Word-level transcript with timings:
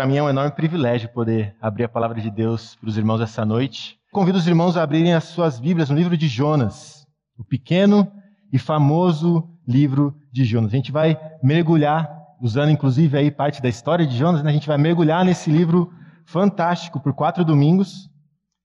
para 0.00 0.06
mim 0.06 0.16
é 0.16 0.22
um 0.22 0.30
enorme 0.30 0.52
privilégio 0.52 1.10
poder 1.10 1.54
abrir 1.60 1.84
a 1.84 1.88
palavra 1.88 2.18
de 2.22 2.30
Deus 2.30 2.74
para 2.74 2.88
os 2.88 2.96
irmãos 2.96 3.20
essa 3.20 3.44
noite. 3.44 3.98
Convido 4.10 4.38
os 4.38 4.46
irmãos 4.46 4.74
a 4.74 4.82
abrirem 4.82 5.12
as 5.12 5.24
suas 5.24 5.60
Bíblias 5.60 5.90
no 5.90 5.96
livro 5.96 6.16
de 6.16 6.26
Jonas, 6.26 7.06
o 7.36 7.44
pequeno 7.44 8.10
e 8.50 8.58
famoso 8.58 9.46
livro 9.68 10.16
de 10.32 10.42
Jonas. 10.42 10.72
A 10.72 10.76
gente 10.76 10.90
vai 10.90 11.20
mergulhar, 11.42 12.10
usando 12.40 12.70
inclusive 12.70 13.18
aí 13.18 13.30
parte 13.30 13.60
da 13.60 13.68
história 13.68 14.06
de 14.06 14.16
Jonas, 14.16 14.42
né? 14.42 14.48
a 14.48 14.54
gente 14.54 14.66
vai 14.66 14.78
mergulhar 14.78 15.22
nesse 15.22 15.50
livro 15.50 15.92
fantástico 16.24 16.98
por 16.98 17.12
quatro 17.12 17.44
domingos, 17.44 18.08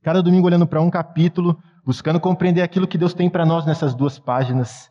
cada 0.04 0.24
domingo 0.24 0.48
olhando 0.48 0.66
para 0.66 0.82
um 0.82 0.90
capítulo, 0.90 1.60
buscando 1.86 2.18
compreender 2.18 2.62
aquilo 2.62 2.88
que 2.88 2.98
Deus 2.98 3.14
tem 3.14 3.30
para 3.30 3.46
nós 3.46 3.66
nessas 3.66 3.94
duas 3.94 4.18
páginas. 4.18 4.90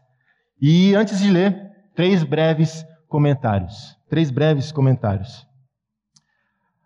E 0.60 0.94
antes 0.94 1.20
de 1.20 1.30
ler, 1.30 1.70
três 1.96 2.22
breves 2.22 2.84
comentários. 3.08 3.96
Três 4.10 4.30
breves 4.30 4.70
comentários. 4.70 5.46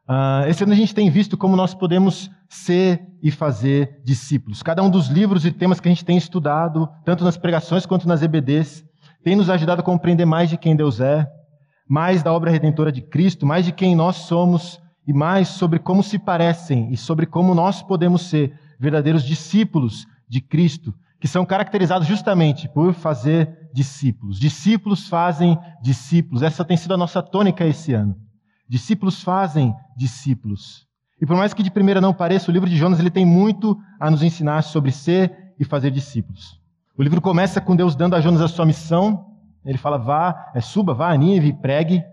Uh, 0.09 0.49
esse 0.49 0.65
ano 0.65 0.73
a 0.73 0.77
gente 0.77 0.95
tem 0.95 1.11
visto 1.11 1.37
como 1.37 1.55
nós 1.55 1.75
podemos 1.75 2.31
ser 2.49 3.07
e 3.23 3.31
fazer 3.31 4.01
discípulos. 4.03 4.63
Cada 4.63 4.83
um 4.83 4.89
dos 4.89 5.09
livros 5.09 5.45
e 5.45 5.53
temas 5.53 5.81
que 5.81 5.89
a 5.89 5.91
gente 5.91 6.05
tem 6.05 6.17
estudado, 6.17 6.89
tanto 7.05 7.25
nas 7.25 7.37
pregações 7.37 7.85
quanto 7.85 8.09
nas 8.09 8.23
EBDs, 8.23 8.83
tem 9.23 9.37
nos 9.37 9.51
ajudado 9.51 9.83
a 9.83 9.85
compreender 9.85 10.25
mais 10.25 10.49
de 10.49 10.57
quem 10.57 10.75
Deus 10.75 10.99
é, 10.99 11.29
mais 11.87 12.23
da 12.23 12.33
obra 12.33 12.51
redentora 12.51 12.91
de 12.91 13.03
Cristo, 13.03 13.45
mais 13.45 13.67
de 13.67 13.73
quem 13.73 13.95
nós 13.95 14.17
somos 14.17 14.81
e 15.07 15.13
mais 15.13 15.49
sobre 15.49 15.79
como 15.79 16.03
se 16.03 16.19
parecem 16.19 16.91
e 16.91 16.97
sobre 16.97 17.27
como 17.27 17.55
nós 17.55 17.83
podemos 17.83 18.23
ser 18.23 18.59
verdadeiros 18.81 19.23
discípulos 19.23 20.07
de 20.27 20.41
Cristo, 20.41 20.95
que 21.21 21.29
são 21.29 21.45
caracterizados 21.45 22.09
justamente 22.09 22.67
por 22.69 22.95
fazer 22.95 23.69
discípulos. 23.75 24.39
Discípulos 24.39 25.07
fazem 25.07 25.59
discípulos. 25.83 26.43
Essa 26.43 26.65
tem 26.65 26.79
sido 26.79 26.95
a 26.95 26.99
nossa 26.99 27.23
tônica 27.23 27.67
esse 27.67 27.93
ano. 27.93 28.17
Discípulos 28.69 29.23
fazem 29.23 29.75
discípulos. 29.97 30.87
E 31.21 31.27
por 31.27 31.37
mais 31.37 31.55
que 31.55 31.63
de 31.63 31.71
primeira 31.71 32.01
não 32.01 32.13
pareça, 32.13 32.51
o 32.51 32.55
livro 32.55 32.69
de 32.69 32.77
Jonas 32.77 33.01
ele 33.01 33.11
tem 33.11 33.25
muito 33.25 33.77
a 33.99 34.11
nos 34.11 34.23
ensinar 34.23 34.63
sobre 34.63 34.93
ser 34.93 35.55
e 35.59 35.65
fazer 35.65 35.91
discípulos. 35.91 36.61
O 36.97 37.03
livro 37.03 37.21
começa 37.21 37.61
com 37.61 37.75
Deus 37.75 37.97
dando 37.97 38.15
a 38.15 38.21
Jonas 38.21 38.43
a 38.43 38.49
sua 38.49 38.67
missão. 38.67 39.27
Ele 39.65 39.79
fala: 39.79 39.97
vá, 39.97 40.51
é, 40.55 40.61
suba, 40.61 40.93
vá 40.93 41.11
a 41.11 41.17
Nínive 41.17 41.55
pregue. 41.55 42.05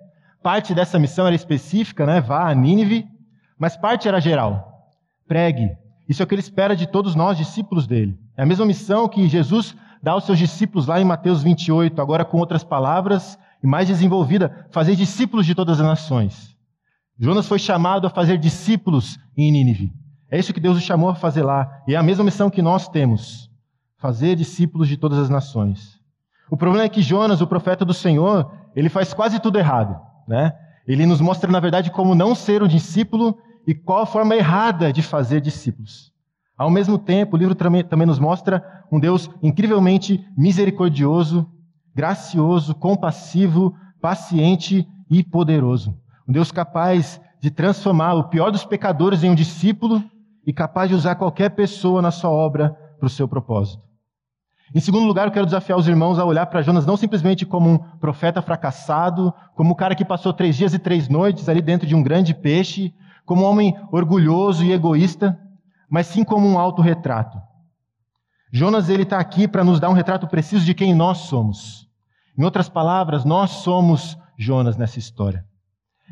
Parte 0.41 0.73
dessa 0.73 0.97
missão 0.97 1.27
era 1.27 1.35
específica, 1.35 2.05
né? 2.05 2.21
Vá 2.21 2.49
a 2.49 2.55
Nínive, 2.55 3.07
mas 3.59 3.75
parte 3.75 4.07
era 4.07 4.19
geral. 4.19 4.89
Pregue. 5.27 5.75
Isso 6.07 6.21
é 6.21 6.23
o 6.23 6.27
que 6.27 6.35
ele 6.35 6.41
espera 6.41 6.75
de 6.75 6.87
todos 6.87 7.15
nós, 7.15 7.37
discípulos 7.37 7.87
dele. 7.87 8.17
É 8.37 8.43
a 8.43 8.45
mesma 8.45 8.65
missão 8.65 9.09
que 9.09 9.27
Jesus 9.27 9.75
dá 10.01 10.11
aos 10.11 10.23
seus 10.23 10.37
discípulos 10.37 10.85
lá 10.85 11.01
em 11.01 11.05
Mateus 11.05 11.41
28, 11.41 11.99
agora 11.99 12.23
com 12.23 12.37
outras 12.37 12.63
palavras 12.63 13.37
e 13.65 13.67
mais 13.67 13.87
desenvolvida, 13.87 14.67
fazer 14.69 14.95
discípulos 14.95 15.43
de 15.43 15.55
todas 15.55 15.79
as 15.81 15.87
nações. 15.87 16.55
Jonas 17.17 17.47
foi 17.47 17.57
chamado 17.57 18.05
a 18.05 18.11
fazer 18.11 18.37
discípulos 18.37 19.17
em 19.35 19.51
Nínive. 19.51 19.91
É 20.29 20.37
isso 20.37 20.53
que 20.53 20.59
Deus 20.59 20.77
o 20.77 20.81
chamou 20.81 21.09
a 21.09 21.15
fazer 21.15 21.41
lá. 21.41 21.81
E 21.87 21.95
é 21.95 21.97
a 21.97 22.03
mesma 22.03 22.23
missão 22.23 22.47
que 22.47 22.61
nós 22.61 22.87
temos: 22.87 23.49
fazer 23.97 24.35
discípulos 24.35 24.87
de 24.87 24.97
todas 24.97 25.17
as 25.17 25.31
nações. 25.31 25.99
O 26.51 26.55
problema 26.55 26.85
é 26.85 26.89
que 26.89 27.01
Jonas, 27.01 27.41
o 27.41 27.47
profeta 27.47 27.83
do 27.83 27.93
Senhor, 27.93 28.51
ele 28.75 28.87
faz 28.87 29.15
quase 29.15 29.39
tudo 29.39 29.57
errado, 29.57 29.99
né? 30.27 30.53
Ele 30.87 31.07
nos 31.07 31.19
mostra, 31.19 31.51
na 31.51 31.59
verdade, 31.59 31.89
como 31.89 32.13
não 32.13 32.35
ser 32.35 32.61
um 32.61 32.67
discípulo 32.67 33.35
e 33.65 33.73
qual 33.73 34.03
a 34.03 34.05
forma 34.05 34.35
errada 34.35 34.93
de 34.93 35.01
fazer 35.01 35.41
discípulos. 35.41 36.11
Ao 36.55 36.69
mesmo 36.69 36.99
tempo, 36.99 37.35
o 37.35 37.39
livro 37.39 37.55
também, 37.55 37.83
também 37.83 38.05
nos 38.05 38.19
mostra 38.19 38.63
um 38.91 38.99
Deus 38.99 39.27
incrivelmente 39.41 40.23
misericordioso 40.37 41.49
gracioso, 41.95 42.75
compassivo, 42.75 43.73
paciente 44.01 44.87
e 45.09 45.23
poderoso. 45.23 45.97
Um 46.27 46.33
Deus 46.33 46.51
capaz 46.51 47.21
de 47.39 47.49
transformar 47.49 48.15
o 48.15 48.25
pior 48.25 48.51
dos 48.51 48.65
pecadores 48.65 49.23
em 49.23 49.29
um 49.29 49.35
discípulo 49.35 50.03
e 50.45 50.51
capaz 50.51 50.89
de 50.89 50.95
usar 50.95 51.15
qualquer 51.15 51.49
pessoa 51.51 52.01
na 52.01 52.11
sua 52.11 52.29
obra 52.29 52.75
para 52.99 53.07
o 53.07 53.09
seu 53.09 53.27
propósito. 53.27 53.83
Em 54.73 54.79
segundo 54.79 55.05
lugar, 55.05 55.27
eu 55.27 55.31
quero 55.31 55.45
desafiar 55.45 55.77
os 55.77 55.87
irmãos 55.87 56.17
a 56.17 56.25
olhar 56.25 56.47
para 56.47 56.61
Jonas 56.61 56.85
não 56.85 56.97
simplesmente 56.97 57.45
como 57.45 57.69
um 57.69 57.77
profeta 57.77 58.41
fracassado, 58.41 59.33
como 59.55 59.71
um 59.71 59.75
cara 59.75 59.95
que 59.95 60.03
passou 60.03 60.33
três 60.33 60.55
dias 60.55 60.73
e 60.73 60.79
três 60.79 61.07
noites 61.07 61.47
ali 61.47 61.61
dentro 61.61 61.87
de 61.87 61.95
um 61.95 62.01
grande 62.01 62.33
peixe, 62.33 62.93
como 63.25 63.43
um 63.43 63.45
homem 63.45 63.77
orgulhoso 63.91 64.63
e 64.65 64.73
egoísta, 64.73 65.39
mas 65.89 66.07
sim 66.07 66.23
como 66.23 66.47
um 66.47 66.57
autorretrato. 66.57 67.39
Jonas 68.51 68.89
ele 68.89 69.03
está 69.03 69.19
aqui 69.19 69.47
para 69.47 69.63
nos 69.63 69.79
dar 69.79 69.89
um 69.89 69.93
retrato 69.93 70.27
preciso 70.27 70.65
de 70.65 70.73
quem 70.73 70.95
nós 70.95 71.19
somos. 71.19 71.84
Em 72.37 72.43
outras 72.43 72.67
palavras, 72.67 73.23
nós 73.23 73.49
somos 73.51 74.17
Jonas 74.37 74.75
nessa 74.75 74.99
história. 74.99 75.45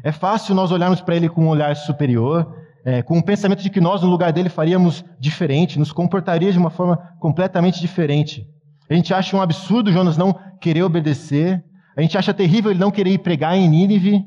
É 0.03 0.11
fácil 0.11 0.55
nós 0.55 0.71
olharmos 0.71 1.01
para 1.01 1.15
ele 1.15 1.29
com 1.29 1.43
um 1.43 1.49
olhar 1.49 1.75
superior, 1.75 2.55
é, 2.85 3.01
com 3.01 3.15
o 3.15 3.17
um 3.17 3.21
pensamento 3.21 3.61
de 3.61 3.69
que 3.69 3.81
nós, 3.81 4.01
no 4.01 4.09
lugar 4.09 4.31
dele, 4.31 4.49
faríamos 4.49 5.03
diferente, 5.19 5.77
nos 5.77 5.91
comportaria 5.91 6.51
de 6.51 6.57
uma 6.57 6.69
forma 6.69 6.97
completamente 7.19 7.79
diferente. 7.79 8.47
A 8.89 8.93
gente 8.93 9.13
acha 9.13 9.35
um 9.35 9.41
absurdo 9.41 9.91
Jonas 9.91 10.17
não 10.17 10.37
querer 10.59 10.83
obedecer, 10.83 11.63
a 11.95 12.01
gente 12.01 12.17
acha 12.17 12.33
terrível 12.33 12.71
ele 12.71 12.79
não 12.79 12.91
querer 12.91 13.11
ir 13.11 13.19
pregar 13.19 13.55
em 13.55 13.67
Nínive. 13.67 14.25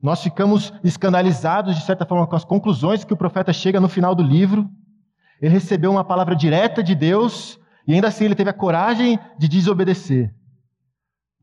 Nós 0.00 0.22
ficamos 0.22 0.72
escandalizados, 0.84 1.74
de 1.74 1.82
certa 1.82 2.06
forma, 2.06 2.26
com 2.26 2.36
as 2.36 2.44
conclusões 2.44 3.04
que 3.04 3.12
o 3.12 3.16
profeta 3.16 3.52
chega 3.52 3.80
no 3.80 3.88
final 3.88 4.14
do 4.14 4.22
livro. 4.22 4.68
Ele 5.40 5.52
recebeu 5.52 5.90
uma 5.90 6.04
palavra 6.04 6.36
direta 6.36 6.82
de 6.82 6.94
Deus 6.94 7.58
e 7.86 7.94
ainda 7.94 8.08
assim 8.08 8.24
ele 8.24 8.34
teve 8.34 8.50
a 8.50 8.54
coragem 8.54 9.18
de 9.38 9.48
desobedecer. 9.48 10.32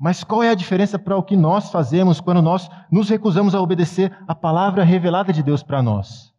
Mas 0.03 0.21
qual 0.21 0.43
é 0.43 0.49
a 0.49 0.53
diferença 0.53 0.99
para 0.99 1.15
o 1.15 1.23
que 1.23 1.37
nós 1.37 1.71
fazemos 1.71 2.19
quando 2.19 2.41
nós 2.41 2.69
nos 2.91 3.07
recusamos 3.07 3.55
a 3.55 3.61
obedecer 3.61 4.11
a 4.27 4.35
palavra 4.35 4.83
revelada 4.83 5.31
de 5.31 5.41
Deus 5.41 5.63
para 5.63 5.81
nós? 5.81 6.33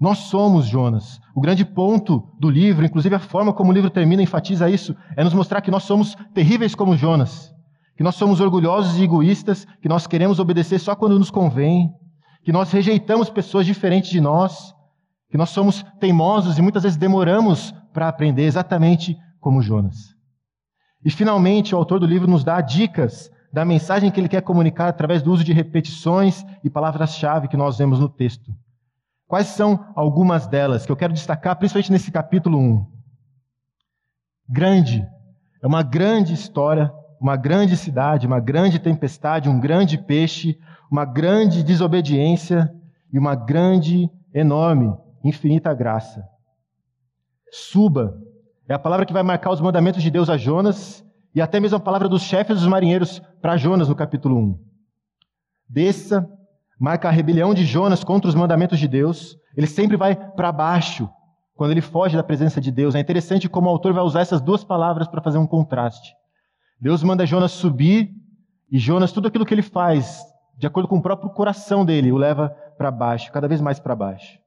Nós 0.00 0.18
somos 0.18 0.66
Jonas. 0.66 1.20
O 1.34 1.40
grande 1.40 1.64
ponto 1.64 2.22
do 2.38 2.48
livro, 2.48 2.86
inclusive 2.86 3.16
a 3.16 3.18
forma 3.18 3.52
como 3.52 3.72
o 3.72 3.74
livro 3.74 3.90
termina, 3.90 4.22
enfatiza 4.22 4.70
isso, 4.70 4.94
é 5.16 5.24
nos 5.24 5.34
mostrar 5.34 5.60
que 5.60 5.72
nós 5.72 5.82
somos 5.82 6.14
terríveis 6.32 6.72
como 6.72 6.96
Jonas, 6.96 7.52
que 7.96 8.04
nós 8.04 8.14
somos 8.14 8.40
orgulhosos 8.40 8.96
e 8.96 9.02
egoístas, 9.02 9.66
que 9.80 9.88
nós 9.88 10.06
queremos 10.06 10.38
obedecer 10.38 10.78
só 10.78 10.94
quando 10.94 11.18
nos 11.18 11.32
convém, 11.32 11.92
que 12.44 12.52
nós 12.52 12.70
rejeitamos 12.70 13.28
pessoas 13.28 13.66
diferentes 13.66 14.10
de 14.10 14.20
nós, 14.20 14.72
que 15.28 15.36
nós 15.36 15.50
somos 15.50 15.84
teimosos 15.98 16.58
e 16.58 16.62
muitas 16.62 16.84
vezes 16.84 16.96
demoramos 16.96 17.74
para 17.92 18.06
aprender, 18.06 18.44
exatamente 18.44 19.18
como 19.40 19.60
Jonas. 19.60 20.11
E 21.04 21.10
finalmente, 21.10 21.74
o 21.74 21.78
autor 21.78 21.98
do 21.98 22.06
livro 22.06 22.30
nos 22.30 22.44
dá 22.44 22.60
dicas 22.60 23.30
da 23.52 23.64
mensagem 23.64 24.10
que 24.10 24.18
ele 24.18 24.28
quer 24.28 24.42
comunicar 24.42 24.88
através 24.88 25.22
do 25.22 25.30
uso 25.30 25.44
de 25.44 25.52
repetições 25.52 26.44
e 26.64 26.70
palavras-chave 26.70 27.48
que 27.48 27.56
nós 27.56 27.76
vemos 27.76 27.98
no 27.98 28.08
texto. 28.08 28.52
Quais 29.26 29.48
são 29.48 29.92
algumas 29.94 30.46
delas 30.46 30.86
que 30.86 30.92
eu 30.92 30.96
quero 30.96 31.12
destacar, 31.12 31.56
principalmente 31.56 31.92
nesse 31.92 32.10
capítulo 32.10 32.58
1? 32.58 32.86
Grande. 34.48 35.06
É 35.62 35.66
uma 35.66 35.82
grande 35.82 36.32
história, 36.34 36.92
uma 37.20 37.36
grande 37.36 37.76
cidade, 37.76 38.26
uma 38.26 38.40
grande 38.40 38.78
tempestade, 38.78 39.48
um 39.48 39.60
grande 39.60 39.98
peixe, 39.98 40.58
uma 40.90 41.04
grande 41.04 41.62
desobediência 41.62 42.72
e 43.12 43.18
uma 43.18 43.34
grande, 43.34 44.10
enorme, 44.34 44.94
infinita 45.24 45.72
graça. 45.72 46.26
Suba 47.50 48.18
é 48.72 48.74
a 48.74 48.78
palavra 48.78 49.04
que 49.04 49.12
vai 49.12 49.22
marcar 49.22 49.50
os 49.50 49.60
mandamentos 49.60 50.02
de 50.02 50.10
Deus 50.10 50.30
a 50.30 50.38
Jonas 50.38 51.04
e 51.34 51.42
até 51.42 51.60
mesmo 51.60 51.76
a 51.76 51.80
palavra 51.80 52.08
dos 52.08 52.22
chefes 52.22 52.56
dos 52.56 52.66
marinheiros 52.66 53.20
para 53.42 53.58
Jonas 53.58 53.90
no 53.90 53.94
capítulo 53.94 54.34
1. 54.38 54.58
Desça, 55.68 56.26
marca 56.80 57.06
a 57.06 57.10
rebelião 57.10 57.52
de 57.52 57.66
Jonas 57.66 58.02
contra 58.02 58.30
os 58.30 58.34
mandamentos 58.34 58.78
de 58.78 58.88
Deus. 58.88 59.36
Ele 59.54 59.66
sempre 59.66 59.94
vai 59.94 60.16
para 60.16 60.50
baixo 60.50 61.06
quando 61.54 61.72
ele 61.72 61.82
foge 61.82 62.16
da 62.16 62.22
presença 62.22 62.62
de 62.62 62.72
Deus. 62.72 62.94
É 62.94 63.00
interessante 63.00 63.46
como 63.46 63.66
o 63.66 63.70
autor 63.70 63.92
vai 63.92 64.04
usar 64.04 64.22
essas 64.22 64.40
duas 64.40 64.64
palavras 64.64 65.06
para 65.06 65.20
fazer 65.20 65.36
um 65.36 65.46
contraste. 65.46 66.14
Deus 66.80 67.02
manda 67.02 67.26
Jonas 67.26 67.52
subir 67.52 68.10
e 68.70 68.78
Jonas, 68.78 69.12
tudo 69.12 69.28
aquilo 69.28 69.44
que 69.44 69.52
ele 69.52 69.60
faz, 69.60 70.22
de 70.56 70.66
acordo 70.66 70.88
com 70.88 70.96
o 70.96 71.02
próprio 71.02 71.28
coração 71.28 71.84
dele, 71.84 72.10
o 72.10 72.16
leva 72.16 72.48
para 72.78 72.90
baixo, 72.90 73.30
cada 73.32 73.46
vez 73.46 73.60
mais 73.60 73.78
para 73.78 73.94
baixo 73.94 74.41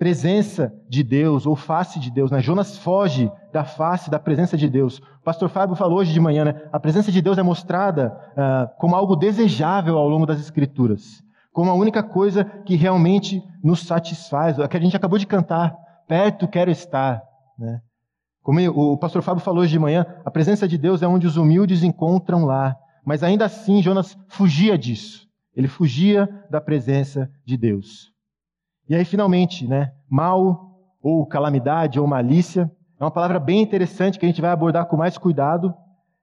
presença 0.00 0.72
de 0.88 1.02
Deus 1.02 1.44
ou 1.44 1.54
face 1.54 2.00
de 2.00 2.10
Deus. 2.10 2.30
Né? 2.30 2.40
Jonas 2.40 2.78
foge 2.78 3.30
da 3.52 3.64
face, 3.64 4.10
da 4.10 4.18
presença 4.18 4.56
de 4.56 4.66
Deus. 4.66 4.98
O 4.98 5.22
pastor 5.22 5.50
Fábio 5.50 5.76
falou 5.76 5.98
hoje 5.98 6.10
de 6.10 6.18
manhã, 6.18 6.42
né? 6.42 6.62
a 6.72 6.80
presença 6.80 7.12
de 7.12 7.20
Deus 7.20 7.36
é 7.36 7.42
mostrada 7.42 8.18
uh, 8.32 8.74
como 8.78 8.96
algo 8.96 9.14
desejável 9.14 9.98
ao 9.98 10.08
longo 10.08 10.24
das 10.24 10.40
Escrituras, 10.40 11.22
como 11.52 11.70
a 11.70 11.74
única 11.74 12.02
coisa 12.02 12.46
que 12.46 12.76
realmente 12.76 13.42
nos 13.62 13.86
satisfaz, 13.86 14.58
a 14.58 14.66
que 14.66 14.78
a 14.78 14.80
gente 14.80 14.96
acabou 14.96 15.18
de 15.18 15.26
cantar, 15.26 15.76
perto 16.08 16.48
quero 16.48 16.70
estar. 16.70 17.20
Né? 17.58 17.82
Como 18.42 18.58
o 18.70 18.96
pastor 18.96 19.20
Fábio 19.20 19.44
falou 19.44 19.60
hoje 19.60 19.72
de 19.72 19.78
manhã, 19.78 20.06
a 20.24 20.30
presença 20.30 20.66
de 20.66 20.78
Deus 20.78 21.02
é 21.02 21.06
onde 21.06 21.26
os 21.26 21.36
humildes 21.36 21.82
encontram 21.82 22.46
lá. 22.46 22.74
Mas 23.04 23.22
ainda 23.22 23.44
assim, 23.44 23.82
Jonas 23.82 24.16
fugia 24.28 24.78
disso. 24.78 25.28
Ele 25.54 25.68
fugia 25.68 26.26
da 26.48 26.58
presença 26.58 27.30
de 27.44 27.58
Deus. 27.58 28.10
E 28.90 28.94
aí, 28.96 29.04
finalmente, 29.04 29.68
né, 29.68 29.92
mal 30.10 30.68
ou 31.00 31.24
calamidade 31.24 32.00
ou 32.00 32.08
malícia 32.08 32.68
é 32.98 33.04
uma 33.04 33.10
palavra 33.10 33.38
bem 33.38 33.62
interessante 33.62 34.18
que 34.18 34.26
a 34.26 34.28
gente 34.28 34.40
vai 34.40 34.50
abordar 34.50 34.86
com 34.86 34.96
mais 34.96 35.16
cuidado. 35.16 35.72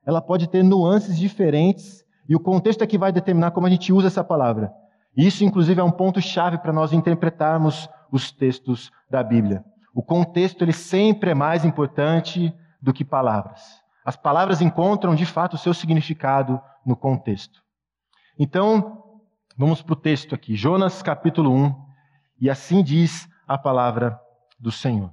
Ela 0.05 0.21
pode 0.21 0.49
ter 0.49 0.63
nuances 0.63 1.17
diferentes 1.17 2.03
e 2.27 2.35
o 2.35 2.39
contexto 2.41 2.83
é 2.83 2.87
que 2.87 2.97
vai 2.97 3.13
determinar 3.13 3.51
como 3.51 3.65
a 3.65 3.69
gente 3.69 3.93
usa 3.93 4.07
essa 4.07 4.21
palavra. 4.21 4.69
Isso, 5.15 5.45
inclusive, 5.45 5.79
é 5.79 5.83
um 5.83 5.91
ponto-chave 5.91 6.57
para 6.57 6.73
nós 6.73 6.91
interpretarmos 6.91 7.89
os 8.11 8.33
textos 8.33 8.91
da 9.09 9.23
Bíblia. 9.23 9.63
O 9.95 10.03
contexto 10.03 10.61
ele 10.61 10.73
sempre 10.73 11.31
é 11.31 11.33
mais 11.33 11.63
importante 11.63 12.53
do 12.81 12.91
que 12.91 13.05
palavras. 13.05 13.81
As 14.03 14.17
palavras 14.17 14.61
encontram, 14.61 15.15
de 15.15 15.25
fato, 15.25 15.53
o 15.53 15.57
seu 15.57 15.73
significado 15.73 16.59
no 16.85 16.97
contexto. 16.97 17.63
Então, 18.37 19.03
vamos 19.57 19.81
para 19.81 19.93
o 19.93 19.95
texto 19.95 20.35
aqui, 20.35 20.53
Jonas 20.53 21.01
capítulo 21.01 21.49
1, 21.49 21.86
e 22.39 22.49
assim 22.49 22.83
diz 22.83 23.27
a 23.47 23.57
palavra 23.57 24.19
do 24.59 24.71
Senhor. 24.71 25.11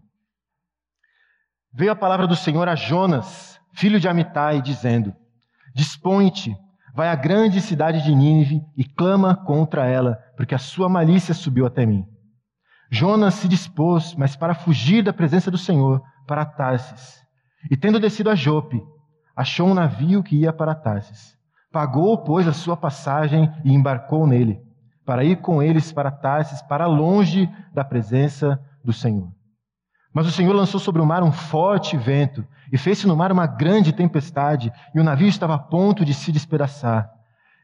Veio 1.73 1.93
a 1.93 1.97
palavra 1.97 2.27
do 2.27 2.37
Senhor 2.37 2.69
a 2.69 2.75
Jonas, 2.75 3.61
filho 3.73 3.99
de 3.99 4.09
Amitai, 4.09 4.63
dizendo: 4.63 5.15
Dispõe-te, 5.75 6.57
vai 6.95 7.09
à 7.09 7.15
grande 7.15 7.61
cidade 7.61 8.03
de 8.03 8.15
Nínive 8.15 8.63
e 8.77 8.85
clama 8.85 9.35
contra 9.35 9.87
ela, 9.87 10.15
porque 10.37 10.55
a 10.55 10.59
sua 10.59 10.89
malícia 10.89 11.35
subiu 11.35 11.67
até 11.67 11.85
mim. 11.85 12.07
Jonas 12.91 13.35
se 13.35 13.49
dispôs, 13.49 14.15
mas 14.15 14.37
para 14.37 14.55
fugir 14.55 15.03
da 15.03 15.13
presença 15.13 15.51
do 15.51 15.59
Senhor, 15.59 16.01
para 16.27 16.45
Tarsis. 16.45 17.21
E 17.71 17.77
tendo 17.77 17.99
descido 17.99 18.31
a 18.31 18.35
Jope, 18.35 18.81
achou 19.35 19.67
um 19.69 19.75
navio 19.75 20.23
que 20.23 20.37
ia 20.37 20.53
para 20.53 20.75
Tarsis. 20.75 21.37
Pagou, 21.73 22.19
pois, 22.19 22.47
a 22.47 22.53
sua 22.53 22.77
passagem 22.77 23.53
e 23.65 23.73
embarcou 23.73 24.29
nele, 24.29 24.63
para 25.05 25.25
ir 25.25 25.37
com 25.37 25.63
eles 25.63 25.93
para 25.93 26.11
Tarsis, 26.11 26.63
para 26.63 26.87
longe 26.87 27.49
da 27.73 27.85
presença 27.85 28.61
do 28.83 28.93
Senhor. 28.93 29.31
Mas 30.13 30.27
o 30.27 30.31
Senhor 30.31 30.55
lançou 30.55 30.79
sobre 30.79 31.03
o 31.03 31.07
mar 31.07 31.23
um 31.23 31.33
forte 31.33 31.97
vento, 31.97 32.47
e 32.73 32.79
fez-se 32.79 33.07
no 33.07 33.17
mar 33.17 33.33
uma 33.33 33.47
grande 33.47 33.93
tempestade, 33.93 34.73
e 34.95 35.01
o 35.01 35.05
navio 35.05 35.29
estava 35.29 35.55
a 35.55 35.59
ponto 35.59 36.05
de 36.05 36.15
se 36.15 36.31
despedaçar. 36.33 37.11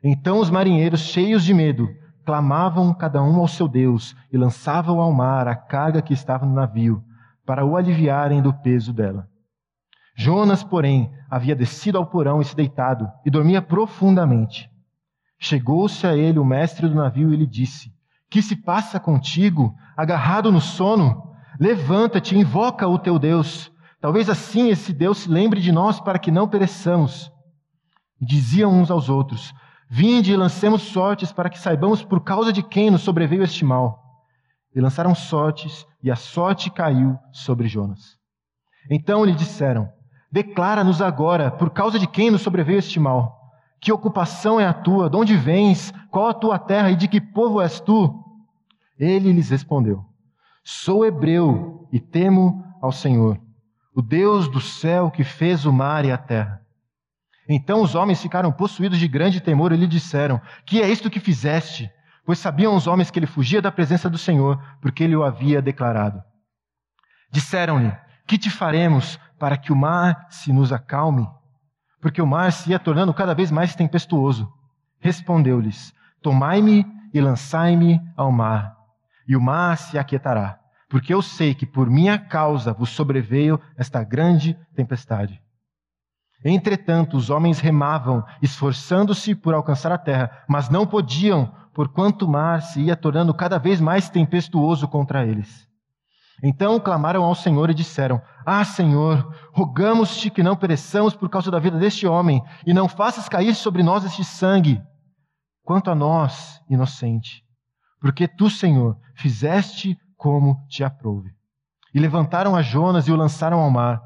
Então 0.03 0.39
os 0.39 0.51
marinheiros, 0.51 1.01
cheios 1.01 1.45
de 1.45 1.55
medo, 1.55 1.89
clamavam 2.25 2.93
cada 2.95 3.23
um 3.23 3.41
ao 3.41 3.49
seu 3.49 3.67
Deus 3.67 4.15
e 4.33 4.37
lançavam 4.37 5.01
ao 5.01 5.13
mar 5.13 5.49
a 5.49 5.57
carga 5.57 6.03
que 6.03 6.13
estava 6.13 6.47
no 6.47 6.55
navio, 6.55 7.03
para 7.45 7.65
o 7.65 7.77
aliviarem 7.77 8.41
do 8.41 8.53
peso 8.53 8.93
dela. 8.93 9.29
Jonas, 10.15 10.63
porém, 10.63 11.11
havia 11.31 11.57
descido 11.57 11.99
ao 11.99 12.07
porão 12.07 12.41
e 12.41 12.45
se 12.45 12.55
deitado, 12.55 13.11
e 13.25 13.31
dormia 13.31 13.63
profundamente. 13.63 14.70
Chegou-se 15.43 16.07
a 16.07 16.15
ele 16.15 16.39
o 16.39 16.45
mestre 16.45 16.87
do 16.87 16.95
navio 16.95 17.33
e 17.33 17.37
lhe 17.37 17.47
disse: 17.47 17.91
Que 18.29 18.43
se 18.43 18.55
passa 18.55 19.01
contigo, 19.01 19.75
agarrado 19.97 20.53
no 20.53 20.61
sono? 20.61 21.35
Levanta-te, 21.59 22.37
invoca 22.37 22.87
o 22.87 22.99
teu 22.99 23.19
Deus. 23.19 23.73
Talvez 24.03 24.29
assim 24.29 24.69
esse 24.69 24.93
Deus 24.93 25.19
se 25.19 25.31
lembre 25.31 25.59
de 25.59 25.73
nós 25.73 25.99
para 25.99 26.19
que 26.19 26.31
não 26.31 26.47
pereçamos. 26.47 27.33
E 28.21 28.27
diziam 28.27 28.71
uns 28.71 28.91
aos 28.91 29.09
outros: 29.09 29.55
Vinde 29.89 30.31
e 30.31 30.37
lancemos 30.37 30.83
sortes 30.83 31.33
para 31.33 31.49
que 31.49 31.59
saibamos 31.59 32.05
por 32.05 32.21
causa 32.21 32.53
de 32.53 32.63
quem 32.63 32.91
nos 32.91 33.01
sobreveio 33.01 33.43
este 33.43 33.65
mal. 33.65 33.99
E 34.75 34.81
lançaram 34.81 35.15
sortes, 35.15 35.87
e 36.03 36.11
a 36.11 36.17
sorte 36.17 36.71
caiu 36.71 37.19
sobre 37.33 37.67
Jonas. 37.67 38.19
Então 38.91 39.25
lhe 39.25 39.33
disseram: 39.33 39.91
Declara-nos 40.31 41.01
agora 41.01 41.51
por 41.51 41.71
causa 41.71 41.99
de 41.99 42.07
quem 42.07 42.31
nos 42.31 42.43
sobreveio 42.43 42.79
este 42.79 43.01
mal. 43.01 43.40
Que 43.81 43.91
ocupação 43.91 44.61
é 44.61 44.67
a 44.67 44.75
tua? 44.75 45.09
De 45.09 45.17
onde 45.17 45.37
vens? 45.37 45.93
Qual 46.11 46.29
a 46.29 46.35
tua 46.35 46.59
terra 46.59 46.91
e 46.91 46.97
de 46.97 47.09
que 47.09 47.21
povo 47.21 47.61
és 47.61 47.81
tu? 47.81 48.23
Ele 48.99 49.33
lhes 49.33 49.49
respondeu: 49.49 50.05
Sou 50.63 51.05
hebreu 51.07 51.89
e 51.91 51.99
temo 51.99 52.63
ao 52.83 52.93
Senhor, 52.93 53.41
o 53.95 54.03
Deus 54.03 54.49
do 54.49 54.61
céu 54.61 55.11
que 55.11 55.25
fez 55.25 55.65
o 55.65 55.73
mar 55.73 56.05
e 56.05 56.13
a 56.13 56.19
terra. 56.19 56.61
Então 57.49 57.83
os 57.83 57.95
homens 57.95 58.21
ficaram 58.21 58.53
possuídos 58.53 58.99
de 58.99 59.09
grande 59.09 59.41
temor 59.41 59.73
e 59.73 59.77
lhe 59.77 59.87
disseram: 59.87 60.41
Que 60.67 60.83
é 60.83 60.89
isto 60.89 61.11
que 61.11 61.19
fizeste? 61.19 61.91
Pois 62.25 62.39
sabiam 62.39 62.77
os 62.77 62.87
homens 62.87 63.11
que 63.11 63.19
ele 63.19 63.27
fugia 63.27 63.63
da 63.63 63.73
presença 63.73 64.09
do 64.11 64.19
Senhor, 64.19 64.63
porque 64.81 65.03
ele 65.03 65.17
o 65.17 65.25
havia 65.25 65.63
declarado. 65.63 66.23
Disseram-lhe: 67.33 67.93
Que 68.27 68.37
te 68.37 68.51
faremos 68.51 69.19
para 69.39 69.57
que 69.57 69.73
o 69.73 69.77
mar 69.77 70.27
se 70.29 70.53
nos 70.53 70.71
acalme? 70.71 71.27
Porque 72.01 72.23
o 72.23 72.27
mar 72.27 72.53
se 72.53 72.71
ia 72.71 72.79
tornando 72.79 73.13
cada 73.13 73.35
vez 73.35 73.51
mais 73.51 73.75
tempestuoso. 73.75 74.53
Respondeu-lhes: 74.99 75.95
Tomai-me 76.23 76.87
e 77.13 77.21
lançai-me 77.21 78.01
ao 78.17 78.31
mar, 78.31 78.77
e 79.27 79.37
o 79.37 79.41
mar 79.41 79.77
se 79.77 79.99
aquietará, 79.99 80.59
porque 80.89 81.13
eu 81.13 81.23
sei 81.23 81.55
que 81.55 81.67
por 81.67 81.89
minha 81.89 82.19
causa 82.19 82.73
vos 82.73 82.91
sobreveio 82.91 83.61
esta 83.77 84.03
grande 84.03 84.57
tempestade. 84.75 85.41
Entretanto, 86.45 87.17
os 87.17 87.29
homens 87.29 87.61
remavam, 87.61 88.25
esforçando-se 88.41 89.35
por 89.35 89.53
alcançar 89.53 89.93
a 89.93 89.99
terra, 89.99 90.45
mas 90.49 90.71
não 90.71 90.87
podiam, 90.87 91.53
porquanto 91.75 92.25
o 92.25 92.29
mar 92.29 92.63
se 92.63 92.81
ia 92.81 92.97
tornando 92.97 93.35
cada 93.35 93.59
vez 93.59 93.81
mais 93.81 94.09
tempestuoso 94.09 94.89
contra 94.89 95.27
eles. 95.27 95.69
Então 96.43 96.81
clamaram 96.81 97.23
ao 97.23 97.35
Senhor 97.35 97.71
e 97.71 97.75
disseram: 97.75 98.21
Ah, 98.45 98.65
Senhor, 98.65 99.35
rogamos-te 99.53 100.31
que 100.31 100.43
não 100.43 100.57
pereçamos 100.57 101.15
por 101.15 101.29
causa 101.29 101.51
da 101.51 101.59
vida 101.59 101.79
deste 101.79 102.07
homem, 102.07 102.43
e 102.67 102.73
não 102.73 102.89
faças 102.89 103.29
cair 103.29 103.55
sobre 103.55 103.83
nós 103.83 104.05
este 104.05 104.25
sangue. 104.25 104.81
Quanto 105.63 105.91
a 105.91 105.95
nós, 105.95 106.61
inocente, 106.69 107.45
porque 108.01 108.27
tu, 108.27 108.49
Senhor, 108.49 108.97
fizeste 109.15 109.97
como 110.17 110.57
te 110.69 110.83
aprouve. 110.83 111.31
E 111.95 111.99
levantaram 111.99 112.57
a 112.57 112.63
Jonas 112.63 113.07
e 113.07 113.13
o 113.13 113.17
lançaram 113.17 113.61
ao 113.61 113.71
mar, 113.71 114.01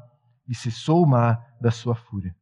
e 0.47 0.55
cessou 0.55 1.03
o 1.03 1.07
mar 1.07 1.39
da 1.61 1.71
sua 1.71 1.95
fúria. 1.95 2.35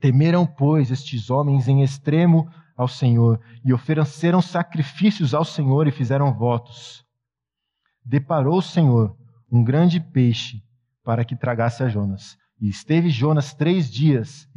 Temeram, 0.00 0.46
pois, 0.46 0.90
estes 0.90 1.30
homens 1.30 1.68
em 1.68 1.82
extremo 1.82 2.48
ao 2.76 2.88
Senhor 2.88 3.40
e 3.64 3.72
ofereceram 3.72 4.42
sacrifícios 4.42 5.34
ao 5.34 5.44
Senhor 5.44 5.86
e 5.86 5.92
fizeram 5.92 6.32
votos. 6.32 7.04
Deparou 8.04 8.58
o 8.58 8.62
Senhor 8.62 9.16
um 9.50 9.62
grande 9.62 10.00
peixe 10.00 10.62
para 11.04 11.24
que 11.24 11.36
tragasse 11.36 11.82
a 11.82 11.88
Jonas. 11.88 12.38
E 12.60 12.68
esteve 12.68 13.10
Jonas 13.10 13.54
três 13.54 13.90
dias 13.90 14.48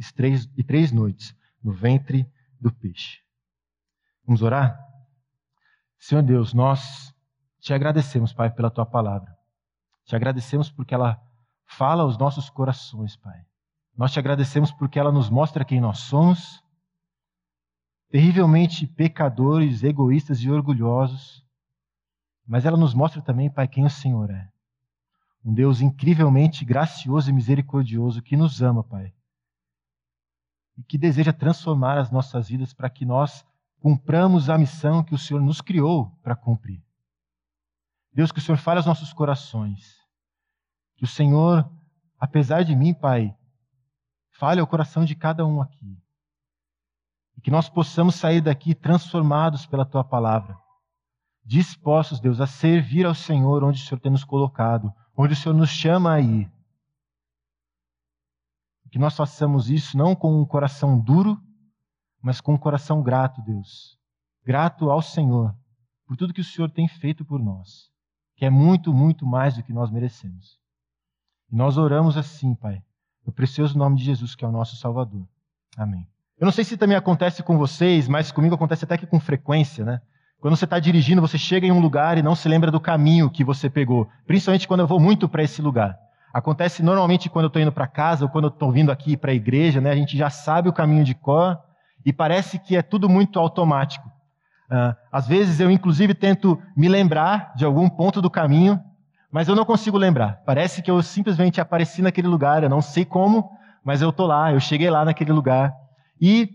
e 0.56 0.62
três 0.62 0.92
noites 0.92 1.34
no 1.62 1.72
ventre 1.72 2.26
do 2.60 2.72
peixe. 2.72 3.20
Vamos 4.24 4.42
orar? 4.42 4.78
Senhor 5.98 6.22
Deus, 6.22 6.52
nós 6.52 7.14
te 7.60 7.72
agradecemos, 7.72 8.32
Pai, 8.32 8.50
pela 8.50 8.70
tua 8.70 8.86
palavra. 8.86 9.36
Te 10.04 10.14
agradecemos 10.14 10.70
porque 10.70 10.94
ela 10.94 11.20
fala 11.64 12.02
aos 12.02 12.16
nossos 12.16 12.48
corações, 12.48 13.16
Pai. 13.16 13.40
Nós 13.96 14.12
te 14.12 14.18
agradecemos 14.18 14.70
porque 14.70 14.98
ela 14.98 15.10
nos 15.10 15.30
mostra 15.30 15.64
quem 15.64 15.80
nós 15.80 16.00
somos, 16.00 16.62
terrivelmente 18.10 18.86
pecadores, 18.86 19.82
egoístas 19.82 20.40
e 20.40 20.50
orgulhosos, 20.50 21.45
mas 22.46 22.64
ela 22.64 22.76
nos 22.76 22.94
mostra 22.94 23.20
também, 23.20 23.50
Pai, 23.50 23.66
quem 23.66 23.84
o 23.84 23.90
Senhor 23.90 24.30
é. 24.30 24.50
Um 25.44 25.52
Deus 25.52 25.80
incrivelmente 25.80 26.64
gracioso 26.64 27.30
e 27.30 27.32
misericordioso 27.32 28.22
que 28.22 28.36
nos 28.36 28.62
ama, 28.62 28.82
Pai. 28.84 29.12
E 30.76 30.82
que 30.82 30.98
deseja 30.98 31.32
transformar 31.32 31.98
as 31.98 32.10
nossas 32.10 32.48
vidas 32.48 32.72
para 32.72 32.90
que 32.90 33.04
nós 33.04 33.44
cumpramos 33.80 34.50
a 34.50 34.58
missão 34.58 35.02
que 35.02 35.14
o 35.14 35.18
Senhor 35.18 35.40
nos 35.40 35.60
criou 35.60 36.10
para 36.22 36.36
cumprir. 36.36 36.82
Deus, 38.12 38.32
que 38.32 38.38
o 38.38 38.42
Senhor 38.42 38.58
fale 38.58 38.78
aos 38.78 38.86
nossos 38.86 39.12
corações. 39.12 39.96
Que 40.96 41.04
o 41.04 41.08
Senhor, 41.08 41.70
apesar 42.18 42.62
de 42.62 42.74
mim, 42.74 42.94
Pai, 42.94 43.36
Fale 44.38 44.60
ao 44.60 44.66
coração 44.66 45.04
de 45.04 45.14
cada 45.14 45.46
um 45.46 45.62
aqui. 45.62 45.98
E 47.36 47.40
que 47.40 47.50
nós 47.50 47.70
possamos 47.70 48.16
sair 48.16 48.42
daqui 48.42 48.74
transformados 48.74 49.66
pela 49.66 49.86
tua 49.86 50.04
palavra. 50.04 50.58
Dispostos, 51.46 52.18
Deus, 52.18 52.40
a 52.40 52.46
servir 52.46 53.06
ao 53.06 53.14
Senhor 53.14 53.62
onde 53.62 53.80
o 53.80 53.84
Senhor 53.84 54.00
tem 54.00 54.10
nos 54.10 54.24
colocado, 54.24 54.92
onde 55.16 55.32
o 55.32 55.36
Senhor 55.36 55.54
nos 55.54 55.70
chama 55.70 56.12
a 56.12 56.20
ir. 56.20 56.50
Que 58.90 58.98
nós 58.98 59.16
façamos 59.16 59.70
isso 59.70 59.96
não 59.96 60.16
com 60.16 60.40
um 60.40 60.44
coração 60.44 60.98
duro, 60.98 61.40
mas 62.20 62.40
com 62.40 62.54
um 62.54 62.58
coração 62.58 63.02
grato, 63.02 63.40
Deus. 63.42 63.96
Grato 64.44 64.90
ao 64.90 65.00
Senhor 65.00 65.54
por 66.06 66.16
tudo 66.16 66.32
que 66.32 66.40
o 66.40 66.44
Senhor 66.44 66.70
tem 66.70 66.88
feito 66.88 67.24
por 67.24 67.38
nós, 67.40 67.90
que 68.36 68.44
é 68.44 68.50
muito, 68.50 68.92
muito 68.92 69.26
mais 69.26 69.54
do 69.54 69.62
que 69.62 69.72
nós 69.72 69.90
merecemos. 69.90 70.58
E 71.50 71.54
nós 71.54 71.76
oramos 71.76 72.16
assim, 72.16 72.54
Pai, 72.54 72.82
no 73.24 73.32
precioso 73.32 73.78
nome 73.78 73.96
de 73.96 74.04
Jesus, 74.04 74.34
que 74.34 74.44
é 74.44 74.48
o 74.48 74.52
nosso 74.52 74.76
Salvador. 74.76 75.28
Amém. 75.76 76.08
Eu 76.38 76.44
não 76.44 76.52
sei 76.52 76.64
se 76.64 76.76
também 76.76 76.96
acontece 76.96 77.42
com 77.42 77.56
vocês, 77.56 78.08
mas 78.08 78.32
comigo 78.32 78.54
acontece 78.54 78.84
até 78.84 78.98
que 78.98 79.06
com 79.06 79.20
frequência, 79.20 79.84
né? 79.84 80.00
Quando 80.40 80.56
você 80.56 80.64
está 80.64 80.78
dirigindo, 80.78 81.20
você 81.20 81.38
chega 81.38 81.66
em 81.66 81.72
um 81.72 81.80
lugar 81.80 82.18
e 82.18 82.22
não 82.22 82.34
se 82.34 82.48
lembra 82.48 82.70
do 82.70 82.80
caminho 82.80 83.30
que 83.30 83.42
você 83.42 83.68
pegou. 83.70 84.08
Principalmente 84.26 84.68
quando 84.68 84.80
eu 84.80 84.86
vou 84.86 85.00
muito 85.00 85.28
para 85.28 85.42
esse 85.42 85.60
lugar. 85.62 85.96
Acontece 86.32 86.82
normalmente 86.82 87.30
quando 87.30 87.44
eu 87.44 87.48
estou 87.48 87.62
indo 87.62 87.72
para 87.72 87.86
casa 87.86 88.24
ou 88.24 88.30
quando 88.30 88.44
eu 88.44 88.50
estou 88.50 88.70
vindo 88.70 88.92
aqui 88.92 89.16
para 89.16 89.30
a 89.32 89.34
igreja, 89.34 89.80
né? 89.80 89.90
A 89.90 89.96
gente 89.96 90.16
já 90.16 90.28
sabe 90.28 90.68
o 90.68 90.72
caminho 90.72 91.04
de 91.04 91.14
cor 91.14 91.58
e 92.04 92.12
parece 92.12 92.58
que 92.58 92.76
é 92.76 92.82
tudo 92.82 93.08
muito 93.08 93.38
automático. 93.38 94.06
Uh, 94.70 94.94
às 95.10 95.26
vezes 95.26 95.60
eu, 95.60 95.70
inclusive, 95.70 96.12
tento 96.12 96.60
me 96.76 96.88
lembrar 96.88 97.54
de 97.56 97.64
algum 97.64 97.88
ponto 97.88 98.20
do 98.20 98.28
caminho 98.28 98.80
mas 99.36 99.48
eu 99.48 99.54
não 99.54 99.66
consigo 99.66 99.98
lembrar. 99.98 100.40
Parece 100.46 100.80
que 100.80 100.90
eu 100.90 101.02
simplesmente 101.02 101.60
apareci 101.60 102.00
naquele 102.00 102.26
lugar, 102.26 102.62
eu 102.62 102.70
não 102.70 102.80
sei 102.80 103.04
como, 103.04 103.50
mas 103.84 104.00
eu 104.00 104.10
tô 104.10 104.24
lá, 104.24 104.50
eu 104.50 104.58
cheguei 104.58 104.88
lá 104.88 105.04
naquele 105.04 105.30
lugar. 105.30 105.74
E 106.18 106.48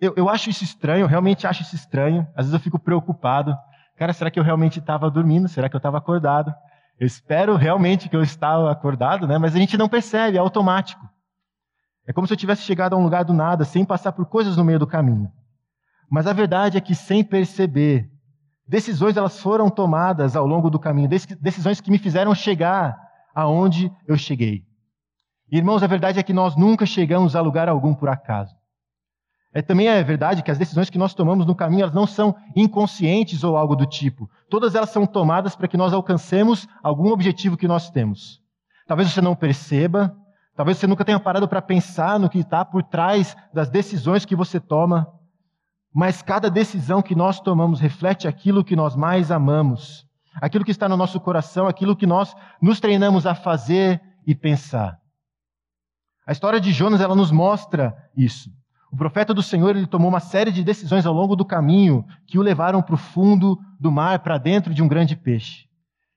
Eu, 0.00 0.14
eu 0.16 0.28
acho 0.28 0.50
isso 0.50 0.64
estranho, 0.64 1.04
eu 1.04 1.08
realmente 1.08 1.46
acho 1.46 1.62
isso 1.62 1.74
estranho. 1.74 2.26
Às 2.36 2.46
vezes 2.46 2.52
eu 2.52 2.60
fico 2.60 2.78
preocupado. 2.78 3.56
Cara, 3.96 4.12
será 4.12 4.30
que 4.30 4.38
eu 4.38 4.44
realmente 4.44 4.78
estava 4.78 5.10
dormindo? 5.10 5.48
Será 5.48 5.68
que 5.68 5.76
eu 5.76 5.78
estava 5.78 5.98
acordado? 5.98 6.52
Eu 6.98 7.06
espero 7.06 7.56
realmente 7.56 8.08
que 8.08 8.16
eu 8.16 8.22
estava 8.22 8.70
acordado, 8.70 9.26
né? 9.26 9.38
Mas 9.38 9.54
a 9.54 9.58
gente 9.58 9.76
não 9.76 9.88
percebe, 9.88 10.36
é 10.36 10.40
automático. 10.40 11.04
É 12.06 12.12
como 12.12 12.26
se 12.26 12.32
eu 12.32 12.36
tivesse 12.36 12.62
chegado 12.62 12.94
a 12.94 12.96
um 12.96 13.02
lugar 13.02 13.24
do 13.24 13.32
nada, 13.32 13.64
sem 13.64 13.84
passar 13.84 14.12
por 14.12 14.26
coisas 14.26 14.56
no 14.56 14.64
meio 14.64 14.78
do 14.78 14.86
caminho. 14.86 15.30
Mas 16.10 16.26
a 16.26 16.32
verdade 16.32 16.76
é 16.76 16.80
que, 16.80 16.94
sem 16.94 17.24
perceber, 17.24 18.10
decisões 18.66 19.16
elas 19.16 19.40
foram 19.40 19.70
tomadas 19.70 20.36
ao 20.36 20.46
longo 20.46 20.70
do 20.70 20.78
caminho, 20.78 21.08
decisões 21.08 21.80
que 21.80 21.90
me 21.90 21.98
fizeram 21.98 22.34
chegar 22.34 22.96
aonde 23.34 23.90
eu 24.06 24.16
cheguei. 24.16 24.64
Irmãos, 25.50 25.82
a 25.82 25.86
verdade 25.86 26.18
é 26.18 26.22
que 26.22 26.32
nós 26.32 26.56
nunca 26.56 26.86
chegamos 26.86 27.34
a 27.34 27.40
lugar 27.40 27.68
algum 27.68 27.94
por 27.94 28.08
acaso. 28.08 28.54
É, 29.54 29.62
também 29.62 29.86
é 29.86 30.02
verdade 30.02 30.42
que 30.42 30.50
as 30.50 30.58
decisões 30.58 30.90
que 30.90 30.98
nós 30.98 31.14
tomamos 31.14 31.46
no 31.46 31.54
caminho 31.54 31.82
elas 31.82 31.94
não 31.94 32.08
são 32.08 32.34
inconscientes 32.56 33.44
ou 33.44 33.56
algo 33.56 33.76
do 33.76 33.86
tipo. 33.86 34.28
Todas 34.50 34.74
elas 34.74 34.90
são 34.90 35.06
tomadas 35.06 35.54
para 35.54 35.68
que 35.68 35.76
nós 35.76 35.92
alcancemos 35.92 36.66
algum 36.82 37.12
objetivo 37.12 37.56
que 37.56 37.68
nós 37.68 37.88
temos. 37.88 38.42
Talvez 38.84 39.12
você 39.12 39.20
não 39.20 39.36
perceba, 39.36 40.12
talvez 40.56 40.78
você 40.78 40.88
nunca 40.88 41.04
tenha 41.04 41.20
parado 41.20 41.46
para 41.46 41.62
pensar 41.62 42.18
no 42.18 42.28
que 42.28 42.40
está 42.40 42.64
por 42.64 42.82
trás 42.82 43.36
das 43.54 43.70
decisões 43.70 44.24
que 44.24 44.34
você 44.34 44.58
toma, 44.58 45.06
mas 45.94 46.20
cada 46.20 46.50
decisão 46.50 47.00
que 47.00 47.14
nós 47.14 47.38
tomamos 47.38 47.78
reflete 47.78 48.26
aquilo 48.26 48.64
que 48.64 48.74
nós 48.74 48.96
mais 48.96 49.30
amamos, 49.30 50.04
aquilo 50.42 50.64
que 50.64 50.72
está 50.72 50.88
no 50.88 50.96
nosso 50.96 51.20
coração, 51.20 51.68
aquilo 51.68 51.94
que 51.94 52.08
nós 52.08 52.34
nos 52.60 52.80
treinamos 52.80 53.24
a 53.24 53.36
fazer 53.36 54.02
e 54.26 54.34
pensar. 54.34 54.98
A 56.26 56.32
história 56.32 56.60
de 56.60 56.72
Jonas 56.72 57.00
ela 57.00 57.14
nos 57.14 57.30
mostra 57.30 57.94
isso. 58.16 58.50
O 58.94 58.96
profeta 58.96 59.34
do 59.34 59.42
Senhor 59.42 59.74
ele 59.74 59.88
tomou 59.88 60.08
uma 60.08 60.20
série 60.20 60.52
de 60.52 60.62
decisões 60.62 61.04
ao 61.04 61.12
longo 61.12 61.34
do 61.34 61.44
caminho 61.44 62.04
que 62.28 62.38
o 62.38 62.42
levaram 62.42 62.80
para 62.80 62.94
o 62.94 62.96
fundo 62.96 63.58
do 63.80 63.90
mar, 63.90 64.20
para 64.20 64.38
dentro 64.38 64.72
de 64.72 64.84
um 64.84 64.86
grande 64.86 65.16
peixe. 65.16 65.64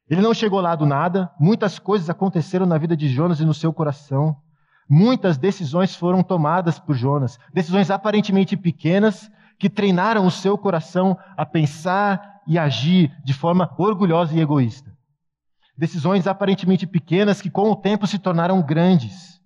Ele 0.07 0.21
não 0.21 0.31
chegou 0.31 0.61
lá 0.61 0.75
do 0.75 0.85
nada, 0.85 1.31
muitas 1.39 1.79
coisas 1.79 2.07
aconteceram 2.07 2.67
na 2.67 2.77
vida 2.77 2.95
de 2.95 3.09
Jonas 3.09 3.39
e 3.39 3.45
no 3.45 3.53
seu 3.53 3.73
coração. 3.73 4.37
Muitas 4.87 5.39
decisões 5.39 5.95
foram 5.95 6.21
tomadas 6.21 6.77
por 6.77 6.93
Jonas, 6.93 7.39
decisões 7.51 7.89
aparentemente 7.89 8.55
pequenas 8.55 9.27
que 9.57 9.71
treinaram 9.71 10.23
o 10.27 10.29
seu 10.29 10.55
coração 10.55 11.17
a 11.35 11.47
pensar 11.47 12.41
e 12.45 12.59
agir 12.59 13.11
de 13.23 13.33
forma 13.33 13.73
orgulhosa 13.75 14.35
e 14.35 14.39
egoísta. 14.39 14.95
Decisões 15.75 16.27
aparentemente 16.27 16.85
pequenas 16.85 17.41
que 17.41 17.49
com 17.49 17.71
o 17.71 17.75
tempo 17.75 18.05
se 18.05 18.19
tornaram 18.19 18.61
grandes. 18.61 19.36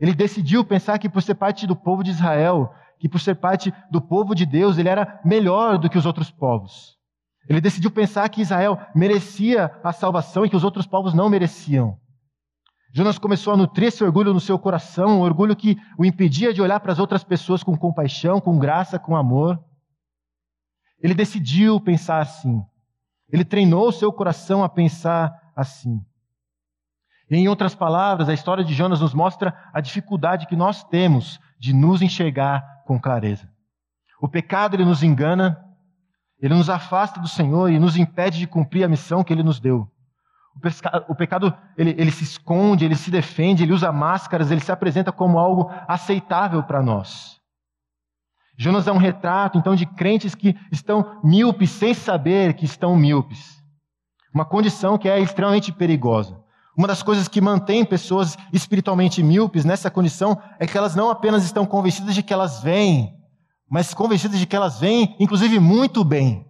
Ele 0.00 0.14
decidiu 0.14 0.64
pensar 0.64 0.98
que 0.98 1.08
por 1.08 1.22
ser 1.22 1.34
parte 1.34 1.66
do 1.66 1.74
povo 1.74 2.04
de 2.04 2.10
Israel, 2.10 2.72
que 2.98 3.08
por 3.08 3.20
ser 3.20 3.36
parte 3.36 3.72
do 3.90 4.00
povo 4.00 4.34
de 4.34 4.46
Deus, 4.46 4.78
ele 4.78 4.88
era 4.88 5.20
melhor 5.24 5.78
do 5.78 5.88
que 5.88 5.98
os 5.98 6.06
outros 6.06 6.30
povos. 6.30 6.96
Ele 7.48 7.60
decidiu 7.60 7.90
pensar 7.90 8.28
que 8.28 8.42
Israel 8.42 8.78
merecia 8.94 9.72
a 9.82 9.92
salvação 9.92 10.44
e 10.44 10.50
que 10.50 10.56
os 10.56 10.64
outros 10.64 10.86
povos 10.86 11.14
não 11.14 11.28
mereciam. 11.28 11.98
Jonas 12.92 13.18
começou 13.18 13.52
a 13.52 13.56
nutrir 13.56 13.88
esse 13.88 14.02
orgulho 14.02 14.32
no 14.32 14.40
seu 14.40 14.58
coração, 14.58 15.18
um 15.18 15.22
orgulho 15.22 15.56
que 15.56 15.76
o 15.98 16.04
impedia 16.04 16.52
de 16.52 16.62
olhar 16.62 16.80
para 16.80 16.92
as 16.92 16.98
outras 16.98 17.22
pessoas 17.22 17.62
com 17.62 17.76
compaixão, 17.76 18.40
com 18.40 18.58
graça, 18.58 18.98
com 18.98 19.16
amor. 19.16 19.62
Ele 21.02 21.14
decidiu 21.14 21.80
pensar 21.80 22.20
assim. 22.20 22.62
Ele 23.30 23.44
treinou 23.44 23.88
o 23.88 23.92
seu 23.92 24.12
coração 24.12 24.64
a 24.64 24.68
pensar 24.68 25.32
assim. 25.54 26.00
Em 27.30 27.48
outras 27.48 27.74
palavras, 27.74 28.28
a 28.28 28.34
história 28.34 28.64
de 28.64 28.72
Jonas 28.72 29.00
nos 29.00 29.12
mostra 29.12 29.54
a 29.72 29.80
dificuldade 29.80 30.46
que 30.46 30.56
nós 30.56 30.82
temos 30.84 31.38
de 31.58 31.74
nos 31.74 32.00
enxergar 32.00 32.82
com 32.86 32.98
clareza. 32.98 33.48
O 34.20 34.28
pecado 34.28 34.74
ele 34.74 34.84
nos 34.84 35.02
engana, 35.02 35.62
ele 36.40 36.54
nos 36.54 36.70
afasta 36.70 37.20
do 37.20 37.28
Senhor 37.28 37.70
e 37.70 37.78
nos 37.78 37.96
impede 37.96 38.38
de 38.38 38.46
cumprir 38.46 38.84
a 38.84 38.88
missão 38.88 39.22
que 39.22 39.32
ele 39.32 39.42
nos 39.42 39.60
deu. 39.60 39.90
O 41.08 41.14
pecado 41.14 41.54
ele, 41.76 41.94
ele 41.98 42.10
se 42.10 42.24
esconde, 42.24 42.84
ele 42.84 42.96
se 42.96 43.10
defende, 43.10 43.62
ele 43.62 43.72
usa 43.72 43.92
máscaras, 43.92 44.50
ele 44.50 44.60
se 44.60 44.72
apresenta 44.72 45.12
como 45.12 45.38
algo 45.38 45.70
aceitável 45.86 46.62
para 46.62 46.82
nós. 46.82 47.38
Jonas 48.56 48.88
é 48.88 48.92
um 48.92 48.98
retrato, 48.98 49.56
então, 49.56 49.76
de 49.76 49.86
crentes 49.86 50.34
que 50.34 50.56
estão 50.72 51.20
míopes 51.22 51.70
sem 51.70 51.94
saber 51.94 52.54
que 52.54 52.64
estão 52.64 52.96
míopes. 52.96 53.62
Uma 54.34 54.44
condição 54.44 54.98
que 54.98 55.08
é 55.08 55.20
extremamente 55.20 55.72
perigosa. 55.72 56.42
Uma 56.78 56.86
das 56.86 57.02
coisas 57.02 57.26
que 57.26 57.40
mantém 57.40 57.84
pessoas 57.84 58.36
espiritualmente 58.52 59.20
míopes 59.20 59.64
nessa 59.64 59.90
condição 59.90 60.40
é 60.60 60.66
que 60.66 60.78
elas 60.78 60.94
não 60.94 61.10
apenas 61.10 61.42
estão 61.42 61.66
convencidas 61.66 62.14
de 62.14 62.22
que 62.22 62.32
elas 62.32 62.62
vêm, 62.62 63.18
mas 63.68 63.92
convencidas 63.92 64.38
de 64.38 64.46
que 64.46 64.54
elas 64.54 64.78
vêm, 64.78 65.16
inclusive, 65.18 65.58
muito 65.58 66.04
bem. 66.04 66.46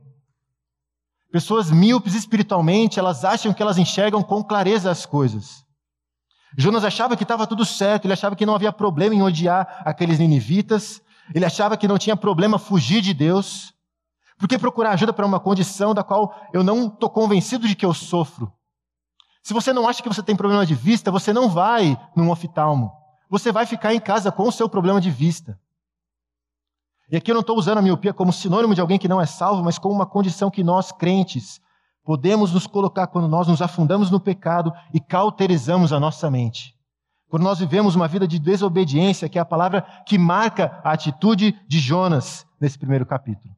Pessoas 1.33 1.71
míopes 1.71 2.15
espiritualmente, 2.15 2.99
elas 2.99 3.25
acham 3.25 3.55
que 3.55 3.63
elas 3.63 3.79
enxergam 3.79 4.23
com 4.23 4.45
clareza 4.45 4.91
as 4.91 5.07
coisas. 5.07 5.65
Jonas 6.59 6.85
achava 6.85 7.17
que 7.17 7.23
estava 7.23 7.47
tudo 7.47 7.65
certo, 7.65 8.05
ele 8.05 8.13
achava 8.13 8.37
que 8.37 8.45
não 8.45 8.55
havia 8.55 8.71
problema 8.71 9.15
em 9.15 9.23
odiar 9.23 9.81
aqueles 9.83 10.19
ninivitas, 10.19 11.01
ele 11.35 11.47
achava 11.47 11.75
que 11.75 11.89
não 11.89 11.97
tinha 11.97 12.15
problema 12.15 12.59
fugir 12.59 13.01
de 13.01 13.15
Deus. 13.15 13.73
Por 14.39 14.47
que 14.47 14.59
procurar 14.59 14.91
ajuda 14.91 15.15
para 15.15 15.25
uma 15.25 15.41
condição 15.41 15.95
da 15.95 16.05
qual 16.05 16.35
eu 16.53 16.63
não 16.63 16.89
estou 16.89 17.09
convencido 17.09 17.67
de 17.67 17.75
que 17.75 17.87
eu 17.87 17.95
sofro? 17.95 18.58
Se 19.43 19.55
você 19.55 19.73
não 19.73 19.89
acha 19.89 20.03
que 20.03 20.09
você 20.09 20.23
tem 20.23 20.37
problema 20.37 20.67
de 20.67 20.75
vista, 20.75 21.11
você 21.11 21.33
não 21.33 21.49
vai 21.49 21.99
num 22.15 22.31
oftalmo. 22.31 22.93
Você 23.31 23.53
vai 23.53 23.67
ficar 23.67 23.95
em 23.95 24.01
casa 24.01 24.33
com 24.33 24.45
o 24.45 24.53
seu 24.53 24.69
problema 24.69 25.01
de 25.01 25.11
vista. 25.11 25.59
E 27.11 27.17
aqui 27.17 27.31
eu 27.31 27.35
não 27.35 27.41
estou 27.41 27.57
usando 27.57 27.79
a 27.79 27.83
miopia 27.83 28.13
como 28.13 28.33
sinônimo 28.33 28.75
de 28.75 28.81
alguém 28.81 28.99
que 28.99 29.09
não 29.09 29.21
é 29.21 29.27
salvo, 29.27 29.63
mas 29.63 29.79
como 29.79 29.95
uma 29.95 30.07
condição 30.07 30.51
que 30.51 30.63
nós, 30.63 30.93
crentes, 30.93 31.61
podemos 32.05 32.53
nos 32.53 32.67
colocar 32.67 33.07
quando 33.07 33.29
nós 33.29 33.49
nos 33.49 33.63
afundamos 33.63 34.11
no 34.11 34.21
pecado 34.21 34.73
e 34.93 35.01
cauterizamos 35.01 35.93
a 35.93 36.01
nossa 36.01 36.31
mente. 36.31 36.75
Quando 37.29 37.43
nós 37.43 37.59
vivemos 37.59 37.95
uma 37.95 38.09
vida 38.09 38.27
de 38.27 38.39
desobediência, 38.39 39.29
que 39.29 39.39
é 39.39 39.41
a 39.41 39.45
palavra 39.45 39.83
que 40.07 40.19
marca 40.19 40.81
a 40.83 40.93
atitude 40.93 41.59
de 41.67 41.79
Jonas 41.79 42.47
nesse 42.61 42.79
primeiro 42.79 43.05
capítulo. 43.05 43.55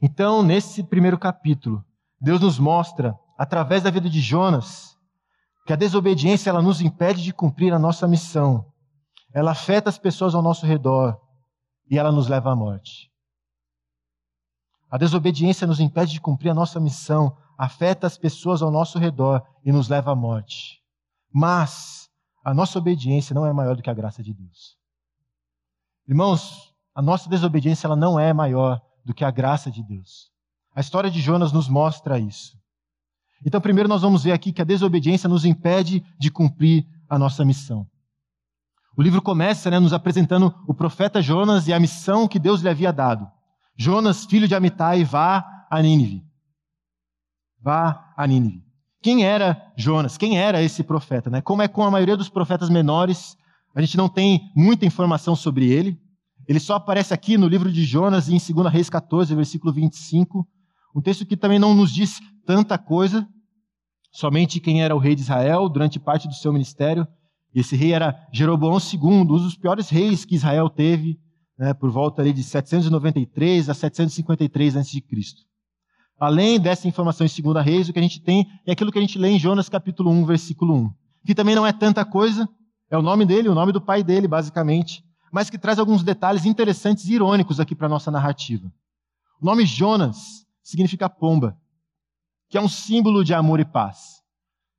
Então, 0.00 0.42
nesse 0.42 0.84
primeiro 0.84 1.18
capítulo, 1.18 1.84
Deus 2.20 2.40
nos 2.40 2.58
mostra 2.58 3.18
através 3.38 3.84
da 3.84 3.90
vida 3.90 4.10
de 4.10 4.20
Jonas, 4.20 4.98
que 5.64 5.72
a 5.72 5.76
desobediência 5.76 6.50
ela 6.50 6.60
nos 6.60 6.80
impede 6.80 7.22
de 7.22 7.32
cumprir 7.32 7.72
a 7.72 7.78
nossa 7.78 8.08
missão. 8.08 8.66
Ela 9.32 9.52
afeta 9.52 9.88
as 9.88 9.96
pessoas 9.96 10.34
ao 10.34 10.42
nosso 10.42 10.66
redor 10.66 11.16
e 11.88 11.96
ela 11.96 12.10
nos 12.10 12.26
leva 12.26 12.50
à 12.50 12.56
morte. 12.56 13.12
A 14.90 14.98
desobediência 14.98 15.66
nos 15.66 15.78
impede 15.78 16.12
de 16.12 16.20
cumprir 16.20 16.50
a 16.50 16.54
nossa 16.54 16.80
missão, 16.80 17.36
afeta 17.56 18.06
as 18.06 18.18
pessoas 18.18 18.60
ao 18.60 18.70
nosso 18.70 18.98
redor 18.98 19.46
e 19.64 19.70
nos 19.70 19.88
leva 19.88 20.10
à 20.10 20.16
morte. 20.16 20.82
Mas 21.32 22.08
a 22.42 22.52
nossa 22.52 22.78
obediência 22.78 23.34
não 23.34 23.46
é 23.46 23.52
maior 23.52 23.76
do 23.76 23.82
que 23.82 23.90
a 23.90 23.94
graça 23.94 24.22
de 24.22 24.32
Deus. 24.34 24.76
Irmãos, 26.08 26.74
a 26.94 27.02
nossa 27.02 27.28
desobediência 27.28 27.86
ela 27.86 27.94
não 27.94 28.18
é 28.18 28.32
maior 28.32 28.80
do 29.04 29.14
que 29.14 29.24
a 29.24 29.30
graça 29.30 29.70
de 29.70 29.82
Deus. 29.82 30.32
A 30.74 30.80
história 30.80 31.10
de 31.10 31.20
Jonas 31.20 31.52
nos 31.52 31.68
mostra 31.68 32.18
isso. 32.18 32.58
Então, 33.44 33.60
primeiro 33.60 33.88
nós 33.88 34.02
vamos 34.02 34.24
ver 34.24 34.32
aqui 34.32 34.52
que 34.52 34.62
a 34.62 34.64
desobediência 34.64 35.28
nos 35.28 35.44
impede 35.44 36.04
de 36.18 36.30
cumprir 36.30 36.86
a 37.08 37.18
nossa 37.18 37.44
missão. 37.44 37.86
O 38.96 39.02
livro 39.02 39.22
começa 39.22 39.70
né, 39.70 39.78
nos 39.78 39.92
apresentando 39.92 40.52
o 40.66 40.74
profeta 40.74 41.22
Jonas 41.22 41.68
e 41.68 41.72
a 41.72 41.78
missão 41.78 42.26
que 42.26 42.38
Deus 42.38 42.60
lhe 42.62 42.68
havia 42.68 42.92
dado. 42.92 43.30
Jonas, 43.76 44.24
filho 44.24 44.48
de 44.48 44.56
Amitai, 44.56 45.04
vá 45.04 45.66
a 45.70 45.80
Nínive. 45.80 46.24
Vá 47.62 48.12
a 48.16 48.26
Nínive. 48.26 48.64
Quem 49.00 49.24
era 49.24 49.72
Jonas? 49.76 50.18
Quem 50.18 50.36
era 50.36 50.60
esse 50.60 50.82
profeta? 50.82 51.30
Né? 51.30 51.40
Como 51.40 51.62
é 51.62 51.68
com 51.68 51.84
a 51.84 51.90
maioria 51.90 52.16
dos 52.16 52.28
profetas 52.28 52.68
menores, 52.68 53.36
a 53.72 53.80
gente 53.80 53.96
não 53.96 54.08
tem 54.08 54.50
muita 54.56 54.84
informação 54.84 55.36
sobre 55.36 55.70
ele. 55.70 55.96
Ele 56.48 56.58
só 56.58 56.74
aparece 56.74 57.14
aqui 57.14 57.38
no 57.38 57.46
livro 57.46 57.70
de 57.70 57.84
Jonas, 57.84 58.28
em 58.28 58.38
2 58.38 58.72
Reis 58.72 58.90
14, 58.90 59.32
versículo 59.34 59.72
25. 59.72 60.44
Um 60.92 61.00
texto 61.00 61.24
que 61.24 61.36
também 61.36 61.60
não 61.60 61.72
nos 61.74 61.92
diz 61.92 62.18
tanta 62.48 62.78
coisa, 62.78 63.28
somente 64.10 64.58
quem 64.58 64.82
era 64.82 64.96
o 64.96 64.98
rei 64.98 65.14
de 65.14 65.20
Israel 65.20 65.68
durante 65.68 66.00
parte 66.00 66.26
do 66.26 66.32
seu 66.32 66.50
ministério. 66.50 67.06
Esse 67.54 67.76
rei 67.76 67.92
era 67.92 68.26
Jeroboão 68.32 68.78
II, 68.78 69.00
um 69.02 69.22
dos 69.22 69.54
piores 69.54 69.90
reis 69.90 70.24
que 70.24 70.34
Israel 70.34 70.70
teve, 70.70 71.20
né, 71.58 71.74
por 71.74 71.90
volta 71.90 72.22
ali 72.22 72.32
de 72.32 72.42
793 72.42 73.68
a 73.68 73.74
753 73.74 74.78
a.C. 74.78 75.02
Além 76.18 76.58
dessa 76.58 76.88
informação 76.88 77.26
em 77.26 77.42
2 77.42 77.62
Reis, 77.62 77.90
o 77.90 77.92
que 77.92 77.98
a 77.98 78.02
gente 78.02 78.22
tem 78.22 78.46
é 78.66 78.72
aquilo 78.72 78.90
que 78.90 78.98
a 78.98 79.02
gente 79.02 79.18
lê 79.18 79.28
em 79.28 79.38
Jonas 79.38 79.68
capítulo 79.68 80.10
1, 80.10 80.24
versículo 80.24 80.74
1, 80.74 80.90
que 81.26 81.34
também 81.34 81.54
não 81.54 81.66
é 81.66 81.72
tanta 81.72 82.02
coisa, 82.02 82.48
é 82.90 82.96
o 82.96 83.02
nome 83.02 83.26
dele, 83.26 83.50
o 83.50 83.54
nome 83.54 83.72
do 83.72 83.80
pai 83.80 84.02
dele, 84.02 84.26
basicamente, 84.26 85.04
mas 85.30 85.50
que 85.50 85.58
traz 85.58 85.78
alguns 85.78 86.02
detalhes 86.02 86.46
interessantes 86.46 87.04
e 87.08 87.12
irônicos 87.12 87.60
aqui 87.60 87.74
para 87.74 87.88
a 87.88 87.90
nossa 87.90 88.10
narrativa. 88.10 88.72
O 89.38 89.44
nome 89.44 89.66
Jonas 89.66 90.46
significa 90.62 91.10
pomba 91.10 91.54
que 92.48 92.56
é 92.56 92.60
um 92.60 92.68
símbolo 92.68 93.22
de 93.22 93.34
amor 93.34 93.60
e 93.60 93.64
paz. 93.64 94.22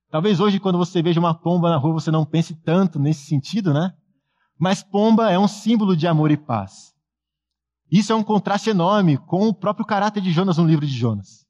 Talvez 0.09 0.39
hoje, 0.39 0.59
quando 0.59 0.77
você 0.77 1.03
veja 1.03 1.19
uma 1.19 1.35
pomba 1.35 1.69
na 1.69 1.77
rua, 1.77 1.93
você 1.93 2.09
não 2.09 2.25
pense 2.25 2.55
tanto 2.63 2.99
nesse 2.99 3.25
sentido, 3.27 3.73
né? 3.73 3.93
Mas 4.57 4.81
pomba 4.81 5.29
é 5.29 5.38
um 5.38 5.47
símbolo 5.47 5.95
de 5.95 6.07
amor 6.07 6.31
e 6.31 6.38
paz. 6.38 6.93
Isso 7.91 8.11
é 8.11 8.15
um 8.15 8.23
contraste 8.23 8.69
enorme 8.69 9.17
com 9.17 9.47
o 9.47 9.53
próprio 9.53 9.85
caráter 9.85 10.21
de 10.21 10.31
Jonas 10.31 10.57
no 10.57 10.65
livro 10.65 10.85
de 10.85 10.93
Jonas. 10.93 11.45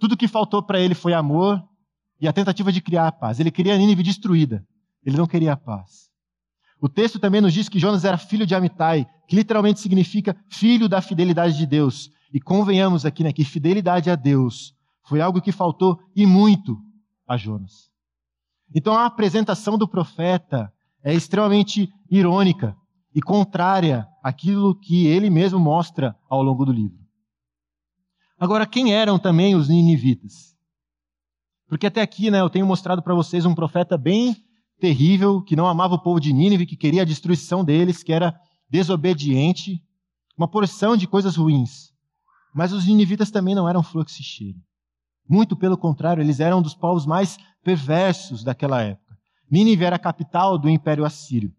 Tudo 0.00 0.16
que 0.16 0.26
faltou 0.26 0.62
para 0.62 0.80
ele 0.80 0.94
foi 0.94 1.12
amor 1.12 1.62
e 2.20 2.26
a 2.26 2.32
tentativa 2.32 2.72
de 2.72 2.80
criar 2.80 3.06
a 3.06 3.12
paz. 3.12 3.38
Ele 3.38 3.50
queria 3.50 3.74
a 3.74 3.78
Nínive 3.78 4.02
destruída. 4.02 4.64
Ele 5.04 5.16
não 5.16 5.26
queria 5.26 5.52
a 5.52 5.56
paz. 5.56 6.10
O 6.80 6.88
texto 6.88 7.18
também 7.18 7.40
nos 7.40 7.52
diz 7.52 7.68
que 7.68 7.78
Jonas 7.78 8.04
era 8.04 8.16
filho 8.16 8.46
de 8.46 8.54
Amitai, 8.54 9.06
que 9.28 9.36
literalmente 9.36 9.80
significa 9.80 10.36
filho 10.48 10.88
da 10.88 11.00
fidelidade 11.00 11.56
de 11.56 11.66
Deus. 11.66 12.10
E 12.32 12.40
convenhamos 12.40 13.04
aqui 13.04 13.22
né, 13.22 13.32
que 13.32 13.44
fidelidade 13.44 14.10
a 14.10 14.16
Deus 14.16 14.74
foi 15.10 15.20
algo 15.20 15.42
que 15.42 15.50
faltou 15.50 16.00
e 16.14 16.24
muito 16.24 16.80
a 17.26 17.36
Jonas. 17.36 17.90
Então 18.72 18.96
a 18.96 19.06
apresentação 19.06 19.76
do 19.76 19.88
profeta 19.88 20.72
é 21.02 21.12
extremamente 21.12 21.92
irônica 22.08 22.76
e 23.12 23.20
contrária 23.20 24.06
àquilo 24.22 24.72
que 24.72 25.08
ele 25.08 25.28
mesmo 25.28 25.58
mostra 25.58 26.16
ao 26.28 26.44
longo 26.44 26.64
do 26.64 26.70
livro. 26.70 27.00
Agora, 28.38 28.64
quem 28.64 28.94
eram 28.94 29.18
também 29.18 29.56
os 29.56 29.68
ninivitas? 29.68 30.56
Porque 31.68 31.88
até 31.88 32.00
aqui 32.00 32.30
né, 32.30 32.40
eu 32.40 32.48
tenho 32.48 32.64
mostrado 32.64 33.02
para 33.02 33.12
vocês 33.12 33.44
um 33.44 33.54
profeta 33.54 33.98
bem 33.98 34.36
terrível, 34.78 35.42
que 35.42 35.56
não 35.56 35.66
amava 35.66 35.96
o 35.96 36.02
povo 36.02 36.20
de 36.20 36.32
Nínive, 36.32 36.66
que 36.66 36.76
queria 36.76 37.02
a 37.02 37.04
destruição 37.04 37.64
deles, 37.64 38.04
que 38.04 38.12
era 38.12 38.40
desobediente, 38.68 39.82
uma 40.38 40.46
porção 40.46 40.96
de 40.96 41.08
coisas 41.08 41.34
ruins. 41.34 41.90
Mas 42.54 42.72
os 42.72 42.86
ninivitas 42.86 43.32
também 43.32 43.56
não 43.56 43.68
eram 43.68 43.82
flor 43.82 44.04
que. 44.04 44.69
Muito 45.30 45.56
pelo 45.56 45.78
contrário, 45.78 46.20
eles 46.20 46.40
eram 46.40 46.58
um 46.58 46.62
dos 46.62 46.74
povos 46.74 47.06
mais 47.06 47.38
perversos 47.62 48.42
daquela 48.42 48.82
época. 48.82 49.16
Nínive 49.48 49.84
era 49.84 49.94
a 49.94 49.98
capital 49.98 50.58
do 50.58 50.68
Império 50.68 51.04
Assírio. 51.04 51.52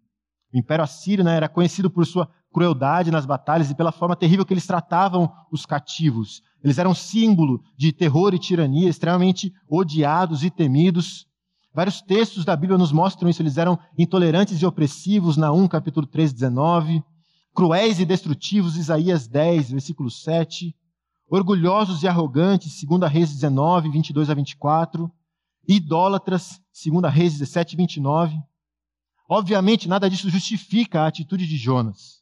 O 0.54 0.58
Império 0.58 0.84
Assírio 0.84 1.24
né, 1.24 1.38
era 1.38 1.48
conhecido 1.48 1.90
por 1.90 2.06
sua 2.06 2.30
crueldade 2.51 3.12
nas 3.12 3.25
batalhas 3.25 3.72
e 3.72 3.75
pela 3.75 3.94
forma 3.94 4.13
terrível 4.13 4.46
que 4.46 4.54
eles 4.54 4.68
tratavam 4.68 5.32
os 5.50 5.66
cativos. 5.66 6.42
Eles 6.62 6.78
eram 6.78 6.94
símbolo 6.94 7.63
de 7.78 7.94
terror 7.94 8.34
e 8.34 8.40
tirania, 8.40 8.90
extremamente 8.90 9.54
odiados 9.70 10.44
e 10.44 10.50
temidos. 10.50 11.25
Vários 11.74 12.01
textos 12.01 12.44
da 12.44 12.58
Bíblia 12.58 12.78
nos 12.78 12.92
mostram 12.92 13.30
isso. 13.30 13.42
Eles 13.42 13.58
eram 13.58 13.80
intolerantes 13.98 14.62
e 14.62 14.66
opressivos, 14.66 15.38
Naum, 15.38 15.66
capítulo 15.66 16.06
3, 16.06 16.34
19. 16.34 17.01
Cruéis 17.56 18.01
e 18.01 18.06
destrutivos, 18.06 18.75
Isaías 18.75 19.30
10, 19.30 19.72
versículo 19.72 20.12
7. 20.12 20.75
Orgulhosos 21.34 22.04
e 22.04 22.10
arrogantes, 22.10 22.84
2 22.84 23.10
Reis 23.10 23.32
19, 23.32 23.90
22 23.90 24.30
a 24.30 24.34
24. 24.34 25.10
Idólatras, 25.66 26.62
2 26.86 27.10
Reis 27.10 27.32
17, 27.32 27.78
29. 27.78 28.38
Obviamente, 29.30 29.88
nada 29.88 30.10
disso 30.10 30.30
justifica 30.30 31.00
a 31.00 31.08
atitude 31.08 31.48
de 31.48 31.56
Jonas. 31.56 32.22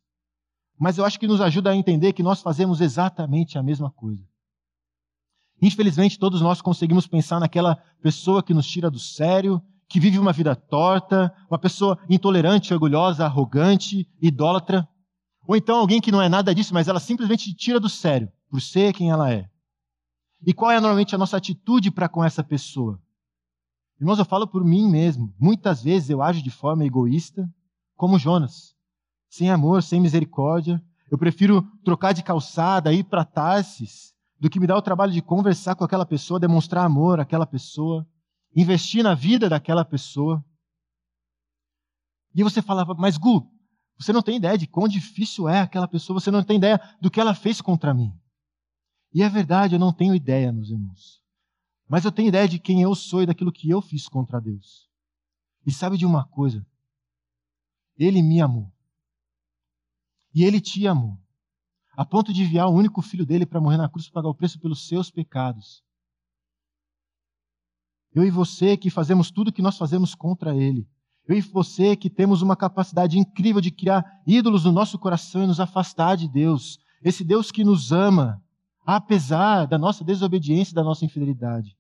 Mas 0.78 1.00
eu 1.00 1.06
acho 1.06 1.20
que 1.20 1.25
nos 1.25 1.42
ajuda 1.42 1.72
a 1.72 1.75
entender 1.75 2.13
que 2.13 2.22
nós 2.22 2.39
fazemos 2.39 2.82
exatamente 2.82 3.58
a 3.58 3.63
mesma 3.63 3.89
coisa. 3.89 4.24
Infelizmente, 5.60 6.20
todos 6.20 6.39
nós 6.39 6.62
conseguimos 6.62 7.08
pensar 7.08 7.39
naquela 7.39 7.78
pessoa 8.04 8.44
que 8.44 8.54
nos 8.54 8.68
tira 8.68 8.92
do 8.92 9.00
sério, 9.00 9.60
que 9.88 10.00
vive 10.00 10.20
uma 10.20 10.32
vida 10.32 10.56
torta, 10.56 11.34
uma 11.50 11.58
pessoa 11.58 11.98
intolerante, 12.08 12.72
orgulhosa, 12.72 13.25
arrogante, 13.25 14.08
idólatra. 14.22 14.88
Ou 15.50 15.56
então 15.56 15.79
alguém 15.79 16.00
que 16.00 16.12
não 16.12 16.22
é 16.22 16.29
nada 16.29 16.53
disso, 16.53 16.75
mas 16.75 16.88
ela 16.88 17.00
simplesmente 17.00 17.51
tira 17.56 17.79
do 17.79 17.89
sério, 17.89 18.32
por 18.51 18.62
ser 18.62 18.94
quem 18.94 19.10
ela 19.10 19.34
é. 19.34 19.50
E 20.46 20.53
qual 20.53 20.70
é 20.70 20.79
normalmente 20.79 21.15
a 21.15 21.18
nossa 21.18 21.38
atitude 21.38 21.89
para 21.89 22.08
com 22.08 22.24
essa 22.24 22.44
pessoa? 22.44 23.01
Irmãos, 24.00 24.20
eu 24.20 24.25
falo 24.25 24.48
por 24.48 24.63
mim 24.63 24.88
mesmo. 24.88 25.34
Muitas 25.39 25.82
vezes 25.82 26.12
eu 26.12 26.22
ajo 26.22 26.44
de 26.44 26.51
forma 26.51 26.86
egoísta, 26.86 27.51
como 27.96 28.20
Jonas. 28.20 28.75
Sem 29.27 29.50
amor, 29.50 29.82
sem 29.82 30.00
misericórdia. 30.00 30.79
Eu 31.10 31.18
prefiro 31.18 31.63
trocar 31.84 32.13
de 32.13 32.22
calçada, 32.22 32.94
ir 32.94 33.06
para 33.06 33.25
Tarsis, 33.25 34.13
do 34.39 34.51
que 34.51 34.60
me 34.60 34.68
dar 34.68 34.77
o 34.77 34.84
trabalho 34.84 35.12
de 35.12 35.22
conversar 35.24 35.74
com 35.74 35.84
aquela 35.84 36.06
pessoa, 36.06 36.39
demonstrar 36.39 36.86
amor 36.86 37.20
àquela 37.20 37.48
pessoa, 37.48 38.08
investir 38.56 39.03
na 39.03 39.16
vida 39.16 39.50
daquela 39.50 39.83
pessoa. 39.83 40.46
E 42.35 42.44
você 42.44 42.62
falava, 42.62 42.94
mas 42.94 43.18
Gu, 43.18 43.51
você 44.00 44.14
não 44.14 44.22
tem 44.22 44.38
ideia 44.38 44.57
de 44.57 44.66
quão 44.66 44.88
difícil 44.88 45.50
é 45.50 45.59
aquela 45.59 45.88
pessoa, 45.88 46.20
você 46.20 46.31
não 46.31 46.44
tem 46.44 46.57
ideia 46.57 46.79
do 47.01 47.12
que 47.12 47.20
ela 47.20 47.35
fez 47.35 47.59
contra 47.59 47.94
mim. 47.94 48.14
E 49.14 49.22
é 49.22 49.29
verdade, 49.29 49.75
eu 49.75 49.79
não 49.79 49.92
tenho 49.92 50.16
ideia, 50.16 50.51
meus 50.51 50.70
irmãos. 50.70 51.22
Mas 51.88 52.05
eu 52.05 52.12
tenho 52.12 52.29
ideia 52.29 52.48
de 52.48 52.59
quem 52.59 52.81
eu 52.81 52.96
sou 52.96 53.24
e 53.24 53.25
daquilo 53.25 53.51
que 53.51 53.70
eu 53.70 53.81
fiz 53.81 54.07
contra 54.07 54.40
Deus. 54.40 54.88
E 55.66 55.72
sabe 55.72 55.98
de 55.98 56.05
uma 56.05 56.24
coisa? 56.24 56.66
Ele 57.98 58.22
me 58.22 58.40
amou. 58.40 58.72
E 60.33 60.44
ele 60.44 60.62
te 60.62 60.88
amou 60.88 61.20
a 62.00 62.05
ponto 62.05 62.31
de 62.31 62.44
enviar 62.44 62.68
o 62.70 62.74
único 62.74 63.01
filho 63.01 63.25
dele 63.25 63.46
para 63.46 63.59
morrer 63.59 63.75
na 63.75 63.90
cruz 63.90 64.05
para 64.07 64.22
pagar 64.22 64.29
o 64.29 64.33
preço 64.33 64.57
pelos 64.57 64.88
seus 64.88 65.12
pecados. 65.12 65.83
Eu 68.14 68.24
e 68.24 68.31
você 68.31 68.77
que 68.77 68.90
fazemos 68.90 69.29
tudo 69.29 69.50
o 69.50 69.51
que 69.51 69.62
nós 69.62 69.77
fazemos 69.77 70.16
contra 70.16 70.55
ele. 70.55 70.88
Eu 71.29 71.37
e 71.37 71.42
você 71.42 71.96
que 71.96 72.09
temos 72.09 72.42
uma 72.42 72.55
capacidade 72.55 73.20
incrível 73.20 73.61
de 73.61 73.70
criar 73.70 74.03
ídolos 74.25 74.65
no 74.65 74.72
nosso 74.72 74.98
coração 74.98 75.44
e 75.44 75.46
nos 75.46 75.59
afastar 75.59 76.18
de 76.18 76.27
Deus. 76.27 76.79
Esse 77.03 77.24
Deus 77.24 77.51
que 77.51 77.63
nos 77.63 77.92
ama, 77.92 78.44
apesar 78.83 79.68
da 79.68 79.77
nossa 79.77 80.03
desobediência 80.03 80.72
e 80.72 80.75
da 80.75 80.83
nossa 80.83 81.05
infidelidade. 81.05 81.77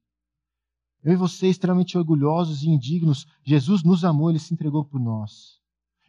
Eu 1.03 1.13
e 1.13 1.15
você, 1.15 1.47
extremamente 1.47 1.97
orgulhosos 1.97 2.61
e 2.61 2.69
indignos, 2.69 3.25
Jesus 3.43 3.81
nos 3.81 4.05
amou, 4.05 4.29
ele 4.29 4.37
se 4.37 4.53
entregou 4.53 4.85
por 4.85 5.01
nós. 5.01 5.59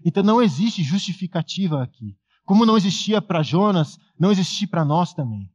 Então 0.05 0.23
não 0.23 0.43
existe 0.43 0.83
justificativa 0.83 1.83
aqui. 1.83 2.15
Como 2.45 2.67
não 2.67 2.77
existia 2.77 3.23
para 3.23 3.43
Jonas, 3.43 3.99
não 4.19 4.31
existe 4.31 4.67
para 4.67 4.85
nós 4.85 5.15
também. 5.15 5.51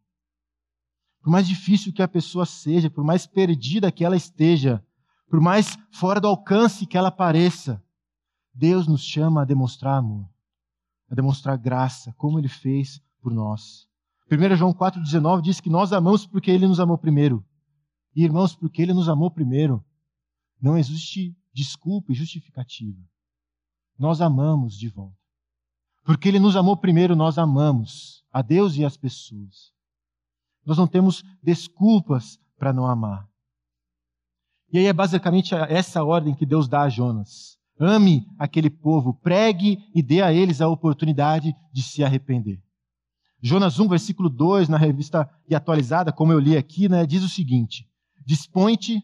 Por 1.21 1.29
mais 1.29 1.47
difícil 1.47 1.93
que 1.93 2.01
a 2.01 2.07
pessoa 2.07 2.47
seja, 2.47 2.89
por 2.89 3.03
mais 3.03 3.27
perdida 3.27 3.91
que 3.91 4.03
ela 4.03 4.17
esteja, 4.17 4.83
por 5.29 5.41
mais 5.41 5.77
fora 5.91 6.19
do 6.19 6.27
alcance 6.27 6.85
que 6.85 6.97
ela 6.97 7.11
pareça, 7.11 7.83
Deus 8.53 8.87
nos 8.87 9.03
chama 9.03 9.41
a 9.41 9.45
demonstrar 9.45 9.97
amor, 9.97 10.29
a 11.09 11.15
demonstrar 11.15 11.57
graça, 11.57 12.13
como 12.17 12.39
Ele 12.39 12.47
fez 12.47 13.01
por 13.21 13.33
nós. 13.33 13.87
1 14.31 14.55
João 14.55 14.73
4,19 14.73 15.41
diz 15.41 15.59
que 15.59 15.69
nós 15.69 15.91
amamos 15.91 16.25
porque 16.25 16.49
Ele 16.49 16.67
nos 16.67 16.79
amou 16.79 16.97
primeiro. 16.97 17.45
E 18.15 18.23
irmãos, 18.23 18.55
porque 18.55 18.81
Ele 18.81 18.93
nos 18.93 19.09
amou 19.09 19.29
primeiro, 19.29 19.83
não 20.61 20.77
existe 20.77 21.35
desculpa 21.53 22.11
e 22.11 22.15
justificativa. 22.15 23.01
Nós 23.97 24.21
amamos 24.21 24.77
de 24.77 24.87
volta. 24.87 25.17
Porque 26.03 26.29
Ele 26.29 26.39
nos 26.39 26.55
amou 26.55 26.77
primeiro, 26.77 27.15
nós 27.15 27.37
amamos 27.37 28.23
a 28.31 28.41
Deus 28.41 28.75
e 28.75 28.85
as 28.85 28.95
pessoas. 28.95 29.73
Nós 30.65 30.77
não 30.77 30.87
temos 30.87 31.23
desculpas 31.41 32.39
para 32.57 32.71
não 32.71 32.87
amar. 32.87 33.27
E 34.75 34.77
aí 34.77 34.87
é 34.87 34.91
basicamente 34.91 35.55
essa 35.55 36.03
ordem 36.03 36.35
que 36.35 36.45
Deus 36.45 36.67
dá 36.67 36.81
a 36.81 36.89
Jonas. 36.89 37.57
Ame 37.79 38.27
aquele 38.37 38.69
povo, 38.69 39.13
pregue 39.13 39.79
e 39.95 40.03
dê 40.03 40.21
a 40.21 40.33
eles 40.33 40.59
a 40.59 40.67
oportunidade 40.67 41.55
de 41.71 41.81
se 41.81 42.03
arrepender. 42.03 42.61
Jonas 43.41 43.79
1, 43.79 43.87
versículo 43.87 44.29
2, 44.29 44.67
na 44.67 44.77
revista 44.77 45.29
e 45.47 45.55
atualizada, 45.55 46.11
como 46.11 46.33
eu 46.33 46.39
li 46.39 46.57
aqui, 46.57 46.89
né, 46.89 47.05
diz 47.05 47.23
o 47.23 47.29
seguinte: 47.29 47.87
Dispõe-te, 48.25 49.01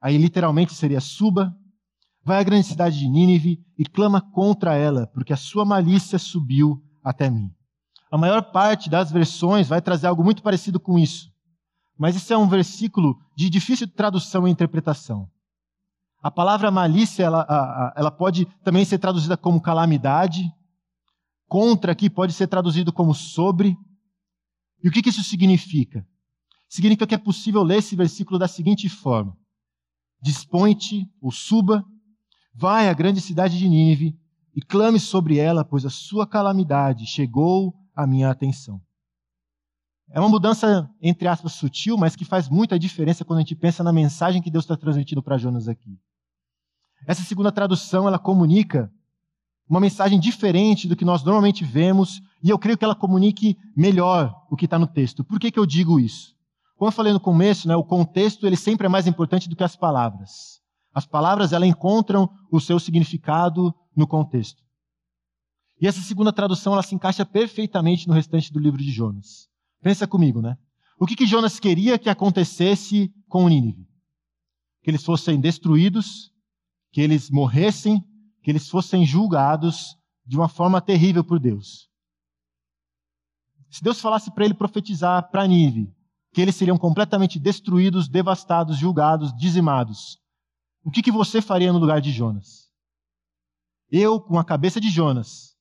aí 0.00 0.16
literalmente 0.16 0.72
seria 0.72 1.02
suba, 1.02 1.54
vai 2.24 2.40
à 2.40 2.42
grande 2.42 2.66
cidade 2.66 2.98
de 2.98 3.06
Nínive 3.06 3.62
e 3.76 3.84
clama 3.84 4.22
contra 4.22 4.74
ela, 4.74 5.06
porque 5.08 5.34
a 5.34 5.36
sua 5.36 5.66
malícia 5.66 6.18
subiu 6.18 6.82
até 7.04 7.28
mim. 7.28 7.50
A 8.10 8.16
maior 8.16 8.40
parte 8.40 8.88
das 8.88 9.12
versões 9.12 9.68
vai 9.68 9.82
trazer 9.82 10.06
algo 10.06 10.24
muito 10.24 10.42
parecido 10.42 10.80
com 10.80 10.98
isso. 10.98 11.33
Mas 11.98 12.16
esse 12.16 12.32
é 12.32 12.38
um 12.38 12.48
versículo 12.48 13.18
de 13.36 13.48
difícil 13.48 13.88
tradução 13.88 14.46
e 14.46 14.50
interpretação. 14.50 15.28
A 16.22 16.30
palavra 16.30 16.70
malícia, 16.70 17.22
ela, 17.22 17.92
ela 17.96 18.10
pode 18.10 18.46
também 18.64 18.84
ser 18.84 18.98
traduzida 18.98 19.36
como 19.36 19.60
calamidade. 19.60 20.50
Contra 21.46 21.92
aqui 21.92 22.08
pode 22.08 22.32
ser 22.32 22.46
traduzido 22.46 22.92
como 22.92 23.14
sobre. 23.14 23.76
E 24.82 24.88
o 24.88 24.90
que, 24.92 25.02
que 25.02 25.10
isso 25.10 25.22
significa? 25.22 26.06
Significa 26.68 27.06
que 27.06 27.14
é 27.14 27.18
possível 27.18 27.62
ler 27.62 27.78
esse 27.78 27.94
versículo 27.94 28.38
da 28.38 28.48
seguinte 28.48 28.88
forma: 28.88 29.36
Dispõe-te, 30.20 31.06
ou 31.20 31.30
suba, 31.30 31.84
Vai 32.56 32.88
à 32.88 32.92
grande 32.92 33.20
cidade 33.20 33.58
de 33.58 33.68
Nínive 33.68 34.16
e 34.54 34.62
clame 34.62 35.00
sobre 35.00 35.38
ela, 35.38 35.64
pois 35.64 35.84
a 35.84 35.90
sua 35.90 36.24
calamidade 36.24 37.04
chegou 37.04 37.74
à 37.96 38.06
minha 38.06 38.30
atenção. 38.30 38.80
É 40.14 40.20
uma 40.20 40.28
mudança, 40.28 40.88
entre 41.02 41.26
aspas, 41.26 41.54
sutil, 41.54 41.98
mas 41.98 42.14
que 42.14 42.24
faz 42.24 42.48
muita 42.48 42.78
diferença 42.78 43.24
quando 43.24 43.38
a 43.38 43.42
gente 43.42 43.56
pensa 43.56 43.82
na 43.82 43.92
mensagem 43.92 44.40
que 44.40 44.48
Deus 44.48 44.62
está 44.62 44.76
transmitindo 44.76 45.20
para 45.20 45.36
Jonas 45.36 45.66
aqui. 45.66 45.98
Essa 47.04 47.24
segunda 47.24 47.50
tradução, 47.50 48.06
ela 48.06 48.16
comunica 48.16 48.88
uma 49.68 49.80
mensagem 49.80 50.20
diferente 50.20 50.86
do 50.86 50.94
que 50.94 51.04
nós 51.04 51.24
normalmente 51.24 51.64
vemos, 51.64 52.22
e 52.40 52.48
eu 52.48 52.56
creio 52.56 52.78
que 52.78 52.84
ela 52.84 52.94
comunique 52.94 53.58
melhor 53.76 54.32
o 54.48 54.54
que 54.54 54.66
está 54.66 54.78
no 54.78 54.86
texto. 54.86 55.24
Por 55.24 55.40
que, 55.40 55.50
que 55.50 55.58
eu 55.58 55.66
digo 55.66 55.98
isso? 55.98 56.36
Como 56.76 56.88
eu 56.88 56.92
falei 56.92 57.12
no 57.12 57.18
começo, 57.18 57.66
né, 57.66 57.74
o 57.74 57.82
contexto 57.82 58.46
ele 58.46 58.56
sempre 58.56 58.86
é 58.86 58.88
mais 58.88 59.08
importante 59.08 59.48
do 59.48 59.56
que 59.56 59.64
as 59.64 59.74
palavras. 59.74 60.60
As 60.94 61.04
palavras 61.04 61.52
ela 61.52 61.66
encontram 61.66 62.30
o 62.52 62.60
seu 62.60 62.78
significado 62.78 63.74
no 63.96 64.06
contexto. 64.06 64.62
E 65.80 65.88
essa 65.88 66.00
segunda 66.02 66.32
tradução 66.32 66.72
ela 66.72 66.84
se 66.84 66.94
encaixa 66.94 67.26
perfeitamente 67.26 68.06
no 68.06 68.14
restante 68.14 68.52
do 68.52 68.60
livro 68.60 68.78
de 68.78 68.92
Jonas. 68.92 69.52
Pensa 69.84 70.08
comigo, 70.08 70.40
né? 70.40 70.56
O 70.98 71.04
que, 71.04 71.14
que 71.14 71.26
Jonas 71.26 71.60
queria 71.60 71.98
que 71.98 72.08
acontecesse 72.08 73.12
com 73.28 73.46
Nínive? 73.46 73.86
Que 74.82 74.90
eles 74.90 75.04
fossem 75.04 75.38
destruídos, 75.38 76.32
que 76.90 77.02
eles 77.02 77.28
morressem, 77.28 78.02
que 78.42 78.50
eles 78.50 78.66
fossem 78.66 79.04
julgados 79.04 79.94
de 80.24 80.38
uma 80.38 80.48
forma 80.48 80.80
terrível 80.80 81.22
por 81.22 81.38
Deus. 81.38 81.90
Se 83.68 83.84
Deus 83.84 84.00
falasse 84.00 84.32
para 84.32 84.46
ele 84.46 84.54
profetizar 84.54 85.30
para 85.30 85.46
Nínive 85.46 85.94
que 86.32 86.40
eles 86.40 86.54
seriam 86.54 86.78
completamente 86.78 87.38
destruídos, 87.38 88.08
devastados, 88.08 88.78
julgados, 88.78 89.36
dizimados, 89.36 90.18
o 90.82 90.90
que, 90.90 91.02
que 91.02 91.12
você 91.12 91.42
faria 91.42 91.70
no 91.70 91.78
lugar 91.78 92.00
de 92.00 92.10
Jonas? 92.10 92.70
Eu, 93.90 94.18
com 94.18 94.38
a 94.38 94.44
cabeça 94.44 94.80
de 94.80 94.88
Jonas, 94.88 95.54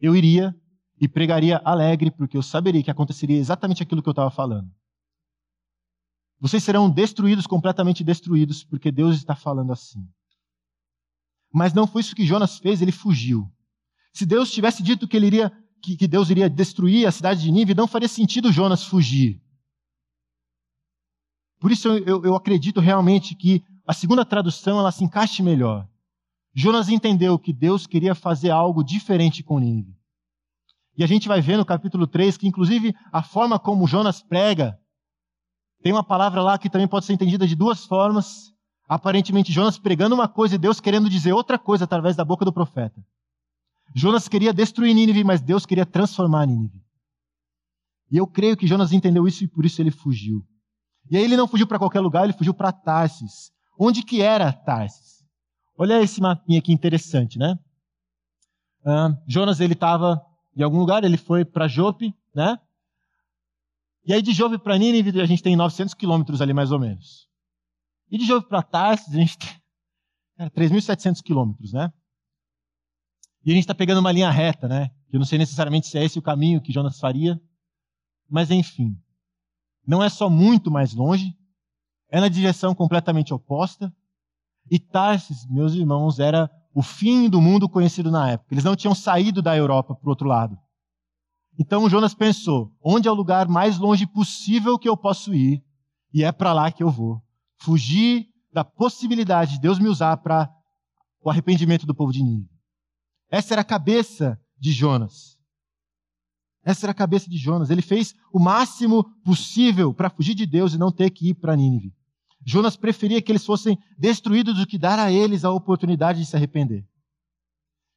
eu 0.00 0.16
iria 0.16 0.52
e 1.00 1.08
pregaria 1.08 1.60
alegre, 1.64 2.10
porque 2.10 2.36
eu 2.36 2.42
saberia 2.42 2.82
que 2.82 2.90
aconteceria 2.90 3.36
exatamente 3.36 3.82
aquilo 3.82 4.02
que 4.02 4.08
eu 4.08 4.12
estava 4.12 4.30
falando. 4.30 4.70
Vocês 6.40 6.62
serão 6.62 6.88
destruídos, 6.88 7.46
completamente 7.46 8.04
destruídos, 8.04 8.62
porque 8.62 8.92
Deus 8.92 9.16
está 9.16 9.34
falando 9.34 9.72
assim. 9.72 10.06
Mas 11.52 11.72
não 11.72 11.86
foi 11.86 12.00
isso 12.00 12.14
que 12.14 12.24
Jonas 12.24 12.58
fez, 12.58 12.80
ele 12.80 12.92
fugiu. 12.92 13.50
Se 14.12 14.24
Deus 14.24 14.50
tivesse 14.50 14.82
dito 14.82 15.08
que, 15.08 15.16
iria, 15.16 15.52
que, 15.82 15.96
que 15.96 16.06
Deus 16.06 16.30
iria 16.30 16.48
destruir 16.48 17.06
a 17.06 17.12
cidade 17.12 17.42
de 17.42 17.50
Nínive, 17.50 17.74
não 17.74 17.88
faria 17.88 18.08
sentido 18.08 18.52
Jonas 18.52 18.84
fugir. 18.84 19.42
Por 21.58 21.72
isso 21.72 21.88
eu, 21.88 22.04
eu, 22.04 22.24
eu 22.24 22.34
acredito 22.36 22.80
realmente 22.80 23.34
que 23.34 23.64
a 23.86 23.92
segunda 23.92 24.24
tradução 24.24 24.78
ela 24.78 24.92
se 24.92 25.02
encaixe 25.02 25.42
melhor. 25.42 25.88
Jonas 26.54 26.88
entendeu 26.88 27.38
que 27.38 27.52
Deus 27.52 27.86
queria 27.86 28.14
fazer 28.14 28.50
algo 28.50 28.84
diferente 28.84 29.42
com 29.42 29.58
Nínive. 29.58 29.97
E 30.98 31.04
a 31.04 31.06
gente 31.06 31.28
vai 31.28 31.40
ver 31.40 31.56
no 31.56 31.64
capítulo 31.64 32.08
3 32.08 32.36
que, 32.36 32.48
inclusive, 32.48 32.92
a 33.12 33.22
forma 33.22 33.56
como 33.56 33.86
Jonas 33.86 34.20
prega, 34.20 34.76
tem 35.80 35.92
uma 35.92 36.02
palavra 36.02 36.42
lá 36.42 36.58
que 36.58 36.68
também 36.68 36.88
pode 36.88 37.06
ser 37.06 37.12
entendida 37.12 37.46
de 37.46 37.54
duas 37.54 37.84
formas. 37.84 38.52
Aparentemente, 38.88 39.52
Jonas 39.52 39.78
pregando 39.78 40.16
uma 40.16 40.26
coisa 40.26 40.56
e 40.56 40.58
Deus 40.58 40.80
querendo 40.80 41.08
dizer 41.08 41.32
outra 41.32 41.56
coisa 41.56 41.84
através 41.84 42.16
da 42.16 42.24
boca 42.24 42.44
do 42.44 42.52
profeta. 42.52 43.00
Jonas 43.94 44.26
queria 44.26 44.52
destruir 44.52 44.92
Nínive, 44.92 45.22
mas 45.22 45.40
Deus 45.40 45.64
queria 45.64 45.86
transformar 45.86 46.46
Nínive. 46.46 46.82
E 48.10 48.16
eu 48.16 48.26
creio 48.26 48.56
que 48.56 48.66
Jonas 48.66 48.92
entendeu 48.92 49.28
isso 49.28 49.44
e 49.44 49.48
por 49.48 49.64
isso 49.64 49.80
ele 49.80 49.92
fugiu. 49.92 50.44
E 51.08 51.16
aí 51.16 51.22
ele 51.22 51.36
não 51.36 51.46
fugiu 51.46 51.68
para 51.68 51.78
qualquer 51.78 52.00
lugar, 52.00 52.24
ele 52.24 52.32
fugiu 52.32 52.52
para 52.52 52.72
Tarsis. 52.72 53.52
Onde 53.78 54.02
que 54.02 54.20
era 54.20 54.52
Tarsis? 54.52 55.24
Olha 55.78 56.02
esse 56.02 56.20
mapinha 56.20 56.58
aqui 56.58 56.72
interessante, 56.72 57.38
né? 57.38 57.56
Uh, 58.80 59.16
Jonas 59.28 59.60
ele 59.60 59.74
estava 59.74 60.20
em 60.58 60.64
algum 60.64 60.78
lugar, 60.78 61.04
ele 61.04 61.16
foi 61.16 61.44
para 61.44 61.68
Jope, 61.68 62.12
né? 62.34 62.58
E 64.04 64.12
aí 64.12 64.20
de 64.20 64.32
Jope 64.32 64.58
para 64.58 64.76
Nínive 64.76 65.20
a 65.20 65.26
gente 65.26 65.42
tem 65.42 65.54
900 65.54 65.94
quilômetros 65.94 66.40
ali 66.42 66.52
mais 66.52 66.72
ou 66.72 66.78
menos. 66.78 67.28
E 68.10 68.18
de 68.18 68.26
Jope 68.26 68.48
para 68.48 68.62
Tarsis 68.62 69.14
a 69.14 69.18
gente 69.18 69.38
tem 69.38 70.48
3.700 70.50 71.22
quilômetros, 71.22 71.72
né? 71.72 71.92
E 73.44 73.52
a 73.52 73.54
gente 73.54 73.64
está 73.64 73.74
pegando 73.74 74.00
uma 74.00 74.10
linha 74.10 74.30
reta, 74.30 74.66
né? 74.66 74.90
Eu 75.12 75.18
não 75.18 75.26
sei 75.26 75.38
necessariamente 75.38 75.86
se 75.86 75.96
é 75.96 76.04
esse 76.04 76.18
o 76.18 76.22
caminho 76.22 76.60
que 76.60 76.72
Jonas 76.72 76.98
faria, 76.98 77.40
mas 78.28 78.50
enfim. 78.50 79.00
Não 79.86 80.02
é 80.02 80.08
só 80.08 80.28
muito 80.28 80.70
mais 80.70 80.92
longe, 80.92 81.36
é 82.10 82.20
na 82.20 82.28
direção 82.28 82.74
completamente 82.74 83.32
oposta. 83.32 83.94
E 84.70 84.78
Tarsis, 84.78 85.46
meus 85.46 85.74
irmãos, 85.74 86.18
era 86.18 86.50
o 86.74 86.82
fim 86.82 87.28
do 87.28 87.40
mundo 87.40 87.68
conhecido 87.68 88.10
na 88.10 88.30
época. 88.30 88.54
Eles 88.54 88.64
não 88.64 88.76
tinham 88.76 88.94
saído 88.94 89.42
da 89.42 89.56
Europa 89.56 89.94
para 89.94 90.06
o 90.06 90.10
outro 90.10 90.26
lado. 90.26 90.56
Então 91.58 91.88
Jonas 91.88 92.14
pensou: 92.14 92.72
onde 92.82 93.08
é 93.08 93.10
o 93.10 93.14
lugar 93.14 93.48
mais 93.48 93.78
longe 93.78 94.06
possível 94.06 94.78
que 94.78 94.88
eu 94.88 94.96
posso 94.96 95.34
ir? 95.34 95.62
E 96.12 96.22
é 96.22 96.32
para 96.32 96.52
lá 96.52 96.70
que 96.70 96.82
eu 96.82 96.90
vou. 96.90 97.22
Fugir 97.60 98.26
da 98.52 98.64
possibilidade 98.64 99.52
de 99.52 99.60
Deus 99.60 99.78
me 99.78 99.88
usar 99.88 100.16
para 100.18 100.48
o 101.20 101.30
arrependimento 101.30 101.86
do 101.86 101.94
povo 101.94 102.12
de 102.12 102.22
Nínive. 102.22 102.50
Essa 103.30 103.54
era 103.54 103.62
a 103.62 103.64
cabeça 103.64 104.40
de 104.58 104.72
Jonas. 104.72 105.36
Essa 106.64 106.86
era 106.86 106.92
a 106.92 106.94
cabeça 106.94 107.28
de 107.28 107.36
Jonas. 107.36 107.70
Ele 107.70 107.82
fez 107.82 108.14
o 108.32 108.38
máximo 108.38 109.04
possível 109.24 109.92
para 109.92 110.10
fugir 110.10 110.34
de 110.34 110.46
Deus 110.46 110.74
e 110.74 110.78
não 110.78 110.92
ter 110.92 111.10
que 111.10 111.30
ir 111.30 111.34
para 111.34 111.56
Nínive. 111.56 111.92
Jonas 112.44 112.76
preferia 112.76 113.20
que 113.20 113.30
eles 113.32 113.44
fossem 113.44 113.78
destruídos 113.98 114.56
do 114.56 114.66
que 114.66 114.78
dar 114.78 114.98
a 114.98 115.12
eles 115.12 115.44
a 115.44 115.52
oportunidade 115.52 116.20
de 116.20 116.26
se 116.26 116.36
arrepender. 116.36 116.86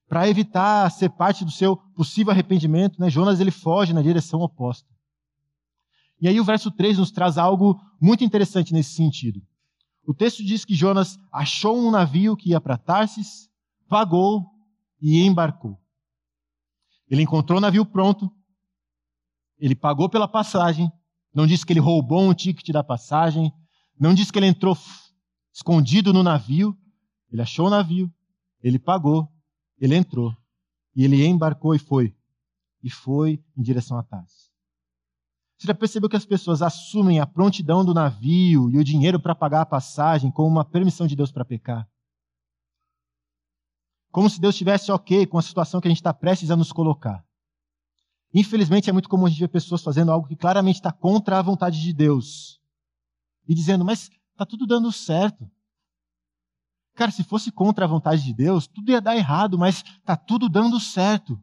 Para 0.08 0.28
evitar 0.28 0.90
ser 0.92 1.10
parte 1.10 1.46
do 1.46 1.52
seu 1.52 1.78
possível 1.78 2.32
arrependimento, 2.32 3.00
né, 3.00 3.10
Jonas 3.10 3.40
ele 3.40 3.52
foge 3.52 3.94
na 3.94 4.02
direção 4.02 4.42
oposta. 4.42 4.90
E 6.20 6.28
aí 6.28 6.40
o 6.40 6.44
verso 6.44 6.70
3 6.70 6.98
nos 6.98 7.12
traz 7.12 7.38
algo 7.38 7.80
muito 8.00 8.24
interessante 8.24 8.74
nesse 8.74 8.94
sentido. 8.94 9.42
O 10.06 10.14
texto 10.14 10.44
diz 10.44 10.66
que 10.66 10.76
Jonas 10.76 11.18
achou 11.32 11.78
um 11.78 11.92
navio 11.92 12.36
que 12.36 12.50
ia 12.50 12.60
para 12.60 12.78
Tarsis, 12.78 13.50
pagou 13.88 14.46
e 15.02 15.22
embarcou. 15.22 15.80
Ele 17.10 17.24
encontrou 17.24 17.58
o 17.58 17.62
navio 17.62 17.86
pronto, 17.86 18.32
ele 19.58 19.76
pagou 19.76 20.10
pela 20.10 20.28
passagem, 20.28 20.92
não 21.34 21.48
diz 21.48 21.64
que 21.64 21.72
ele 21.72 21.80
roubou 21.80 22.22
um 22.22 22.34
ticket 22.34 22.70
da 22.70 22.84
passagem, 22.84 23.54
não 24.02 24.16
diz 24.16 24.32
que 24.32 24.40
ele 24.40 24.48
entrou 24.48 24.76
escondido 25.54 26.12
no 26.12 26.24
navio, 26.24 26.76
ele 27.32 27.40
achou 27.40 27.68
o 27.68 27.70
navio, 27.70 28.12
ele 28.60 28.80
pagou, 28.80 29.32
ele 29.78 29.96
entrou, 29.96 30.36
e 30.96 31.06
ele 31.06 31.24
embarcou 31.24 31.76
e 31.76 31.80
foi. 31.80 32.16
E 32.82 32.90
foi 32.90 33.44
em 33.56 33.62
direção 33.62 34.00
a 34.00 34.04
Tarsis. 34.04 34.50
Você 35.56 35.68
já 35.68 35.76
percebeu 35.76 36.10
que 36.10 36.16
as 36.16 36.26
pessoas 36.26 36.64
assumem 36.64 37.20
a 37.20 37.28
prontidão 37.28 37.86
do 37.86 37.94
navio 37.94 38.72
e 38.72 38.80
o 38.80 38.84
dinheiro 38.84 39.20
para 39.20 39.36
pagar 39.36 39.62
a 39.62 39.66
passagem 39.68 40.32
como 40.32 40.48
uma 40.48 40.66
permissão 40.66 41.06
de 41.06 41.16
Deus 41.16 41.32
para 41.32 41.46
pecar? 41.46 41.88
Como 44.10 44.28
se 44.28 44.42
Deus 44.42 44.56
estivesse 44.56 44.92
ok 44.92 45.28
com 45.28 45.38
a 45.38 45.44
situação 45.44 45.80
que 45.80 45.88
a 45.88 45.92
gente 45.92 46.00
está 46.00 46.12
prestes 46.12 46.50
a 46.50 46.56
nos 46.56 46.72
colocar. 46.72 47.24
Infelizmente, 48.34 48.90
é 48.90 48.94
muito 48.94 49.08
comum 49.08 49.28
a 49.28 49.30
gente 49.30 49.42
ver 49.42 49.50
pessoas 49.50 49.84
fazendo 49.84 50.12
algo 50.12 50.28
que 50.28 50.36
claramente 50.36 50.78
está 50.78 50.92
contra 50.92 51.38
a 51.38 51.42
vontade 51.44 51.80
de 51.80 51.94
Deus 51.94 52.61
e 53.52 53.54
dizendo, 53.54 53.84
mas 53.84 54.10
está 54.32 54.46
tudo 54.46 54.66
dando 54.66 54.90
certo. 54.94 55.52
Cara, 56.96 57.12
se 57.12 57.22
fosse 57.22 57.52
contra 57.52 57.84
a 57.84 57.88
vontade 57.88 58.24
de 58.24 58.34
Deus, 58.34 58.66
tudo 58.66 58.92
ia 58.92 59.02
dar 59.02 59.18
errado, 59.18 59.60
mas 59.60 59.84
está 60.00 60.16
tudo 60.16 60.48
dando 60.48 60.80
certo. 60.80 61.38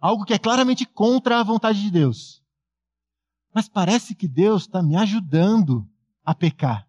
Algo 0.00 0.24
que 0.24 0.32
é 0.32 0.38
claramente 0.38 0.86
contra 0.86 1.38
a 1.38 1.42
vontade 1.42 1.82
de 1.82 1.90
Deus. 1.90 2.42
Mas 3.52 3.68
parece 3.68 4.14
que 4.14 4.26
Deus 4.26 4.62
está 4.62 4.82
me 4.82 4.96
ajudando 4.96 5.86
a 6.24 6.34
pecar. 6.34 6.88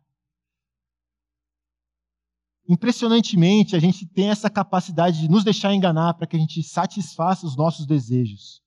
Impressionantemente, 2.65 3.75
a 3.75 3.79
gente 3.79 4.05
tem 4.05 4.29
essa 4.29 4.49
capacidade 4.49 5.19
de 5.19 5.27
nos 5.27 5.43
deixar 5.43 5.73
enganar 5.73 6.13
para 6.13 6.27
que 6.27 6.37
a 6.37 6.39
gente 6.39 6.63
satisfaça 6.63 7.45
os 7.45 7.57
nossos 7.57 7.85
desejos. 7.85 8.63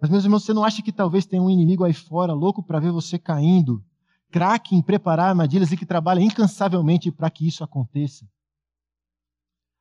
Mas, 0.00 0.08
meus 0.08 0.22
irmãos, 0.22 0.44
você 0.44 0.52
não 0.52 0.62
acha 0.62 0.82
que 0.82 0.92
talvez 0.92 1.26
tenha 1.26 1.42
um 1.42 1.50
inimigo 1.50 1.82
aí 1.82 1.92
fora 1.92 2.32
louco 2.32 2.62
para 2.62 2.78
ver 2.78 2.92
você 2.92 3.18
caindo 3.18 3.84
craque 4.30 4.74
em 4.74 4.82
preparar 4.82 5.30
armadilhas 5.30 5.72
e 5.72 5.76
que 5.76 5.86
trabalha 5.86 6.20
incansavelmente 6.20 7.10
para 7.10 7.30
que 7.30 7.46
isso 7.46 7.62
aconteça. 7.62 8.26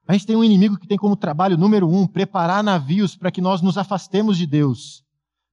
A 0.08 0.14
gente 0.14 0.28
tem 0.28 0.36
um 0.36 0.44
inimigo 0.44 0.78
que 0.78 0.88
tem 0.88 0.98
como 0.98 1.16
trabalho 1.16 1.58
número 1.58 1.90
um 1.90 2.06
preparar 2.06 2.64
navios 2.64 3.16
para 3.16 3.32
que 3.32 3.42
nós 3.42 3.62
nos 3.62 3.78
afastemos 3.78 4.38
de 4.38 4.46
Deus, 4.46 5.04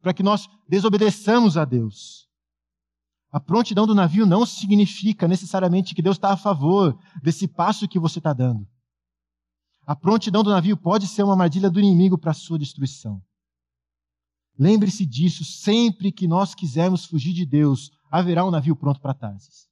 para 0.02 0.12
que 0.12 0.22
nós 0.22 0.48
desobedeçamos 0.68 1.56
a 1.56 1.64
Deus. 1.64 2.28
A 3.30 3.40
prontidão 3.40 3.86
do 3.86 3.94
navio 3.94 4.26
não 4.26 4.44
significa 4.44 5.26
necessariamente 5.26 5.94
que 5.94 6.02
Deus 6.02 6.16
está 6.16 6.32
a 6.32 6.36
favor 6.36 6.98
desse 7.22 7.48
passo 7.48 7.88
que 7.88 7.98
você 7.98 8.18
está 8.18 8.34
dando. 8.34 8.68
A 9.86 9.96
prontidão 9.96 10.42
do 10.42 10.50
navio 10.50 10.76
pode 10.76 11.06
ser 11.06 11.22
uma 11.22 11.32
armadilha 11.32 11.70
do 11.70 11.80
inimigo 11.80 12.18
para 12.18 12.32
a 12.32 12.34
sua 12.34 12.58
destruição. 12.58 13.22
Lembre-se 14.58 15.06
disso 15.06 15.44
sempre 15.44 16.12
que 16.12 16.28
nós 16.28 16.54
quisermos 16.54 17.06
fugir 17.06 17.32
de 17.32 17.46
Deus 17.46 17.90
haverá 18.12 18.44
um 18.44 18.50
navio 18.50 18.76
pronto 18.76 19.00
para 19.00 19.14
Tarsis. 19.14 19.66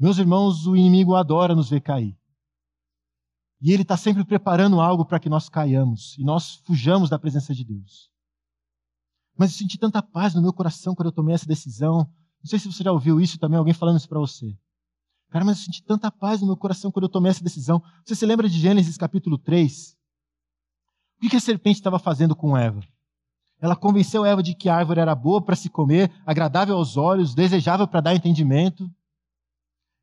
Meus 0.00 0.16
irmãos, 0.16 0.66
o 0.66 0.74
inimigo 0.74 1.14
adora 1.14 1.54
nos 1.54 1.68
ver 1.68 1.82
cair. 1.82 2.18
E 3.60 3.72
ele 3.72 3.82
está 3.82 3.96
sempre 3.96 4.24
preparando 4.24 4.80
algo 4.80 5.04
para 5.04 5.20
que 5.20 5.28
nós 5.28 5.48
caiamos 5.48 6.16
e 6.18 6.24
nós 6.24 6.56
fujamos 6.64 7.10
da 7.10 7.18
presença 7.18 7.54
de 7.54 7.62
Deus. 7.62 8.10
Mas 9.36 9.52
eu 9.52 9.58
senti 9.58 9.78
tanta 9.78 10.02
paz 10.02 10.34
no 10.34 10.42
meu 10.42 10.52
coração 10.52 10.94
quando 10.94 11.08
eu 11.08 11.12
tomei 11.12 11.34
essa 11.34 11.46
decisão. 11.46 11.98
Não 12.42 12.46
sei 12.46 12.58
se 12.58 12.72
você 12.72 12.82
já 12.82 12.90
ouviu 12.92 13.20
isso 13.20 13.38
também, 13.38 13.58
alguém 13.58 13.74
falando 13.74 13.98
isso 13.98 14.08
para 14.08 14.18
você. 14.18 14.56
Cara, 15.30 15.44
mas 15.44 15.58
eu 15.58 15.64
senti 15.64 15.82
tanta 15.82 16.10
paz 16.10 16.40
no 16.40 16.46
meu 16.46 16.56
coração 16.56 16.90
quando 16.90 17.04
eu 17.04 17.10
tomei 17.10 17.30
essa 17.30 17.44
decisão. 17.44 17.82
Você 18.04 18.14
se 18.14 18.24
lembra 18.24 18.48
de 18.48 18.58
Gênesis 18.58 18.96
capítulo 18.96 19.36
3? 19.38 19.96
O 21.22 21.28
que 21.28 21.36
a 21.36 21.40
serpente 21.40 21.78
estava 21.78 21.98
fazendo 21.98 22.34
com 22.34 22.56
Eva? 22.56 22.82
Ela 23.60 23.76
convenceu 23.76 24.24
Eva 24.24 24.42
de 24.42 24.54
que 24.54 24.68
a 24.68 24.76
árvore 24.76 25.00
era 25.00 25.14
boa 25.14 25.42
para 25.42 25.56
se 25.56 25.70
comer, 25.70 26.12
agradável 26.26 26.76
aos 26.76 26.96
olhos, 26.96 27.34
desejável 27.34 27.88
para 27.88 28.00
dar 28.00 28.14
entendimento. 28.14 28.90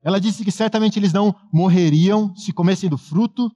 Ela 0.02 0.20
disse 0.20 0.44
que 0.44 0.52
certamente 0.52 0.98
eles 0.98 1.14
não 1.14 1.36
morreriam 1.54 2.36
se 2.36 2.52
comessem 2.52 2.90
do 2.90 2.98
fruto. 2.98 3.52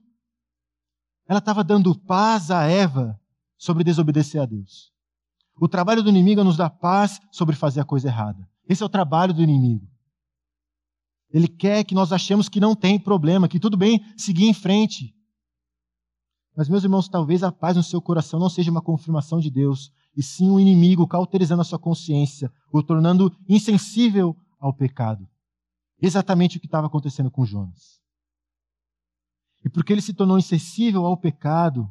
ela 1.28 1.40
estava 1.40 1.64
dando 1.64 1.98
paz 1.98 2.50
a 2.50 2.64
Eva 2.64 3.20
sobre 3.58 3.82
desobedecer 3.82 4.40
a 4.40 4.46
Deus. 4.46 4.92
O 5.58 5.66
trabalho 5.66 6.02
do 6.02 6.10
inimigo 6.10 6.40
é 6.40 6.44
nos 6.44 6.56
dar 6.56 6.70
paz 6.70 7.18
sobre 7.32 7.56
fazer 7.56 7.80
a 7.80 7.84
coisa 7.84 8.08
errada. 8.08 8.48
Esse 8.68 8.82
é 8.82 8.86
o 8.86 8.90
trabalho 8.90 9.32
do 9.32 9.42
inimigo. 9.42 9.88
Ele 11.30 11.48
quer 11.48 11.82
que 11.82 11.94
nós 11.94 12.12
achemos 12.12 12.48
que 12.48 12.60
não 12.60 12.76
tem 12.76 13.00
problema, 13.00 13.48
que 13.48 13.58
tudo 13.58 13.76
bem 13.76 14.04
seguir 14.16 14.46
em 14.46 14.54
frente. 14.54 15.15
Mas, 16.56 16.70
meus 16.70 16.82
irmãos, 16.82 17.06
talvez 17.06 17.42
a 17.42 17.52
paz 17.52 17.76
no 17.76 17.82
seu 17.82 18.00
coração 18.00 18.40
não 18.40 18.48
seja 18.48 18.70
uma 18.70 18.80
confirmação 18.80 19.38
de 19.38 19.50
Deus, 19.50 19.92
e 20.16 20.22
sim 20.22 20.50
um 20.50 20.58
inimigo 20.58 21.06
cauterizando 21.06 21.60
a 21.60 21.64
sua 21.64 21.78
consciência, 21.78 22.50
o 22.72 22.82
tornando 22.82 23.30
insensível 23.46 24.34
ao 24.58 24.72
pecado. 24.72 25.28
Exatamente 26.00 26.56
o 26.56 26.60
que 26.60 26.66
estava 26.66 26.86
acontecendo 26.86 27.30
com 27.30 27.44
Jonas. 27.44 28.00
E 29.62 29.68
porque 29.68 29.92
ele 29.92 30.00
se 30.00 30.14
tornou 30.14 30.38
insensível 30.38 31.04
ao 31.04 31.16
pecado, 31.16 31.90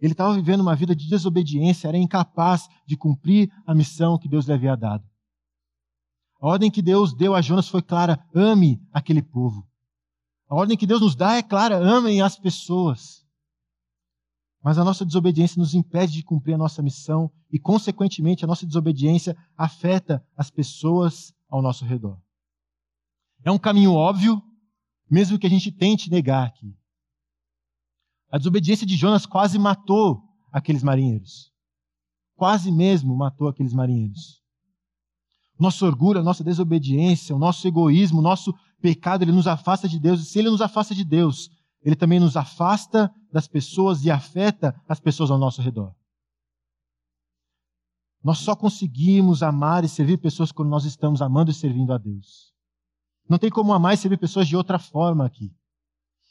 ele 0.00 0.12
estava 0.12 0.32
vivendo 0.34 0.60
uma 0.60 0.76
vida 0.76 0.94
de 0.94 1.08
desobediência, 1.08 1.88
era 1.88 1.98
incapaz 1.98 2.68
de 2.86 2.96
cumprir 2.96 3.50
a 3.66 3.74
missão 3.74 4.16
que 4.16 4.28
Deus 4.28 4.46
lhe 4.46 4.52
havia 4.52 4.76
dado. 4.76 5.04
A 6.40 6.46
ordem 6.46 6.70
que 6.70 6.82
Deus 6.82 7.12
deu 7.14 7.34
a 7.34 7.40
Jonas 7.40 7.68
foi 7.68 7.82
clara: 7.82 8.24
ame 8.34 8.80
aquele 8.92 9.22
povo. 9.22 9.66
A 10.48 10.54
ordem 10.54 10.76
que 10.76 10.86
Deus 10.86 11.00
nos 11.00 11.16
dá 11.16 11.36
é 11.36 11.42
clara: 11.42 11.76
amem 11.78 12.20
as 12.20 12.38
pessoas. 12.38 13.23
Mas 14.64 14.78
a 14.78 14.84
nossa 14.84 15.04
desobediência 15.04 15.60
nos 15.60 15.74
impede 15.74 16.14
de 16.14 16.22
cumprir 16.22 16.54
a 16.54 16.58
nossa 16.58 16.80
missão 16.80 17.30
e, 17.52 17.58
consequentemente, 17.58 18.44
a 18.44 18.48
nossa 18.48 18.64
desobediência 18.64 19.36
afeta 19.54 20.26
as 20.34 20.50
pessoas 20.50 21.34
ao 21.50 21.60
nosso 21.60 21.84
redor. 21.84 22.18
É 23.44 23.50
um 23.50 23.58
caminho 23.58 23.92
óbvio, 23.92 24.42
mesmo 25.08 25.38
que 25.38 25.46
a 25.46 25.50
gente 25.50 25.70
tente 25.70 26.10
negar 26.10 26.46
aqui. 26.46 26.74
A 28.32 28.38
desobediência 28.38 28.86
de 28.86 28.96
Jonas 28.96 29.26
quase 29.26 29.58
matou 29.58 30.22
aqueles 30.50 30.82
marinheiros. 30.82 31.52
Quase 32.34 32.72
mesmo 32.72 33.14
matou 33.14 33.48
aqueles 33.48 33.74
marinheiros. 33.74 34.42
Nosso 35.60 35.84
orgulho, 35.84 36.20
a 36.20 36.24
nossa 36.24 36.42
desobediência, 36.42 37.36
o 37.36 37.38
nosso 37.38 37.68
egoísmo, 37.68 38.20
o 38.20 38.22
nosso 38.22 38.54
pecado, 38.80 39.24
ele 39.24 39.32
nos 39.32 39.46
afasta 39.46 39.86
de 39.86 40.00
Deus. 40.00 40.22
E 40.22 40.24
se 40.24 40.38
ele 40.38 40.48
nos 40.48 40.62
afasta 40.62 40.94
de 40.94 41.04
Deus, 41.04 41.50
ele 41.82 41.94
também 41.94 42.18
nos 42.18 42.34
afasta 42.34 43.12
das 43.34 43.48
pessoas 43.48 44.04
e 44.04 44.12
afeta 44.12 44.80
as 44.88 45.00
pessoas 45.00 45.28
ao 45.28 45.36
nosso 45.36 45.60
redor. 45.60 45.92
Nós 48.22 48.38
só 48.38 48.54
conseguimos 48.54 49.42
amar 49.42 49.82
e 49.82 49.88
servir 49.88 50.18
pessoas 50.18 50.52
quando 50.52 50.68
nós 50.68 50.84
estamos 50.84 51.20
amando 51.20 51.50
e 51.50 51.54
servindo 51.54 51.92
a 51.92 51.98
Deus. 51.98 52.54
Não 53.28 53.36
tem 53.36 53.50
como 53.50 53.72
amar 53.72 53.92
e 53.92 53.96
servir 53.96 54.18
pessoas 54.18 54.46
de 54.46 54.56
outra 54.56 54.78
forma 54.78 55.26
aqui. 55.26 55.52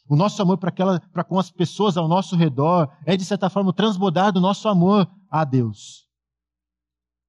O 0.08 0.16
nosso 0.16 0.42
amor 0.42 0.58
para 0.58 1.24
com 1.26 1.38
as 1.38 1.52
pessoas 1.52 1.98
ao 1.98 2.08
nosso 2.08 2.38
redor 2.38 2.90
é, 3.06 3.18
de 3.18 3.26
certa 3.26 3.50
forma, 3.50 3.74
transbordar 3.74 4.32
do 4.32 4.40
nosso 4.40 4.70
amor 4.70 5.06
a 5.30 5.44
Deus. 5.44 6.08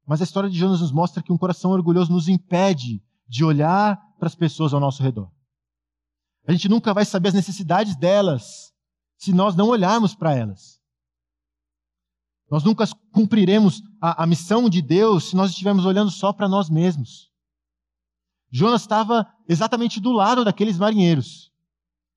Mas 0.06 0.20
a 0.20 0.24
história 0.24 0.48
de 0.48 0.56
Jonas 0.56 0.82
nos 0.82 0.92
mostra 0.92 1.20
que 1.20 1.32
um 1.32 1.38
coração 1.38 1.72
orgulhoso 1.72 2.12
nos 2.12 2.28
impede 2.28 3.02
de 3.26 3.44
olhar 3.44 4.00
para 4.20 4.28
as 4.28 4.36
pessoas 4.36 4.72
ao 4.72 4.78
nosso 4.78 5.02
redor. 5.02 5.32
A 6.46 6.52
gente 6.52 6.68
nunca 6.68 6.94
vai 6.94 7.04
saber 7.04 7.30
as 7.30 7.34
necessidades 7.34 7.96
delas 7.96 8.72
se 9.24 9.32
nós 9.32 9.56
não 9.56 9.68
olharmos 9.68 10.14
para 10.14 10.34
elas. 10.34 10.78
Nós 12.50 12.62
nunca 12.62 12.84
cumpriremos 13.10 13.82
a, 14.00 14.22
a, 14.22 14.26
missão 14.26 14.68
de 14.68 14.82
Deus 14.82 15.30
se 15.30 15.36
nós 15.36 15.50
estivermos 15.50 15.86
olhando 15.86 16.10
só 16.10 16.32
para 16.32 16.48
nós 16.48 16.68
mesmos. 16.68 17.30
Jonas 18.50 18.82
estava 18.82 19.26
exatamente 19.48 19.98
do 19.98 20.12
lado 20.12 20.44
daqueles 20.44 20.78
marinheiros. 20.78 21.50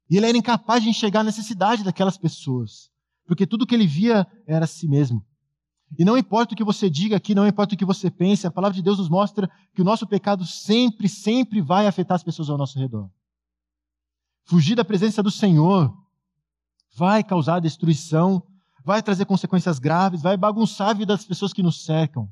E 0.10 0.18
ele 0.18 0.28
era 0.28 0.38
incapaz 0.38 0.84
de 0.84 0.90
enxergar 0.90 1.22
a 1.22 1.24
necessidade 1.24 1.84
daquelas 1.84 2.18
pessoas, 2.18 2.92
porque 3.26 3.48
tudo 3.48 3.66
que 3.66 3.74
ele 3.74 3.88
via 3.88 4.28
era 4.46 4.66
a 4.66 4.68
si 4.68 4.88
mesmo. 4.88 5.26
E 5.98 6.04
não 6.04 6.18
importa 6.18 6.54
o 6.54 6.58
que 6.58 6.64
você 6.64 6.90
diga 6.90 7.16
aqui, 7.16 7.34
não 7.34 7.48
importa 7.48 7.74
o 7.74 7.78
que 7.78 7.86
você 7.86 8.12
pense, 8.12 8.46
a 8.46 8.52
palavra 8.52 8.76
de 8.76 8.84
Deus 8.84 8.98
nos 8.98 9.10
mostra 9.10 9.50
que 9.74 9.82
o 9.82 9.86
nosso 9.86 10.06
pecado 10.06 10.46
sempre, 10.46 11.08
sempre 11.08 11.62
vai 11.62 11.88
afetar 11.88 12.16
as 12.16 12.24
pessoas 12.24 12.50
ao 12.50 12.58
nosso 12.58 12.78
redor. 12.78 13.10
Fugir 14.44 14.76
da 14.76 14.84
presença 14.84 15.24
do 15.24 15.32
Senhor 15.32 15.94
vai 16.98 17.24
causar 17.24 17.60
destruição, 17.60 18.42
vai 18.84 19.04
trazer 19.04 19.26
consequências 19.26 19.78
graves, 19.78 20.24
vai 20.24 20.36
bagunçar 20.36 20.90
a 20.90 20.94
vida 20.94 21.14
das 21.14 21.24
pessoas 21.24 21.54
que 21.54 21.62
nos 21.62 21.86
cercam. 21.86 22.28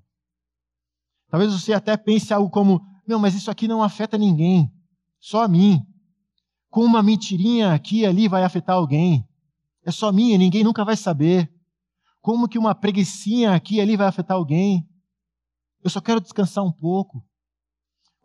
Talvez 1.29 1.53
você 1.53 1.71
até 1.71 1.95
pense 1.95 2.33
algo 2.33 2.49
como: 2.49 2.81
não, 3.07 3.19
mas 3.19 3.35
isso 3.35 3.51
aqui 3.51 3.67
não 3.67 3.83
afeta 3.83 4.17
ninguém, 4.17 4.73
só 5.19 5.43
a 5.43 5.47
mim 5.47 5.85
com 6.71 6.83
uma 6.83 7.03
mentirinha 7.03 7.73
aqui 7.73 7.99
e 7.99 8.05
ali 8.05 8.27
vai 8.27 8.43
afetar 8.43 8.75
alguém. 8.75 9.25
É 9.85 9.91
só 9.91 10.11
minha, 10.11 10.37
ninguém 10.37 10.63
nunca 10.63 10.83
vai 10.83 10.97
saber. 10.97 11.49
Como 12.19 12.49
que 12.49 12.57
uma 12.57 12.73
preguiçinha 12.73 13.53
aqui 13.53 13.75
e 13.75 13.81
ali 13.81 13.95
vai 13.95 14.07
afetar 14.07 14.35
alguém? 14.35 14.85
Eu 15.83 15.89
só 15.89 16.01
quero 16.01 16.19
descansar 16.19 16.65
um 16.65 16.71
pouco. 16.71 17.23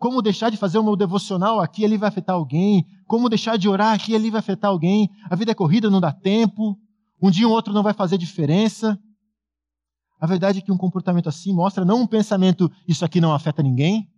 Como 0.01 0.23
deixar 0.23 0.49
de 0.49 0.57
fazer 0.57 0.79
o 0.79 0.83
meu 0.83 0.97
devocional 0.97 1.61
aqui 1.61 1.85
ali 1.85 1.99
vai 1.99 2.09
afetar 2.09 2.35
alguém? 2.35 2.87
Como 3.07 3.29
deixar 3.29 3.59
de 3.59 3.69
orar 3.69 3.93
aqui 3.93 4.15
ali 4.15 4.31
vai 4.31 4.39
afetar 4.39 4.71
alguém? 4.71 5.11
A 5.29 5.37
vida 5.37 5.53
é 5.53 5.55
corrida, 5.55 5.91
não 5.91 6.01
dá 6.01 6.11
tempo. 6.11 6.75
Um 7.21 7.31
dia 7.31 7.47
ou 7.47 7.53
outro 7.53 7.75
não 7.75 7.83
vai 7.83 7.93
fazer 7.93 8.17
diferença. 8.17 8.99
A 10.19 10.27
verdade 10.27 10.61
é 10.61 10.63
que 10.63 10.73
um 10.73 10.79
comportamento 10.79 11.29
assim 11.29 11.53
mostra 11.53 11.85
não 11.85 12.01
um 12.01 12.07
pensamento, 12.07 12.73
isso 12.89 13.05
aqui 13.05 13.21
não 13.21 13.35
afeta 13.35 13.63
ninguém, 13.63 14.11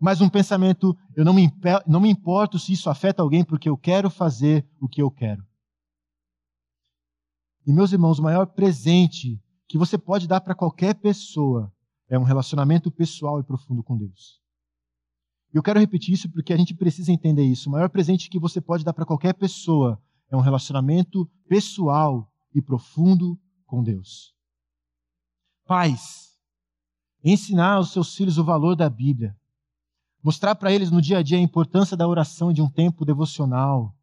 mas 0.00 0.20
um 0.20 0.28
pensamento, 0.28 0.92
eu 1.14 1.24
não 1.24 1.32
me, 1.32 1.52
não 1.86 2.00
me 2.00 2.10
importo 2.10 2.58
se 2.58 2.72
isso 2.72 2.90
afeta 2.90 3.22
alguém, 3.22 3.44
porque 3.44 3.68
eu 3.68 3.76
quero 3.76 4.10
fazer 4.10 4.68
o 4.80 4.88
que 4.88 5.00
eu 5.00 5.08
quero. 5.08 5.46
E, 7.64 7.72
meus 7.72 7.92
irmãos, 7.92 8.18
o 8.18 8.24
maior 8.24 8.46
presente 8.46 9.40
que 9.68 9.78
você 9.78 9.96
pode 9.96 10.26
dar 10.26 10.40
para 10.40 10.54
qualquer 10.54 10.94
pessoa 10.94 11.72
é 12.10 12.18
um 12.18 12.24
relacionamento 12.24 12.90
pessoal 12.90 13.38
e 13.38 13.44
profundo 13.44 13.84
com 13.84 13.96
Deus. 13.96 14.44
Eu 15.56 15.62
quero 15.62 15.80
repetir 15.80 16.14
isso 16.14 16.30
porque 16.30 16.52
a 16.52 16.56
gente 16.56 16.74
precisa 16.74 17.12
entender 17.12 17.44
isso. 17.44 17.68
O 17.68 17.72
maior 17.72 17.88
presente 17.88 18.28
que 18.28 18.38
você 18.38 18.60
pode 18.60 18.84
dar 18.84 18.92
para 18.92 19.06
qualquer 19.06 19.34
pessoa 19.34 20.00
é 20.30 20.36
um 20.36 20.40
relacionamento 20.40 21.28
pessoal 21.48 22.30
e 22.54 22.60
profundo 22.60 23.38
com 23.64 23.82
Deus. 23.82 24.34
Pais, 25.66 26.36
ensinar 27.24 27.74
aos 27.74 27.90
seus 27.92 28.14
filhos 28.14 28.38
o 28.38 28.44
valor 28.44 28.76
da 28.76 28.88
Bíblia 28.88 29.36
Mostrar 30.26 30.56
para 30.56 30.72
eles 30.72 30.90
no 30.90 31.00
dia 31.00 31.18
a 31.18 31.22
dia 31.22 31.38
a 31.38 31.40
importância 31.40 31.96
da 31.96 32.08
oração 32.08 32.50
e 32.50 32.54
de 32.54 32.60
um 32.60 32.68
tempo 32.68 33.04
devocional. 33.04 33.94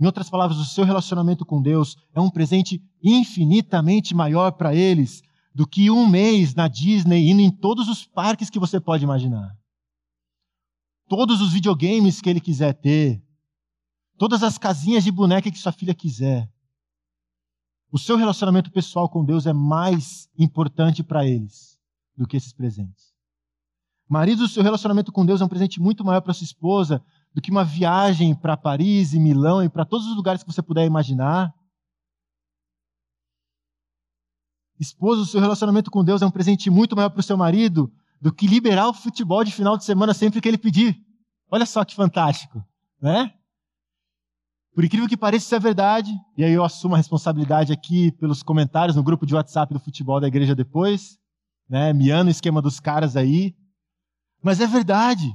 Em 0.00 0.06
outras 0.06 0.30
palavras, 0.30 0.56
o 0.58 0.64
seu 0.64 0.84
relacionamento 0.84 1.44
com 1.44 1.60
Deus 1.60 1.96
é 2.14 2.20
um 2.20 2.30
presente 2.30 2.80
infinitamente 3.02 4.14
maior 4.14 4.52
para 4.52 4.72
eles 4.72 5.20
do 5.52 5.66
que 5.66 5.90
um 5.90 6.06
mês 6.06 6.54
na 6.54 6.68
Disney 6.68 7.28
indo 7.28 7.40
em 7.40 7.50
todos 7.50 7.88
os 7.88 8.06
parques 8.06 8.48
que 8.48 8.60
você 8.60 8.78
pode 8.78 9.02
imaginar. 9.02 9.52
Todos 11.08 11.40
os 11.40 11.52
videogames 11.52 12.20
que 12.20 12.30
ele 12.30 12.40
quiser 12.40 12.72
ter. 12.74 13.22
Todas 14.16 14.42
as 14.42 14.56
casinhas 14.56 15.04
de 15.04 15.10
boneca 15.10 15.50
que 15.50 15.58
sua 15.58 15.72
filha 15.72 15.94
quiser. 15.94 16.48
O 17.90 17.98
seu 17.98 18.16
relacionamento 18.16 18.72
pessoal 18.72 19.08
com 19.08 19.24
Deus 19.24 19.46
é 19.46 19.52
mais 19.52 20.28
importante 20.38 21.02
para 21.02 21.26
eles 21.26 21.78
do 22.16 22.26
que 22.26 22.36
esses 22.36 22.52
presentes. 22.52 23.14
Marido, 24.08 24.44
o 24.44 24.48
seu 24.48 24.62
relacionamento 24.62 25.12
com 25.12 25.24
Deus 25.24 25.40
é 25.40 25.44
um 25.44 25.48
presente 25.48 25.80
muito 25.80 26.04
maior 26.04 26.20
para 26.20 26.34
sua 26.34 26.44
esposa 26.44 27.04
do 27.32 27.40
que 27.40 27.50
uma 27.50 27.64
viagem 27.64 28.34
para 28.34 28.56
Paris 28.56 29.12
e 29.12 29.18
Milão 29.18 29.62
e 29.62 29.68
para 29.68 29.84
todos 29.84 30.06
os 30.06 30.16
lugares 30.16 30.42
que 30.42 30.52
você 30.52 30.62
puder 30.62 30.84
imaginar. 30.84 31.54
Esposa, 34.78 35.22
o 35.22 35.26
seu 35.26 35.40
relacionamento 35.40 35.90
com 35.90 36.04
Deus 36.04 36.20
é 36.20 36.26
um 36.26 36.30
presente 36.30 36.68
muito 36.70 36.96
maior 36.96 37.10
para 37.10 37.20
o 37.20 37.22
seu 37.22 37.36
marido 37.36 37.92
do 38.24 38.32
que 38.32 38.46
liberar 38.46 38.88
o 38.88 38.94
futebol 38.94 39.44
de 39.44 39.52
final 39.52 39.76
de 39.76 39.84
semana 39.84 40.14
sempre 40.14 40.40
que 40.40 40.48
ele 40.48 40.56
pedir. 40.56 40.96
Olha 41.50 41.66
só 41.66 41.84
que 41.84 41.94
fantástico, 41.94 42.64
né? 42.98 43.30
Por 44.74 44.82
incrível 44.82 45.06
que 45.06 45.14
pareça, 45.14 45.44
isso 45.44 45.54
é 45.54 45.58
verdade. 45.60 46.10
E 46.34 46.42
aí 46.42 46.52
eu 46.52 46.64
assumo 46.64 46.94
a 46.94 46.96
responsabilidade 46.96 47.70
aqui 47.70 48.12
pelos 48.12 48.42
comentários 48.42 48.96
no 48.96 49.02
grupo 49.02 49.26
de 49.26 49.34
WhatsApp 49.34 49.74
do 49.74 49.78
futebol 49.78 50.22
da 50.22 50.26
igreja 50.26 50.54
depois, 50.54 51.18
né? 51.68 51.92
Miando 51.92 52.28
o 52.28 52.30
esquema 52.30 52.62
dos 52.62 52.80
caras 52.80 53.14
aí. 53.14 53.54
Mas 54.42 54.58
é 54.58 54.66
verdade. 54.66 55.30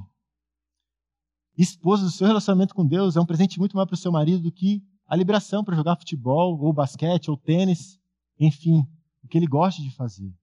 Esposa, 1.56 2.06
o 2.06 2.10
seu 2.10 2.26
relacionamento 2.26 2.74
com 2.74 2.84
Deus 2.84 3.14
é 3.14 3.20
um 3.20 3.26
presente 3.26 3.56
muito 3.60 3.76
maior 3.76 3.86
para 3.86 3.94
o 3.94 3.98
seu 3.98 4.10
marido 4.10 4.42
do 4.42 4.50
que 4.50 4.82
a 5.06 5.14
liberação 5.14 5.62
para 5.62 5.76
jogar 5.76 5.94
futebol, 5.94 6.58
ou 6.60 6.72
basquete, 6.72 7.30
ou 7.30 7.36
tênis, 7.36 8.00
enfim, 8.36 8.84
o 9.22 9.28
que 9.28 9.38
ele 9.38 9.46
gosta 9.46 9.80
de 9.80 9.94
fazer. 9.94 10.34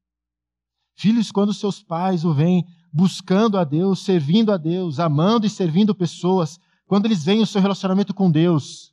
Filhos, 0.97 1.31
quando 1.31 1.53
seus 1.53 1.81
pais 1.83 2.25
o 2.25 2.33
veem 2.33 2.65
buscando 2.91 3.57
a 3.57 3.63
Deus, 3.63 3.99
servindo 3.99 4.51
a 4.51 4.57
Deus, 4.57 4.99
amando 4.99 5.45
e 5.45 5.49
servindo 5.49 5.93
pessoas, 5.93 6.59
quando 6.87 7.05
eles 7.05 7.23
veem 7.23 7.41
o 7.41 7.45
seu 7.45 7.61
relacionamento 7.61 8.15
com 8.15 8.31
Deus, 8.31 8.91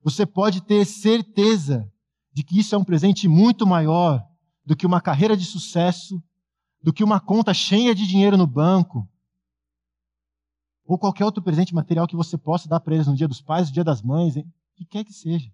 você 0.00 0.24
pode 0.24 0.60
ter 0.60 0.84
certeza 0.84 1.90
de 2.32 2.44
que 2.44 2.60
isso 2.60 2.74
é 2.74 2.78
um 2.78 2.84
presente 2.84 3.26
muito 3.26 3.66
maior 3.66 4.24
do 4.64 4.76
que 4.76 4.86
uma 4.86 5.00
carreira 5.00 5.36
de 5.36 5.44
sucesso 5.44 6.22
do 6.80 6.92
que 6.92 7.02
uma 7.02 7.18
conta 7.18 7.52
cheia 7.52 7.94
de 7.94 8.06
dinheiro 8.06 8.36
no 8.36 8.46
banco, 8.46 9.08
ou 10.84 10.98
qualquer 10.98 11.24
outro 11.24 11.42
presente 11.42 11.74
material 11.74 12.06
que 12.06 12.14
você 12.14 12.36
possa 12.36 12.68
dar 12.68 12.78
para 12.78 12.94
eles 12.94 13.06
no 13.06 13.16
dia 13.16 13.26
dos 13.26 13.40
pais, 13.40 13.68
no 13.68 13.74
dia 13.74 13.82
das 13.82 14.02
mães, 14.02 14.36
o 14.36 14.44
que 14.76 14.84
quer 14.84 15.02
que 15.02 15.12
seja. 15.12 15.50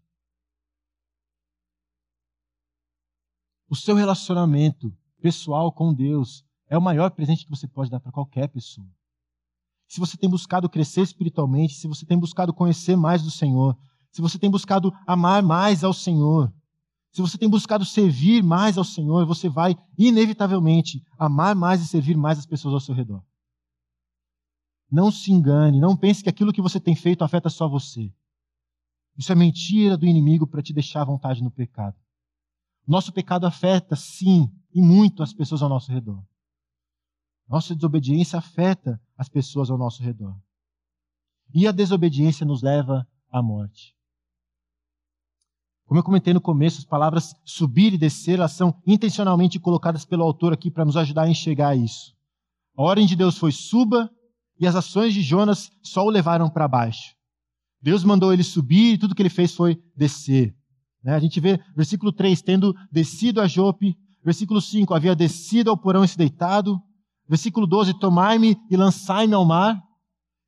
O 3.68 3.76
seu 3.76 3.94
relacionamento 3.94 4.92
pessoal 5.20 5.70
com 5.70 5.94
Deus 5.94 6.44
é 6.68 6.76
o 6.76 6.82
maior 6.82 7.10
presente 7.10 7.44
que 7.44 7.50
você 7.50 7.68
pode 7.68 7.90
dar 7.90 8.00
para 8.00 8.12
qualquer 8.12 8.48
pessoa. 8.48 8.88
Se 9.86 9.98
você 9.98 10.16
tem 10.16 10.30
buscado 10.30 10.68
crescer 10.68 11.02
espiritualmente, 11.02 11.74
se 11.74 11.88
você 11.88 12.06
tem 12.06 12.18
buscado 12.18 12.54
conhecer 12.54 12.96
mais 12.96 13.22
do 13.22 13.30
Senhor, 13.30 13.76
se 14.10 14.20
você 14.20 14.38
tem 14.38 14.50
buscado 14.50 14.92
amar 15.06 15.42
mais 15.42 15.82
ao 15.82 15.92
Senhor, 15.92 16.52
se 17.12 17.20
você 17.20 17.36
tem 17.36 17.48
buscado 17.48 17.84
servir 17.84 18.42
mais 18.42 18.78
ao 18.78 18.84
Senhor, 18.84 19.26
você 19.26 19.48
vai 19.48 19.76
inevitavelmente 19.98 21.02
amar 21.18 21.56
mais 21.56 21.82
e 21.82 21.88
servir 21.88 22.16
mais 22.16 22.38
as 22.38 22.46
pessoas 22.46 22.74
ao 22.74 22.80
seu 22.80 22.94
redor. 22.94 23.22
Não 24.90 25.10
se 25.10 25.32
engane, 25.32 25.80
não 25.80 25.96
pense 25.96 26.22
que 26.22 26.28
aquilo 26.28 26.52
que 26.52 26.62
você 26.62 26.80
tem 26.80 26.94
feito 26.94 27.24
afeta 27.24 27.48
só 27.48 27.68
você. 27.68 28.12
Isso 29.16 29.32
é 29.32 29.34
mentira 29.34 29.96
do 29.96 30.06
inimigo 30.06 30.46
para 30.46 30.62
te 30.62 30.72
deixar 30.72 31.02
à 31.02 31.04
vontade 31.04 31.42
no 31.42 31.50
pecado. 31.50 31.96
Nosso 32.86 33.12
pecado 33.12 33.46
afeta, 33.46 33.94
sim, 33.94 34.50
e 34.74 34.80
muito 34.80 35.22
as 35.22 35.32
pessoas 35.32 35.62
ao 35.62 35.68
nosso 35.68 35.90
redor. 35.90 36.22
Nossa 37.48 37.74
desobediência 37.74 38.38
afeta 38.38 39.00
as 39.16 39.28
pessoas 39.28 39.70
ao 39.70 39.78
nosso 39.78 40.02
redor. 40.02 40.36
E 41.52 41.66
a 41.66 41.72
desobediência 41.72 42.46
nos 42.46 42.62
leva 42.62 43.06
à 43.30 43.42
morte. 43.42 43.94
Como 45.84 45.98
eu 45.98 46.04
comentei 46.04 46.32
no 46.32 46.40
começo, 46.40 46.78
as 46.78 46.84
palavras 46.84 47.34
subir 47.44 47.92
e 47.92 47.98
descer, 47.98 48.38
elas 48.38 48.52
são 48.52 48.80
intencionalmente 48.86 49.58
colocadas 49.58 50.04
pelo 50.04 50.22
autor 50.22 50.52
aqui 50.52 50.70
para 50.70 50.84
nos 50.84 50.96
ajudar 50.96 51.22
a 51.22 51.28
enxergar 51.28 51.74
isso. 51.74 52.14
A 52.76 52.82
ordem 52.82 53.06
de 53.06 53.16
Deus 53.16 53.36
foi 53.36 53.50
suba 53.50 54.08
e 54.60 54.68
as 54.68 54.76
ações 54.76 55.12
de 55.12 55.20
Jonas 55.20 55.72
só 55.82 56.04
o 56.04 56.10
levaram 56.10 56.48
para 56.48 56.68
baixo. 56.68 57.16
Deus 57.82 58.04
mandou 58.04 58.32
ele 58.32 58.44
subir 58.44 58.94
e 58.94 58.98
tudo 58.98 59.14
que 59.14 59.22
ele 59.22 59.28
fez 59.28 59.52
foi 59.52 59.82
descer. 59.96 60.54
Né? 61.02 61.14
A 61.14 61.18
gente 61.18 61.40
vê 61.40 61.58
versículo 61.74 62.12
3, 62.12 62.40
tendo 62.42 62.72
descido 62.92 63.40
a 63.40 63.48
Jope, 63.48 63.96
versículo 64.22 64.60
5, 64.60 64.94
havia 64.94 65.14
descido 65.14 65.70
ao 65.70 65.76
porão 65.76 66.04
e 66.04 66.08
se 66.08 66.16
deitado, 66.16 66.80
versículo 67.28 67.66
12, 67.66 67.98
tomai-me 67.98 68.56
e 68.70 68.76
lançai-me 68.76 69.34
ao 69.34 69.44
mar, 69.44 69.80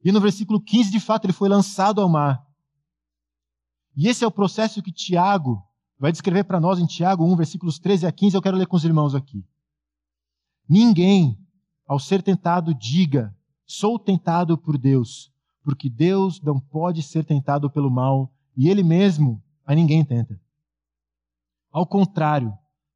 e 0.04 0.10
no 0.10 0.20
versículo 0.20 0.60
15, 0.60 0.90
de 0.90 1.00
fato, 1.00 1.24
ele 1.24 1.32
foi 1.32 1.48
lançado 1.48 2.00
ao 2.00 2.08
mar. 2.08 2.44
E 3.96 4.08
esse 4.08 4.24
é 4.24 4.26
o 4.26 4.32
processo 4.32 4.82
que 4.82 4.90
Tiago 4.90 5.62
vai 5.98 6.10
descrever 6.10 6.44
para 6.44 6.58
nós 6.58 6.78
em 6.78 6.86
Tiago 6.86 7.24
1, 7.24 7.36
versículos 7.36 7.78
13 7.78 8.06
a 8.06 8.12
15. 8.12 8.36
Eu 8.36 8.42
quero 8.42 8.56
ler 8.56 8.66
com 8.66 8.76
os 8.76 8.84
irmãos 8.84 9.14
aqui. 9.14 9.44
Ninguém, 10.68 11.38
ao 11.86 11.98
ser 11.98 12.22
tentado, 12.22 12.74
diga: 12.74 13.32
Sou 13.64 13.98
tentado 13.98 14.58
por 14.58 14.76
Deus, 14.76 15.30
porque 15.62 15.88
Deus 15.88 16.40
não 16.40 16.58
pode 16.58 17.02
ser 17.02 17.24
tentado 17.24 17.70
pelo 17.70 17.90
mal 17.90 18.32
e 18.56 18.68
Ele 18.68 18.82
mesmo 18.82 19.42
a 19.64 19.74
ninguém 19.74 20.04
tenta. 20.04 20.40
Ao 21.70 21.86
contrário, 21.86 22.52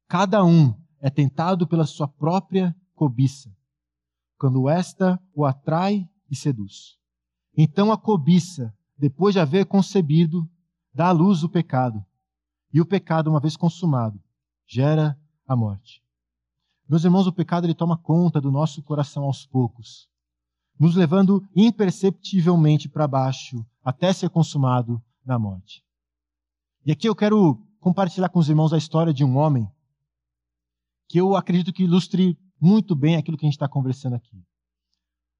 cada 0.07 0.43
um 0.43 0.73
é 0.99 1.09
tentado 1.09 1.67
pela 1.67 1.85
sua 1.85 2.07
própria 2.07 2.75
cobiça, 2.95 3.53
quando 4.37 4.69
esta 4.69 5.19
o 5.33 5.45
atrai 5.45 6.09
e 6.29 6.35
seduz. 6.35 6.97
Então 7.55 7.91
a 7.91 7.97
cobiça, 7.97 8.73
depois 8.97 9.33
de 9.33 9.39
haver 9.39 9.65
concebido, 9.65 10.49
dá 10.93 11.07
à 11.07 11.11
luz 11.11 11.43
o 11.43 11.49
pecado. 11.49 12.03
E 12.73 12.81
o 12.81 12.85
pecado, 12.85 13.29
uma 13.29 13.39
vez 13.39 13.55
consumado, 13.55 14.21
gera 14.65 15.17
a 15.47 15.55
morte. 15.55 16.03
Meus 16.87 17.03
irmãos, 17.03 17.27
o 17.27 17.33
pecado 17.33 17.65
ele 17.65 17.73
toma 17.73 17.97
conta 17.97 18.39
do 18.39 18.51
nosso 18.51 18.81
coração 18.81 19.23
aos 19.23 19.45
poucos, 19.45 20.07
nos 20.79 20.95
levando 20.95 21.43
imperceptivelmente 21.55 22.87
para 22.87 23.07
baixo 23.07 23.65
até 23.83 24.13
ser 24.13 24.29
consumado 24.29 25.01
na 25.25 25.37
morte. 25.37 25.83
E 26.85 26.91
aqui 26.91 27.09
eu 27.09 27.15
quero 27.15 27.61
compartilhar 27.79 28.29
com 28.29 28.39
os 28.39 28.49
irmãos 28.49 28.73
a 28.73 28.77
história 28.77 29.13
de 29.13 29.23
um 29.23 29.37
homem 29.37 29.69
que 31.07 31.19
eu 31.19 31.35
acredito 31.35 31.73
que 31.73 31.83
ilustre 31.83 32.37
muito 32.59 32.95
bem 32.95 33.15
aquilo 33.15 33.37
que 33.37 33.45
a 33.45 33.47
gente 33.47 33.55
está 33.55 33.67
conversando 33.67 34.15
aqui. 34.15 34.37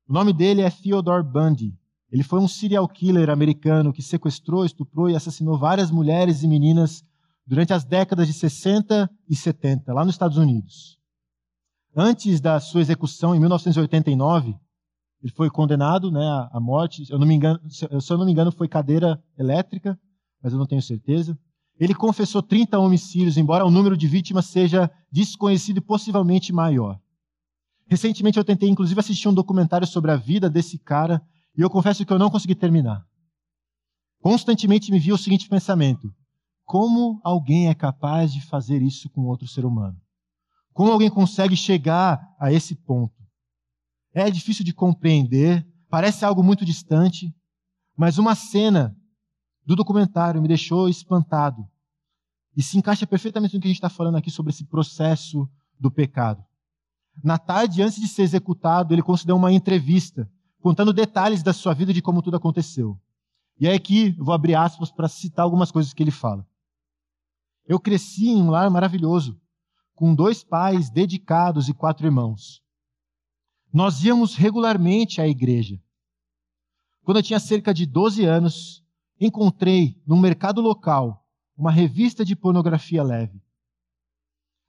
O 0.07 0.13
nome 0.13 0.31
dele 0.31 0.61
é 0.61 0.69
Theodore 0.69 1.23
Bundy. 1.23 1.77
Ele 2.09 2.23
foi 2.23 2.39
um 2.39 2.47
serial 2.47 2.87
killer 2.87 3.29
americano 3.29 3.91
que 3.91 4.01
sequestrou, 4.01 4.65
estuprou 4.65 5.09
e 5.09 5.15
assassinou 5.15 5.57
várias 5.57 5.91
mulheres 5.91 6.41
e 6.41 6.47
meninas 6.47 7.03
durante 7.45 7.73
as 7.73 7.83
décadas 7.83 8.27
de 8.27 8.33
60 8.33 9.09
e 9.29 9.35
70, 9.35 9.93
lá 9.93 10.05
nos 10.05 10.15
Estados 10.15 10.37
Unidos. 10.37 10.97
Antes 11.95 12.39
da 12.39 12.59
sua 12.59 12.81
execução, 12.81 13.35
em 13.35 13.39
1989, 13.39 14.55
ele 15.21 15.33
foi 15.33 15.49
condenado 15.49 16.11
né, 16.11 16.21
à 16.51 16.59
morte. 16.59 17.09
Eu 17.09 17.17
não 17.17 17.27
me 17.27 17.33
engano, 17.33 17.59
se 17.69 17.85
eu 17.85 18.17
não 18.17 18.25
me 18.25 18.31
engano, 18.31 18.51
foi 18.51 18.67
cadeira 18.67 19.21
elétrica, 19.37 19.99
mas 20.41 20.53
eu 20.53 20.59
não 20.59 20.67
tenho 20.67 20.81
certeza. 20.81 21.37
Ele 21.79 21.93
confessou 21.93 22.41
30 22.41 22.79
homicídios, 22.79 23.37
embora 23.37 23.65
o 23.65 23.71
número 23.71 23.95
de 23.95 24.07
vítimas 24.07 24.47
seja 24.47 24.89
desconhecido 25.11 25.77
e 25.77 25.81
possivelmente 25.81 26.51
maior. 26.51 26.99
Recentemente 27.87 28.37
eu 28.37 28.43
tentei, 28.43 28.69
inclusive, 28.69 28.99
assistir 28.99 29.29
um 29.29 29.33
documentário 29.33 29.87
sobre 29.87 30.11
a 30.11 30.15
vida 30.15 30.49
desse 30.49 30.77
cara 30.77 31.21
e 31.55 31.61
eu 31.61 31.69
confesso 31.69 32.05
que 32.05 32.11
eu 32.11 32.19
não 32.19 32.29
consegui 32.29 32.55
terminar. 32.55 33.05
Constantemente 34.19 34.91
me 34.91 34.99
via 34.99 35.13
o 35.13 35.17
seguinte 35.17 35.47
pensamento: 35.47 36.11
como 36.65 37.21
alguém 37.23 37.69
é 37.69 37.73
capaz 37.73 38.33
de 38.33 38.41
fazer 38.41 38.81
isso 38.81 39.09
com 39.09 39.21
outro 39.21 39.47
ser 39.47 39.65
humano? 39.65 39.97
Como 40.73 40.91
alguém 40.91 41.09
consegue 41.09 41.55
chegar 41.55 42.19
a 42.39 42.51
esse 42.51 42.75
ponto? 42.75 43.15
É 44.13 44.29
difícil 44.29 44.65
de 44.65 44.73
compreender, 44.73 45.65
parece 45.89 46.25
algo 46.25 46.43
muito 46.43 46.65
distante, 46.65 47.33
mas 47.95 48.17
uma 48.17 48.35
cena 48.35 48.95
do 49.67 49.75
documentário 49.75 50.41
me 50.41 50.47
deixou 50.47 50.87
espantado 50.87 51.67
e 52.55 52.63
se 52.63 52.77
encaixa 52.77 53.05
perfeitamente 53.05 53.53
no 53.53 53.59
que 53.59 53.67
a 53.67 53.69
gente 53.69 53.77
está 53.77 53.89
falando 53.89 54.15
aqui 54.15 54.31
sobre 54.31 54.51
esse 54.51 54.63
processo 54.63 55.47
do 55.77 55.91
pecado. 55.91 56.41
Na 57.21 57.37
tarde, 57.37 57.81
antes 57.81 57.99
de 57.99 58.07
ser 58.07 58.21
executado, 58.21 58.93
ele 58.93 59.03
concedeu 59.03 59.35
uma 59.35 59.51
entrevista 59.51 60.31
contando 60.61 60.93
detalhes 60.93 61.43
da 61.43 61.51
sua 61.51 61.73
vida 61.73 61.93
de 61.93 62.01
como 62.01 62.21
tudo 62.21 62.37
aconteceu. 62.37 62.97
E 63.59 63.67
aí 63.67 63.75
aqui 63.75 64.11
vou 64.11 64.33
abrir 64.33 64.55
aspas 64.55 64.89
para 64.89 65.09
citar 65.09 65.43
algumas 65.43 65.69
coisas 65.69 65.93
que 65.93 66.01
ele 66.01 66.11
fala. 66.11 66.47
Eu 67.65 67.77
cresci 67.77 68.29
em 68.29 68.41
um 68.41 68.49
lar 68.49 68.69
maravilhoso, 68.69 69.37
com 69.93 70.15
dois 70.15 70.45
pais 70.45 70.89
dedicados 70.89 71.67
e 71.67 71.73
quatro 71.73 72.07
irmãos. 72.07 72.63
Nós 73.73 74.01
íamos 74.01 74.33
regularmente 74.35 75.19
à 75.19 75.27
igreja. 75.27 75.77
Quando 77.03 77.17
eu 77.17 77.23
tinha 77.23 77.39
cerca 77.39 77.73
de 77.73 77.85
12 77.85 78.23
anos, 78.23 78.86
encontrei 79.19 80.01
no 80.05 80.17
mercado 80.17 80.61
local 80.61 81.25
uma 81.57 81.71
revista 81.71 82.23
de 82.23 82.35
pornografia 82.35 83.03
leve. 83.03 83.41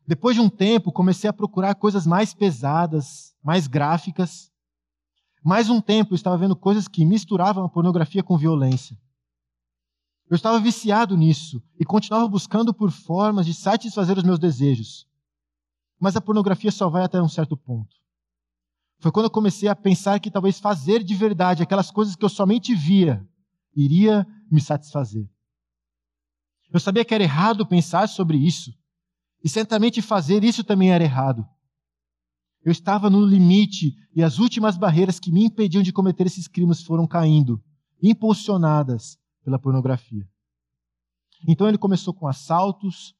Depois 0.06 0.34
de 0.34 0.40
um 0.40 0.48
tempo, 0.48 0.90
comecei 0.90 1.28
a 1.28 1.32
procurar 1.32 1.74
coisas 1.74 2.06
mais 2.06 2.32
pesadas, 2.32 3.36
mais 3.42 3.66
gráficas, 3.66 4.50
mais 5.44 5.68
um 5.68 5.80
tempo 5.80 6.12
eu 6.12 6.16
estava 6.16 6.36
vendo 6.36 6.56
coisas 6.56 6.88
que 6.88 7.04
misturavam 7.04 7.64
a 7.64 7.68
pornografia 7.68 8.22
com 8.22 8.36
violência. 8.36 8.98
Eu 10.28 10.34
estava 10.34 10.58
viciado 10.60 11.16
nisso 11.16 11.62
e 11.78 11.84
continuava 11.84 12.28
buscando 12.28 12.74
por 12.74 12.90
formas 12.90 13.46
de 13.46 13.54
satisfazer 13.54 14.16
os 14.18 14.24
meus 14.24 14.38
desejos. 14.38 15.06
Mas 15.98 16.16
a 16.16 16.20
pornografia 16.20 16.70
só 16.70 16.88
vai 16.88 17.02
até 17.02 17.20
um 17.20 17.28
certo 17.28 17.56
ponto. 17.56 17.96
Foi 19.00 19.12
quando 19.12 19.26
eu 19.26 19.30
comecei 19.30 19.68
a 19.68 19.76
pensar 19.76 20.18
que 20.20 20.30
talvez 20.30 20.58
fazer 20.58 21.02
de 21.02 21.14
verdade 21.14 21.62
aquelas 21.62 21.90
coisas 21.90 22.16
que 22.16 22.24
eu 22.24 22.28
somente 22.28 22.74
via 22.74 23.26
iria 23.74 24.26
me 24.50 24.60
satisfazer. 24.60 25.28
Eu 26.72 26.80
sabia 26.80 27.04
que 27.04 27.14
era 27.14 27.24
errado 27.24 27.66
pensar 27.66 28.08
sobre 28.08 28.36
isso, 28.36 28.72
e 29.42 29.48
certamente 29.48 30.02
fazer 30.02 30.44
isso 30.44 30.64
também 30.64 30.90
era 30.90 31.04
errado. 31.04 31.46
Eu 32.64 32.72
estava 32.72 33.08
no 33.08 33.24
limite 33.24 33.94
e 34.14 34.22
as 34.22 34.38
últimas 34.38 34.76
barreiras 34.76 35.18
que 35.18 35.32
me 35.32 35.44
impediam 35.44 35.82
de 35.82 35.92
cometer 35.92 36.26
esses 36.26 36.48
crimes 36.48 36.82
foram 36.82 37.06
caindo, 37.06 37.62
impulsionadas 38.02 39.16
pela 39.44 39.58
pornografia. 39.58 40.28
Então 41.46 41.68
ele 41.68 41.78
começou 41.78 42.12
com 42.12 42.26
assaltos, 42.26 43.14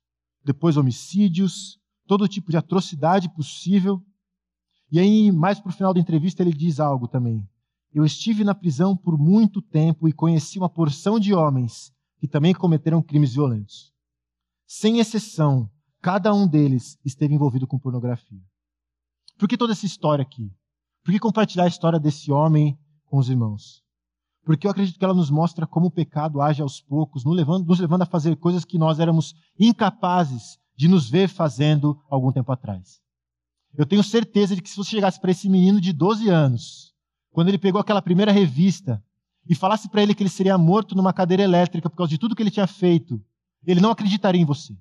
depois 0.44 0.76
homicídios, 0.76 1.78
todo 2.06 2.28
tipo 2.28 2.50
de 2.50 2.56
atrocidade 2.56 3.28
possível. 3.28 4.02
E 4.90 4.98
aí, 4.98 5.30
mais 5.30 5.60
para 5.60 5.70
o 5.70 5.72
final 5.72 5.94
da 5.94 6.00
entrevista, 6.00 6.42
ele 6.42 6.52
diz 6.52 6.80
algo 6.80 7.06
também. 7.06 7.46
Eu 7.92 8.04
estive 8.04 8.44
na 8.44 8.54
prisão 8.54 8.96
por 8.96 9.18
muito 9.18 9.62
tempo 9.62 10.08
e 10.08 10.12
conheci 10.12 10.58
uma 10.58 10.68
porção 10.68 11.18
de 11.18 11.32
homens 11.32 11.92
que 12.18 12.28
também 12.28 12.54
cometeram 12.54 13.02
crimes 13.02 13.34
violentos. 13.34 13.92
Sem 14.66 14.98
exceção, 14.98 15.70
cada 16.00 16.32
um 16.34 16.46
deles 16.46 16.98
esteve 17.04 17.34
envolvido 17.34 17.66
com 17.66 17.78
pornografia. 17.78 18.40
Por 19.38 19.48
que 19.48 19.56
toda 19.56 19.72
essa 19.72 19.86
história 19.86 20.22
aqui? 20.22 20.52
Por 21.04 21.12
que 21.12 21.18
compartilhar 21.18 21.64
a 21.64 21.68
história 21.68 21.98
desse 21.98 22.30
homem 22.30 22.78
com 23.06 23.18
os 23.18 23.30
irmãos? 23.30 23.82
Porque 24.44 24.66
eu 24.66 24.70
acredito 24.70 24.98
que 24.98 25.04
ela 25.04 25.14
nos 25.14 25.30
mostra 25.30 25.66
como 25.66 25.86
o 25.86 25.90
pecado 25.90 26.40
age 26.40 26.60
aos 26.60 26.80
poucos, 26.80 27.24
nos 27.24 27.36
levando, 27.36 28.02
a 28.02 28.06
fazer 28.06 28.36
coisas 28.36 28.64
que 28.64 28.78
nós 28.78 28.98
éramos 28.98 29.34
incapazes 29.58 30.58
de 30.76 30.88
nos 30.88 31.08
ver 31.08 31.28
fazendo 31.28 31.98
algum 32.10 32.32
tempo 32.32 32.50
atrás. 32.52 33.00
Eu 33.74 33.86
tenho 33.86 34.02
certeza 34.02 34.54
de 34.54 34.62
que 34.62 34.68
se 34.68 34.76
você 34.76 34.90
chegasse 34.90 35.20
para 35.20 35.30
esse 35.30 35.48
menino 35.48 35.80
de 35.80 35.92
12 35.92 36.28
anos, 36.28 36.94
quando 37.30 37.48
ele 37.48 37.58
pegou 37.58 37.80
aquela 37.80 38.02
primeira 38.02 38.32
revista, 38.32 39.02
e 39.48 39.54
falasse 39.54 39.88
para 39.88 40.02
ele 40.02 40.14
que 40.14 40.22
ele 40.22 40.30
seria 40.30 40.58
morto 40.58 40.94
numa 40.94 41.12
cadeira 41.12 41.42
elétrica 41.42 41.88
por 41.88 41.96
causa 41.96 42.10
de 42.10 42.18
tudo 42.18 42.36
que 42.36 42.42
ele 42.42 42.50
tinha 42.50 42.66
feito, 42.66 43.22
ele 43.66 43.80
não 43.80 43.90
acreditaria 43.90 44.40
em 44.40 44.44
você. 44.44 44.76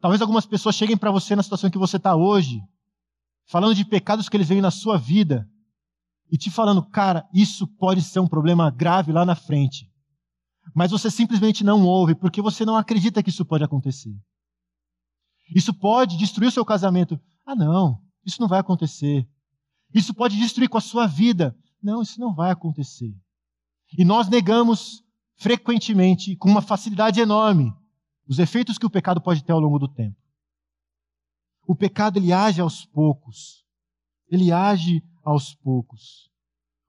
Talvez 0.00 0.20
algumas 0.20 0.46
pessoas 0.46 0.74
cheguem 0.74 0.96
para 0.96 1.10
você 1.10 1.34
na 1.34 1.42
situação 1.42 1.70
que 1.70 1.78
você 1.78 1.96
está 1.96 2.14
hoje, 2.14 2.60
falando 3.46 3.74
de 3.74 3.84
pecados 3.84 4.28
que 4.28 4.36
eles 4.36 4.48
veem 4.48 4.60
na 4.60 4.70
sua 4.70 4.96
vida, 4.96 5.48
e 6.30 6.38
te 6.38 6.50
falando, 6.50 6.82
cara, 6.82 7.28
isso 7.32 7.66
pode 7.66 8.02
ser 8.02 8.20
um 8.20 8.26
problema 8.26 8.70
grave 8.70 9.12
lá 9.12 9.24
na 9.24 9.34
frente. 9.34 9.90
Mas 10.74 10.90
você 10.90 11.10
simplesmente 11.10 11.62
não 11.64 11.84
ouve, 11.84 12.14
porque 12.14 12.40
você 12.40 12.64
não 12.64 12.76
acredita 12.76 13.22
que 13.22 13.30
isso 13.30 13.44
pode 13.44 13.64
acontecer. 13.64 14.14
Isso 15.54 15.74
pode 15.74 16.16
destruir 16.16 16.48
o 16.48 16.52
seu 16.52 16.64
casamento. 16.64 17.20
Ah, 17.44 17.54
não, 17.54 18.00
isso 18.24 18.40
não 18.40 18.48
vai 18.48 18.60
acontecer. 18.60 19.28
Isso 19.94 20.12
pode 20.12 20.36
destruir 20.36 20.68
com 20.68 20.76
a 20.76 20.80
sua 20.80 21.06
vida. 21.06 21.56
Não, 21.80 22.02
isso 22.02 22.20
não 22.20 22.34
vai 22.34 22.50
acontecer. 22.50 23.14
E 23.96 24.04
nós 24.04 24.28
negamos 24.28 25.04
frequentemente, 25.36 26.36
com 26.36 26.48
uma 26.48 26.62
facilidade 26.62 27.20
enorme, 27.20 27.72
os 28.26 28.38
efeitos 28.38 28.78
que 28.78 28.86
o 28.86 28.90
pecado 28.90 29.20
pode 29.20 29.44
ter 29.44 29.52
ao 29.52 29.60
longo 29.60 29.78
do 29.78 29.88
tempo. 29.88 30.16
O 31.66 31.74
pecado 31.74 32.18
ele 32.18 32.32
age 32.32 32.60
aos 32.60 32.84
poucos. 32.84 33.64
Ele 34.28 34.50
age 34.50 35.02
aos 35.22 35.54
poucos. 35.54 36.30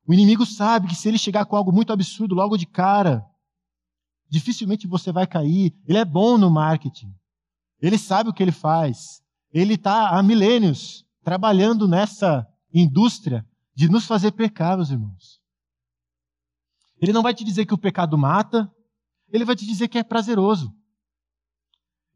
O 0.08 0.14
inimigo 0.14 0.46
sabe 0.46 0.88
que 0.88 0.96
se 0.96 1.08
ele 1.08 1.18
chegar 1.18 1.46
com 1.46 1.56
algo 1.56 1.72
muito 1.72 1.92
absurdo 1.92 2.36
logo 2.36 2.58
de 2.58 2.66
cara, 2.66 3.26
dificilmente 4.30 4.88
você 4.88 5.12
vai 5.12 5.28
cair. 5.28 5.74
Ele 5.88 5.98
é 5.98 6.06
bom 6.06 6.38
no 6.38 6.50
marketing. 6.50 7.14
Ele 7.82 7.98
sabe 7.98 8.30
o 8.30 8.34
que 8.34 8.44
ele 8.44 8.52
faz. 8.52 9.22
Ele 9.52 9.76
está 9.76 10.10
há 10.10 10.24
milênios 10.24 11.06
trabalhando 11.24 11.88
nessa 11.88 12.48
indústria 12.82 13.46
de 13.74 13.90
nos 13.90 14.06
fazer 14.06 14.32
pecar, 14.32 14.78
meus 14.78 14.90
irmãos. 14.90 15.42
Ele 17.02 17.14
não 17.14 17.22
vai 17.22 17.34
te 17.34 17.44
dizer 17.44 17.66
que 17.66 17.74
o 17.74 17.78
pecado 17.78 18.18
mata, 18.18 18.72
ele 19.30 19.46
vai 19.46 19.56
te 19.56 19.66
dizer 19.66 19.88
que 19.88 19.98
é 19.98 20.04
prazeroso. 20.04 20.74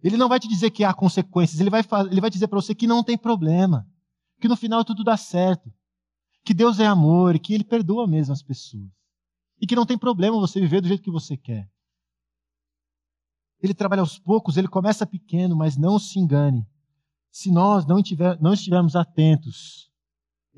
Ele 0.02 0.16
não 0.16 0.30
vai 0.30 0.40
te 0.40 0.48
dizer 0.48 0.72
que 0.72 0.84
há 0.84 0.94
consequências, 0.94 1.60
ele 1.60 1.70
vai, 1.70 1.82
ele 2.10 2.22
vai 2.22 2.30
dizer 2.30 2.48
para 2.48 2.62
você 2.62 2.74
que 2.74 2.88
não 2.88 3.04
tem 3.04 3.18
problema, 3.18 3.86
que 4.40 4.48
no 4.48 4.56
final 4.56 4.86
tudo 4.86 5.04
dá 5.04 5.18
certo, 5.18 5.72
que 6.46 6.54
Deus 6.54 6.80
é 6.80 6.86
amor 6.86 7.36
e 7.36 7.40
que 7.40 7.54
Ele 7.54 7.64
perdoa 7.64 8.08
mesmo 8.08 8.34
as 8.34 8.42
pessoas. 8.42 8.90
E 9.62 9.68
que 9.68 9.76
não 9.76 9.86
tem 9.86 9.98
problema 9.98 10.40
você 10.40 10.60
viver 10.60 10.82
do 10.82 10.88
jeito 10.88 11.04
que 11.04 11.12
você 11.12 11.36
quer. 11.36 11.70
Ele 13.62 13.74
trabalha 13.74 14.02
aos 14.02 14.18
poucos, 14.18 14.56
ele 14.56 14.70
começa 14.70 15.06
pequeno, 15.06 15.56
mas 15.56 15.76
não 15.76 16.00
se 16.00 16.18
engane. 16.18 16.66
Se 17.30 17.52
nós 17.52 17.86
não, 17.86 17.98
não 18.40 18.54
estivermos 18.54 18.96
atentos, 18.96 19.89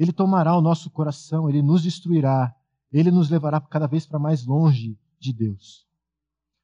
ele 0.01 0.11
tomará 0.11 0.57
o 0.57 0.61
nosso 0.61 0.89
coração, 0.89 1.47
ele 1.47 1.61
nos 1.61 1.83
destruirá, 1.83 2.51
ele 2.91 3.11
nos 3.11 3.29
levará 3.29 3.61
cada 3.61 3.85
vez 3.85 4.03
para 4.03 4.17
mais 4.17 4.43
longe 4.43 4.97
de 5.19 5.31
Deus. 5.31 5.85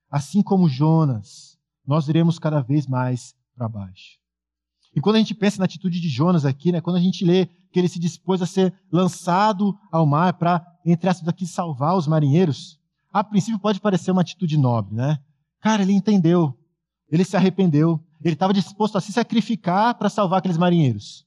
Assim 0.09 0.41
como 0.41 0.67
Jonas, 0.67 1.55
nós 1.85 2.07
iremos 2.07 2.39
cada 2.39 2.61
vez 2.61 2.87
mais 2.87 3.35
para 3.55 3.69
baixo. 3.69 4.17
E 4.95 4.99
quando 4.99 5.17
a 5.17 5.19
gente 5.19 5.35
pensa 5.35 5.59
na 5.59 5.65
atitude 5.65 6.01
de 6.01 6.09
Jonas 6.09 6.45
aqui, 6.45 6.71
né, 6.71 6.81
quando 6.81 6.95
a 6.95 6.99
gente 6.99 7.23
lê 7.23 7.45
que 7.71 7.77
ele 7.77 7.87
se 7.87 7.99
dispôs 7.99 8.41
a 8.41 8.47
ser 8.47 8.73
lançado 8.91 9.77
ao 9.91 10.03
mar 10.03 10.33
para, 10.33 10.65
entre 10.83 11.07
aspas, 11.07 11.29
aqui 11.29 11.45
salvar 11.45 11.95
os 11.95 12.07
marinheiros, 12.07 12.79
a 13.13 13.23
princípio 13.23 13.59
pode 13.59 13.79
parecer 13.79 14.09
uma 14.09 14.21
atitude 14.21 14.57
nobre, 14.57 14.95
né? 14.95 15.19
Cara, 15.61 15.83
ele 15.83 15.93
entendeu, 15.93 16.57
ele 17.07 17.23
se 17.23 17.37
arrependeu, 17.37 18.03
ele 18.19 18.33
estava 18.33 18.51
disposto 18.51 18.97
a 18.97 19.01
se 19.01 19.13
sacrificar 19.13 19.93
para 19.93 20.09
salvar 20.09 20.39
aqueles 20.39 20.57
marinheiros. 20.57 21.26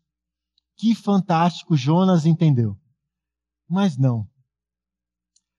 Que 0.80 0.94
fantástico, 0.94 1.76
Jonas 1.76 2.24
entendeu. 2.24 2.74
Mas 3.68 3.98
não. 3.98 4.26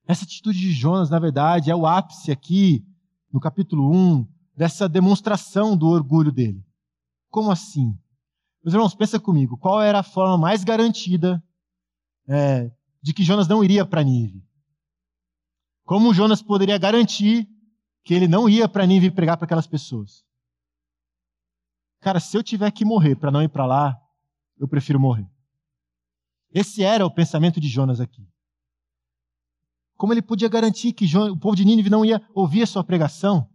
Essa 0.07 0.23
atitude 0.23 0.57
de 0.57 0.71
Jonas, 0.71 1.11
na 1.11 1.19
verdade, 1.19 1.69
é 1.69 1.75
o 1.75 1.85
ápice 1.85 2.31
aqui, 2.31 2.83
no 3.31 3.39
capítulo 3.39 3.95
1, 3.95 4.27
dessa 4.57 4.89
demonstração 4.89 5.77
do 5.77 5.85
orgulho 5.85 6.31
dele. 6.31 6.65
Como 7.29 7.51
assim? 7.51 7.95
Meus 8.63 8.73
irmãos, 8.73 8.95
pensa 8.95 9.19
comigo, 9.19 9.59
qual 9.59 9.79
era 9.79 9.99
a 9.99 10.03
forma 10.03 10.39
mais 10.39 10.63
garantida 10.63 11.41
é, 12.27 12.71
de 12.99 13.13
que 13.13 13.23
Jonas 13.23 13.47
não 13.47 13.63
iria 13.63 13.85
para 13.85 14.01
Nínive? 14.01 14.43
Como 15.85 16.15
Jonas 16.15 16.41
poderia 16.41 16.79
garantir 16.79 17.47
que 18.03 18.15
ele 18.15 18.27
não 18.27 18.49
ia 18.49 18.67
para 18.67 18.87
Nínive 18.87 19.11
pregar 19.11 19.37
para 19.37 19.45
aquelas 19.45 19.67
pessoas? 19.67 20.25
Cara, 21.99 22.19
se 22.19 22.35
eu 22.35 22.41
tiver 22.41 22.71
que 22.71 22.83
morrer 22.83 23.15
para 23.15 23.29
não 23.29 23.43
ir 23.43 23.49
para 23.49 23.67
lá, 23.67 24.01
eu 24.61 24.67
prefiro 24.67 24.99
morrer. 24.99 25.27
Esse 26.53 26.83
era 26.83 27.03
o 27.03 27.13
pensamento 27.13 27.59
de 27.59 27.67
Jonas 27.67 27.99
aqui. 27.99 28.27
Como 29.97 30.13
ele 30.13 30.21
podia 30.21 30.47
garantir 30.47 30.93
que 30.93 31.05
o 31.17 31.37
povo 31.37 31.55
de 31.55 31.65
Nínive 31.65 31.89
não 31.89 32.05
ia 32.05 32.21
ouvir 32.33 32.61
a 32.61 32.67
sua 32.67 32.83
pregação? 32.83 33.49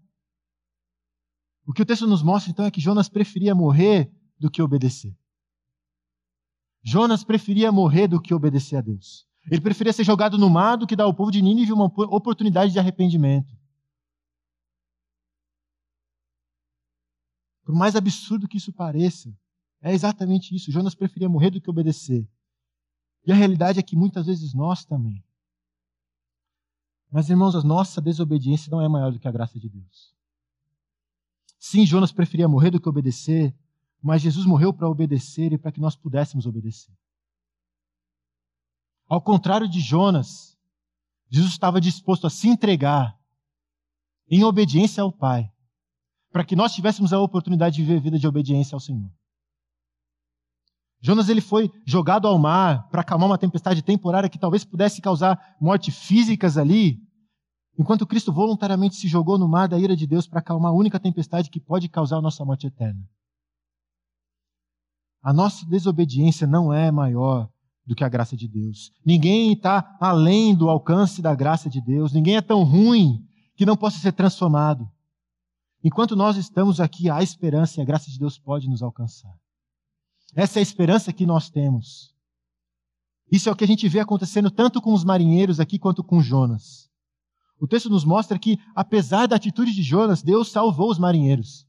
O 1.64 1.72
que 1.72 1.82
o 1.82 1.86
texto 1.86 2.07
nos 2.07 2.22
mostra 2.22 2.50
então 2.50 2.64
é 2.64 2.70
que 2.70 2.80
Jonas 2.80 3.09
preferia 3.09 3.54
morrer 3.54 4.12
do 4.38 4.50
que 4.50 4.61
obedecer. 4.61 5.16
Jonas 6.82 7.22
preferia 7.22 7.70
morrer 7.70 8.09
do 8.09 8.20
que 8.20 8.34
obedecer 8.34 8.76
a 8.76 8.80
Deus. 8.80 9.26
Ele 9.50 9.61
preferia 9.61 9.92
ser 9.92 10.04
jogado 10.04 10.36
no 10.36 10.50
mar 10.50 10.76
do 10.76 10.86
que 10.86 10.96
dar 10.96 11.04
ao 11.04 11.14
povo 11.14 11.30
de 11.30 11.40
Nínive 11.40 11.72
uma 11.72 11.84
oportunidade 11.84 12.72
de 12.72 12.78
arrependimento. 12.80 13.57
Por 17.64 17.74
mais 17.74 17.94
absurdo 17.94 18.48
que 18.48 18.57
isso 18.57 18.72
pareça, 18.72 19.32
é 19.81 19.93
exatamente 19.93 20.55
isso. 20.55 20.70
Jonas 20.70 20.95
preferia 20.95 21.29
morrer 21.29 21.51
do 21.51 21.61
que 21.61 21.70
obedecer. 21.70 22.29
E 23.27 23.33
a 23.33 23.35
realidade 23.35 23.79
é 23.79 23.83
que 23.83 23.97
muitas 23.97 24.27
vezes 24.27 24.55
nós 24.55 24.85
também. 24.85 25.24
Mas, 27.11 27.31
irmãos, 27.31 27.55
a 27.55 27.62
nossa 27.62 28.01
desobediência 28.01 28.70
não 28.70 28.81
é 28.81 28.89
maior 28.89 29.12
do 29.12 29.18
que 29.18 29.29
a 29.29 29.33
graça 29.33 29.59
de 29.59 29.68
Deus. 29.68 30.14
Sim, 31.59 31.87
Jonas 31.87 32.12
preferia 32.12 32.49
morrer 32.49 32.70
do 32.70 32.81
que 32.81 32.89
obedecer, 32.89 33.55
mas 34.03 34.22
Jesus 34.22 34.47
morreu 34.47 34.72
para 34.72 34.89
obedecer 34.89 35.53
e 35.53 35.59
para 35.59 35.72
que 35.72 35.81
nós 35.81 35.97
pudéssemos 35.97 36.47
obedecer. 36.47 36.95
Ao 39.09 39.20
contrário 39.20 39.68
de 39.68 39.81
Jonas, 39.81 40.57
Jesus 41.29 41.53
estava 41.53 41.81
disposto 41.81 42.27
a 42.27 42.31
se 42.31 42.49
entregar 42.49 43.18
em 44.29 44.45
obediência 44.45 45.03
ao 45.03 45.12
Pai, 45.12 45.51
para 46.31 46.45
que 46.45 46.57
nós 46.57 46.74
tivéssemos 46.74 47.12
a 47.12 47.20
oportunidade 47.20 47.77
de 47.77 47.83
viver 47.83 48.01
vida 48.01 48.18
de 48.18 48.27
obediência 48.27 48.74
ao 48.74 48.81
Senhor. 48.81 49.11
Jonas 51.01 51.28
ele 51.28 51.40
foi 51.40 51.70
jogado 51.84 52.26
ao 52.26 52.38
mar 52.38 52.88
para 52.88 53.03
acalmar 53.03 53.28
uma 53.28 53.38
tempestade 53.38 53.82
temporária 53.82 54.28
que 54.28 54.38
talvez 54.38 54.64
pudesse 54.64 55.01
causar 55.01 55.38
morte 55.61 55.90
físicas 55.90 56.57
ali, 56.57 56.99
enquanto 57.78 58.07
Cristo 58.07 58.32
voluntariamente 58.32 58.97
se 58.97 59.07
jogou 59.07 59.38
no 59.38 59.49
mar 59.49 59.68
da 59.68 59.78
ira 59.78 59.97
de 59.97 60.07
Deus 60.07 60.26
para 60.26 60.40
acalmar 60.40 60.72
a 60.72 60.74
única 60.74 60.99
tempestade 60.99 61.51
que 61.51 61.61
pode 61.61 61.88
causar 61.88 62.16
a 62.16 62.22
nossa 62.22 62.44
morte 62.44 62.66
eterna. 62.66 63.01
A 65.22 65.32
nossa 65.32 65.66
desobediência 65.66 66.47
não 66.47 66.72
é 66.72 66.90
maior 66.90 67.49
do 67.86 67.94
que 67.94 68.05
a 68.05 68.09
graça 68.09 68.36
de 68.36 68.49
Deus. 68.49 68.92
Ninguém 69.05 69.53
está 69.53 69.97
além 70.01 70.55
do 70.55 70.68
alcance 70.68 71.22
da 71.22 71.34
graça 71.34 71.70
de 71.70 71.80
Deus. 71.80 72.12
Ninguém 72.12 72.36
é 72.36 72.40
tão 72.40 72.64
ruim 72.64 73.24
que 73.57 73.66
não 73.66 73.76
possa 73.76 73.99
ser 73.99 74.12
transformado. 74.12 74.88
Enquanto 75.82 76.16
nós 76.16 76.36
estamos 76.36 76.80
aqui, 76.80 77.09
há 77.09 77.22
esperança 77.22 77.80
e 77.80 77.82
a 77.82 77.84
graça 77.86 78.11
de 78.11 78.18
Deus 78.18 78.38
pode 78.38 78.68
nos 78.68 78.82
alcançar. 78.82 79.32
Essa 80.37 80.59
é 80.59 80.61
a 80.61 80.62
esperança 80.62 81.14
que 81.14 81.24
nós 81.24 81.49
temos. 81.49 82.14
Isso 83.32 83.49
é 83.49 83.53
o 83.53 83.57
que 83.57 83.64
a 83.64 83.66
gente 83.66 83.89
vê 83.89 84.01
acontecendo 84.01 84.51
tanto 84.51 84.82
com 84.82 84.93
os 84.93 85.03
marinheiros 85.03 85.59
aqui 85.59 85.78
quanto 85.78 86.05
com 86.05 86.20
Jonas. 86.20 86.91
O 87.59 87.66
texto 87.66 87.89
nos 87.89 88.05
mostra 88.05 88.39
que, 88.39 88.59
apesar 88.74 89.26
da 89.26 89.37
atitude 89.37 89.72
de 89.72 89.82
Jonas, 89.82 90.22
Deus 90.22 90.51
salvou 90.53 90.91
os 90.91 90.99
marinheiros. 90.99 91.66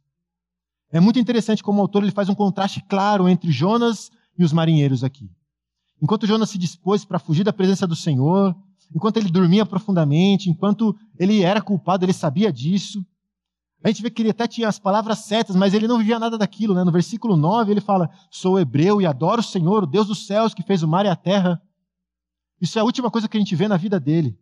É 0.92 1.00
muito 1.00 1.18
interessante 1.18 1.64
como 1.64 1.80
o 1.80 1.82
autor 1.82 2.04
ele 2.04 2.12
faz 2.12 2.28
um 2.28 2.36
contraste 2.36 2.84
claro 2.90 3.30
entre 3.30 3.54
Jonas 3.54 4.12
e 4.38 4.44
os 4.44 4.52
marinheiros 4.52 5.02
aqui. 5.02 5.32
Enquanto 6.02 6.28
Jonas 6.28 6.50
se 6.50 6.58
dispôs 6.58 7.06
para 7.06 7.20
fugir 7.20 7.46
da 7.46 7.54
presença 7.54 7.88
do 7.88 7.96
Senhor, 7.96 8.54
enquanto 8.94 9.16
ele 9.16 9.32
dormia 9.32 9.66
profundamente, 9.66 10.50
enquanto 10.50 10.94
ele 11.18 11.42
era 11.42 11.62
culpado, 11.62 12.04
ele 12.04 12.14
sabia 12.14 12.52
disso. 12.52 13.04
A 13.84 13.90
gente 13.90 14.02
vê 14.02 14.10
que 14.10 14.22
ele 14.22 14.32
até 14.32 14.48
tinha 14.48 14.68
as 14.68 14.80
palavras 14.80 15.20
certas, 15.20 15.56
mas 15.56 15.74
ele 15.74 15.88
não 15.88 16.00
vivia 16.00 16.20
nada 16.20 16.38
daquilo. 16.38 16.74
Né? 16.74 16.84
No 16.84 16.92
versículo 16.92 17.38
9 17.38 17.72
ele 17.72 17.82
fala: 17.82 18.10
Sou 18.32 18.60
hebreu 18.60 19.02
e 19.02 19.06
adoro 19.06 19.42
o 19.42 19.44
Senhor, 19.44 19.84
o 19.84 19.88
Deus 19.88 20.08
dos 20.08 20.26
céus 20.26 20.54
que 20.54 20.64
fez 20.64 20.84
o 20.84 20.88
mar 20.88 21.06
e 21.06 21.10
a 21.10 21.16
terra. 21.16 21.62
Isso 22.60 22.78
é 22.80 22.82
a 22.82 22.86
última 22.86 23.12
coisa 23.12 23.28
que 23.28 23.38
a 23.38 23.40
gente 23.40 23.56
vê 23.56 23.68
na 23.68 23.78
vida 23.78 24.00
dele. 24.00 24.38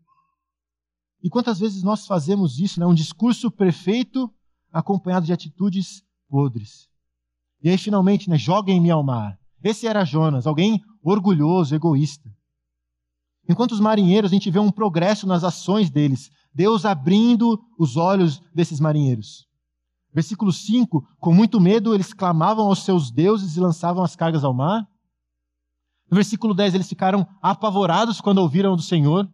E 1.21 1.29
quantas 1.29 1.59
vezes 1.59 1.83
nós 1.83 2.05
fazemos 2.05 2.59
isso, 2.59 2.79
né? 2.79 2.85
um 2.85 2.93
discurso 2.93 3.51
perfeito 3.51 4.31
acompanhado 4.71 5.25
de 5.25 5.33
atitudes 5.33 6.03
podres. 6.29 6.87
E 7.61 7.69
aí, 7.69 7.77
finalmente, 7.77 8.29
né, 8.29 8.37
joguem-me 8.37 8.91
ao 8.91 9.03
mar. 9.03 9.39
Esse 9.63 9.87
era 9.87 10.05
Jonas, 10.05 10.45
alguém 10.45 10.83
orgulhoso, 11.01 11.73
egoísta. 11.73 12.29
Enquanto 13.49 13.71
os 13.71 13.79
marinheiros, 13.79 14.31
a 14.31 14.33
gente 14.35 14.51
vê 14.51 14.59
um 14.59 14.71
progresso 14.71 15.25
nas 15.25 15.43
ações 15.43 15.89
deles, 15.89 16.29
Deus 16.55 16.85
abrindo 16.85 17.61
os 17.77 17.97
olhos 17.97 18.41
desses 18.53 18.79
marinheiros. 18.79 19.45
Versículo 20.13 20.53
5: 20.53 21.05
Com 21.19 21.33
muito 21.33 21.59
medo 21.59 21.93
eles 21.93 22.13
clamavam 22.13 22.67
aos 22.67 22.85
seus 22.85 23.11
deuses 23.11 23.57
e 23.57 23.59
lançavam 23.59 24.01
as 24.01 24.15
cargas 24.15 24.45
ao 24.45 24.53
mar. 24.53 24.87
No 26.09 26.15
versículo 26.15 26.53
10, 26.53 26.75
eles 26.75 26.87
ficaram 26.87 27.27
apavorados 27.41 28.21
quando 28.21 28.37
ouviram 28.37 28.77
do 28.77 28.81
Senhor. 28.81 29.29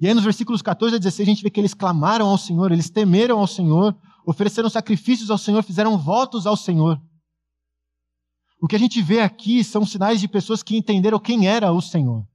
E 0.00 0.06
aí, 0.06 0.14
nos 0.14 0.22
versículos 0.22 0.62
14 0.62 0.94
a 0.94 0.98
16, 0.98 1.28
a 1.28 1.32
gente 1.32 1.42
vê 1.42 1.50
que 1.50 1.58
eles 1.58 1.74
clamaram 1.74 2.28
ao 2.28 2.38
Senhor, 2.38 2.70
eles 2.70 2.88
temeram 2.88 3.40
ao 3.40 3.48
Senhor, 3.48 3.96
ofereceram 4.24 4.70
sacrifícios 4.70 5.32
ao 5.32 5.38
Senhor, 5.38 5.64
fizeram 5.64 5.98
votos 5.98 6.46
ao 6.46 6.56
Senhor. 6.56 7.02
O 8.60 8.68
que 8.68 8.76
a 8.76 8.78
gente 8.78 9.02
vê 9.02 9.20
aqui 9.20 9.64
são 9.64 9.84
sinais 9.84 10.20
de 10.20 10.28
pessoas 10.28 10.62
que 10.62 10.76
entenderam 10.76 11.18
quem 11.18 11.48
era 11.48 11.72
o 11.72 11.80
Senhor. 11.80 12.27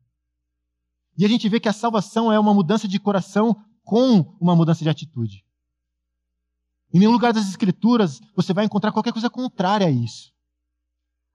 E 1.17 1.25
a 1.25 1.27
gente 1.27 1.47
vê 1.47 1.59
que 1.59 1.69
a 1.69 1.73
salvação 1.73 2.31
é 2.31 2.39
uma 2.39 2.53
mudança 2.53 2.87
de 2.87 2.99
coração 2.99 3.55
com 3.83 4.35
uma 4.39 4.55
mudança 4.55 4.83
de 4.83 4.89
atitude. 4.89 5.43
Em 6.93 6.99
nenhum 6.99 7.11
lugar 7.11 7.33
das 7.33 7.47
Escrituras 7.47 8.21
você 8.35 8.53
vai 8.53 8.65
encontrar 8.65 8.91
qualquer 8.91 9.13
coisa 9.13 9.29
contrária 9.29 9.87
a 9.87 9.91
isso. 9.91 10.31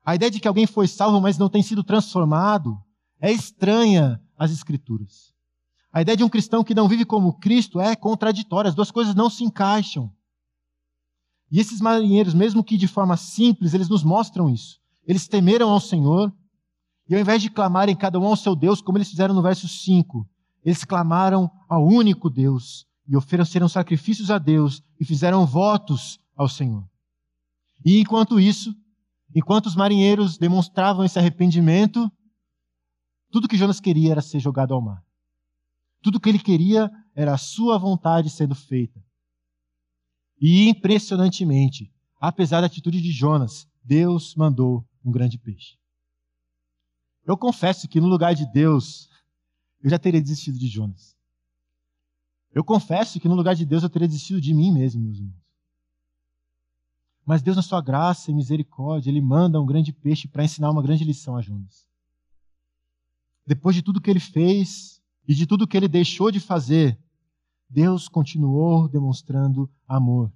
A 0.05 0.15
ideia 0.15 0.31
de 0.31 0.41
que 0.41 0.49
alguém 0.49 0.67
foi 0.67 0.89
salvo, 0.89 1.21
mas 1.21 1.37
não 1.37 1.49
tem 1.49 1.63
sido 1.63 1.85
transformado, 1.85 2.79
é 3.21 3.31
estranha 3.31 4.21
às 4.39 4.51
Escrituras. 4.51 5.35
A 5.93 6.03
ideia 6.03 6.17
de 6.17 6.25
um 6.25 6.29
cristão 6.29 6.63
que 6.63 6.75
não 6.75 6.89
vive 6.89 7.05
como 7.05 7.39
Cristo 7.39 7.81
é 7.81 7.97
contraditória, 7.97 8.69
as 8.69 8.75
duas 8.75 8.91
coisas 8.91 9.15
não 9.15 9.29
se 9.29 9.45
encaixam. 9.45 10.13
E 11.51 11.59
esses 11.59 11.81
marinheiros, 11.81 12.35
mesmo 12.35 12.63
que 12.63 12.77
de 12.77 12.87
forma 12.87 13.17
simples, 13.17 13.75
eles 13.75 13.89
nos 13.89 14.05
mostram 14.05 14.51
isso. 14.51 14.81
Eles 15.07 15.27
temeram 15.27 15.71
ao 15.71 15.81
Senhor, 15.81 16.33
e 17.09 17.15
ao 17.15 17.21
invés 17.21 17.41
de 17.41 17.51
clamarem 17.51 17.97
cada 17.97 18.19
um 18.19 18.27
ao 18.27 18.37
seu 18.37 18.55
Deus, 18.55 18.83
como 18.83 18.99
eles 18.99 19.09
fizeram 19.09 19.35
no 19.35 19.41
verso 19.41 19.67
5, 19.67 20.29
eles 20.63 20.85
clamaram 20.85 21.51
ao 21.69 21.87
único 21.87 22.29
Deus 22.29 22.87
e 23.07 23.17
ofereceram 23.17 23.69
sacrifícios 23.69 24.31
a 24.31 24.37
Deus 24.37 24.83
e 25.01 25.05
fizeram 25.05 25.47
votos 25.47 26.21
ao 26.37 26.49
Senhor. 26.49 26.87
E 27.83 27.99
enquanto 27.99 28.39
isso, 28.39 28.75
enquanto 29.35 29.67
os 29.67 29.75
marinheiros 29.75 30.37
demonstravam 30.37 31.05
esse 31.05 31.19
arrependimento, 31.19 32.11
tudo 33.31 33.49
que 33.49 33.57
Jonas 33.57 33.81
queria 33.81 34.13
era 34.13 34.21
ser 34.21 34.41
jogado 34.41 34.75
ao 34.75 34.83
mar. 34.83 35.03
Tudo 36.03 36.21
que 36.21 36.29
ele 36.29 36.39
queria 36.39 36.91
era 37.15 37.33
a 37.33 37.39
sua 37.39 37.79
vontade 37.79 38.29
sendo 38.29 38.55
feita. 38.55 39.03
E 40.41 40.69
impressionantemente, 40.69 41.91
apesar 42.21 42.61
da 42.61 42.67
atitude 42.67 43.01
de 43.01 43.11
Jonas, 43.11 43.67
Deus 43.83 44.35
mandou 44.37 44.87
um 45.05 45.11
grande 45.11 45.39
peixe. 45.39 45.79
Eu 47.29 47.37
confesso 47.37 47.87
que 47.87 48.01
no 48.01 48.07
lugar 48.07 48.35
de 48.35 48.47
Deus, 48.47 49.11
eu 49.83 49.91
já 49.91 49.99
teria 49.99 50.19
desistido 50.19 50.59
de 50.59 50.67
Jonas. 50.67 51.15
Eu 52.55 52.65
confesso 52.65 53.21
que 53.21 53.29
no 53.29 53.35
lugar 53.35 53.55
de 53.55 53.67
Deus 53.67 53.83
eu 53.83 53.91
teria 53.91 54.09
desistido 54.09 54.41
de 54.41 54.55
mim 54.55 54.73
mesmo, 54.73 55.03
meus 55.03 55.19
irmãos. 55.19 55.37
Mas 57.27 57.43
Deus, 57.43 57.55
na 57.55 57.63
sua 57.63 57.83
graça 57.83 58.31
e 58.31 58.35
misericórdia, 58.35 59.11
Ele 59.11 59.21
manda 59.21 59.61
um 59.61 59.67
grande 59.67 59.93
peixe 59.93 60.27
para 60.27 60.43
ensinar 60.43 60.71
uma 60.71 60.83
grande 60.83 61.05
lição 61.05 61.37
a 61.37 61.43
Jonas. 61.43 61.87
Depois 63.47 63.77
de 63.77 63.83
tudo 63.83 64.01
que 64.01 64.11
ele 64.11 64.21
fez 64.21 64.99
e 65.27 65.35
de 65.35 65.47
tudo 65.47 65.67
que 65.67 65.77
ele 65.77 65.87
deixou 65.87 66.31
de 66.31 66.41
fazer, 66.41 66.99
Deus 67.69 68.09
continuou 68.09 68.89
demonstrando 68.89 69.71
amor, 69.87 70.33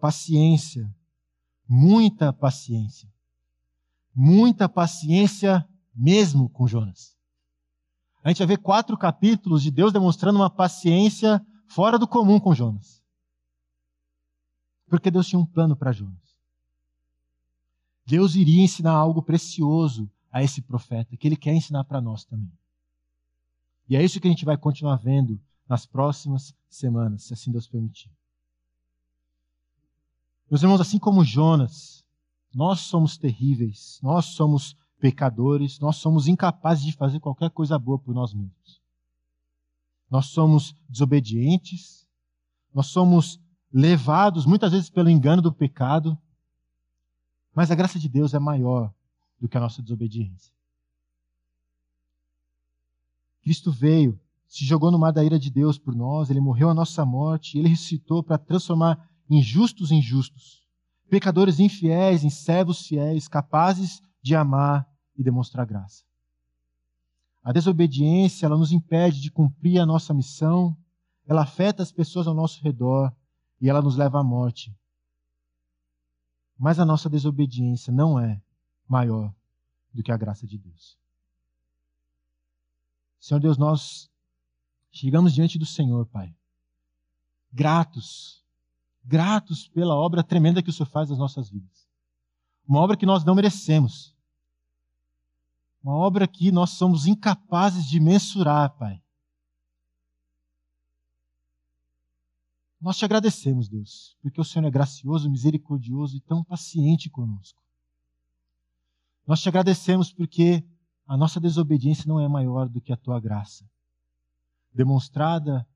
paciência, 0.00 0.88
muita 1.68 2.32
paciência. 2.32 3.08
Muita 4.14 4.68
paciência 4.68 5.68
mesmo 5.98 6.48
com 6.50 6.68
Jonas. 6.68 7.16
A 8.22 8.28
gente 8.28 8.38
vai 8.38 8.46
ver 8.46 8.58
quatro 8.58 8.96
capítulos 8.96 9.62
de 9.62 9.70
Deus 9.70 9.92
demonstrando 9.92 10.38
uma 10.38 10.48
paciência 10.48 11.44
fora 11.66 11.98
do 11.98 12.06
comum 12.06 12.38
com 12.38 12.54
Jonas. 12.54 13.02
Porque 14.86 15.10
Deus 15.10 15.26
tinha 15.26 15.40
um 15.40 15.46
plano 15.46 15.76
para 15.76 15.92
Jonas. 15.92 16.36
Deus 18.06 18.36
iria 18.36 18.62
ensinar 18.62 18.92
algo 18.92 19.22
precioso 19.22 20.10
a 20.30 20.42
esse 20.42 20.62
profeta, 20.62 21.16
que 21.16 21.26
ele 21.26 21.36
quer 21.36 21.54
ensinar 21.54 21.84
para 21.84 22.00
nós 22.00 22.24
também. 22.24 22.52
E 23.88 23.96
é 23.96 24.04
isso 24.04 24.20
que 24.20 24.28
a 24.28 24.30
gente 24.30 24.44
vai 24.44 24.56
continuar 24.56 24.96
vendo 24.96 25.40
nas 25.68 25.84
próximas 25.84 26.54
semanas, 26.70 27.24
se 27.24 27.34
assim 27.34 27.50
Deus 27.50 27.66
permitir. 27.66 28.10
Meus 30.50 30.62
irmãos, 30.62 30.80
assim 30.80 30.98
como 30.98 31.24
Jonas, 31.24 32.04
nós 32.54 32.80
somos 32.80 33.18
terríveis, 33.18 33.98
nós 34.02 34.26
somos 34.26 34.76
pecadores, 34.98 35.78
nós 35.78 35.96
somos 35.96 36.26
incapazes 36.26 36.84
de 36.84 36.92
fazer 36.92 37.20
qualquer 37.20 37.50
coisa 37.50 37.78
boa 37.78 37.98
por 37.98 38.14
nós 38.14 38.34
mesmos. 38.34 38.80
Nós 40.10 40.26
somos 40.26 40.74
desobedientes, 40.88 42.06
nós 42.74 42.86
somos 42.86 43.40
levados 43.72 44.46
muitas 44.46 44.72
vezes 44.72 44.90
pelo 44.90 45.10
engano 45.10 45.42
do 45.42 45.52
pecado, 45.52 46.18
mas 47.54 47.70
a 47.70 47.74
graça 47.74 47.98
de 47.98 48.08
Deus 48.08 48.34
é 48.34 48.38
maior 48.38 48.92
do 49.40 49.48
que 49.48 49.56
a 49.56 49.60
nossa 49.60 49.82
desobediência. 49.82 50.52
Cristo 53.42 53.70
veio 53.70 54.18
se 54.48 54.64
jogou 54.64 54.90
no 54.90 54.98
mar 54.98 55.12
da 55.12 55.22
ira 55.22 55.38
de 55.38 55.50
Deus 55.50 55.78
por 55.78 55.94
nós, 55.94 56.30
ele 56.30 56.40
morreu 56.40 56.70
a 56.70 56.74
nossa 56.74 57.04
morte, 57.04 57.58
ele 57.58 57.68
ressuscitou 57.68 58.22
para 58.22 58.38
transformar 58.38 59.08
injustos 59.28 59.92
em 59.92 60.00
justos, 60.00 60.62
pecadores 61.10 61.60
infiéis 61.60 62.24
em 62.24 62.30
servos 62.30 62.86
fiéis, 62.86 63.28
capazes 63.28 64.02
de 64.28 64.36
amar 64.36 64.88
e 65.16 65.22
demonstrar 65.22 65.66
graça. 65.66 66.04
A 67.42 67.52
desobediência, 67.52 68.46
ela 68.46 68.56
nos 68.56 68.72
impede 68.72 69.20
de 69.20 69.30
cumprir 69.30 69.80
a 69.80 69.86
nossa 69.86 70.12
missão, 70.14 70.76
ela 71.26 71.42
afeta 71.42 71.82
as 71.82 71.90
pessoas 71.90 72.26
ao 72.26 72.34
nosso 72.34 72.62
redor 72.62 73.12
e 73.60 73.68
ela 73.68 73.82
nos 73.82 73.96
leva 73.96 74.20
à 74.20 74.24
morte. 74.24 74.74
Mas 76.58 76.78
a 76.78 76.84
nossa 76.84 77.08
desobediência 77.08 77.92
não 77.92 78.18
é 78.18 78.40
maior 78.88 79.32
do 79.92 80.02
que 80.02 80.12
a 80.12 80.16
graça 80.16 80.46
de 80.46 80.58
Deus. 80.58 80.96
Senhor 83.20 83.40
Deus, 83.40 83.58
nós 83.58 84.10
Chegamos 84.90 85.32
diante 85.32 85.58
do 85.58 85.66
Senhor, 85.66 86.06
Pai. 86.06 86.34
Gratos, 87.52 88.44
gratos 89.04 89.68
pela 89.68 89.94
obra 89.94 90.24
tremenda 90.24 90.62
que 90.62 90.70
o 90.70 90.72
Senhor 90.72 90.88
faz 90.88 91.10
nas 91.10 91.18
nossas 91.18 91.48
vidas. 91.48 91.86
Uma 92.66 92.80
obra 92.80 92.96
que 92.96 93.06
nós 93.06 93.24
não 93.24 93.34
merecemos. 93.34 94.14
Uma 95.82 95.94
obra 95.94 96.26
que 96.26 96.50
nós 96.50 96.70
somos 96.70 97.06
incapazes 97.06 97.86
de 97.86 98.00
mensurar, 98.00 98.70
Pai. 98.76 99.00
Nós 102.80 102.96
te 102.96 103.04
agradecemos, 103.04 103.68
Deus, 103.68 104.16
porque 104.22 104.40
o 104.40 104.44
Senhor 104.44 104.66
é 104.66 104.70
gracioso, 104.70 105.30
misericordioso 105.30 106.16
e 106.16 106.20
tão 106.20 106.44
paciente 106.44 107.10
conosco. 107.10 107.60
Nós 109.26 109.40
te 109.40 109.48
agradecemos 109.48 110.12
porque 110.12 110.64
a 111.06 111.16
nossa 111.16 111.40
desobediência 111.40 112.04
não 112.06 112.20
é 112.20 112.28
maior 112.28 112.68
do 112.68 112.80
que 112.80 112.92
a 112.92 112.96
tua 112.96 113.20
graça 113.20 113.68
demonstrada 114.72 115.66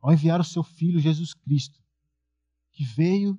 ao 0.00 0.12
enviar 0.12 0.40
o 0.40 0.44
seu 0.44 0.62
Filho 0.62 1.00
Jesus 1.00 1.34
Cristo, 1.34 1.80
que 2.72 2.84
veio, 2.84 3.38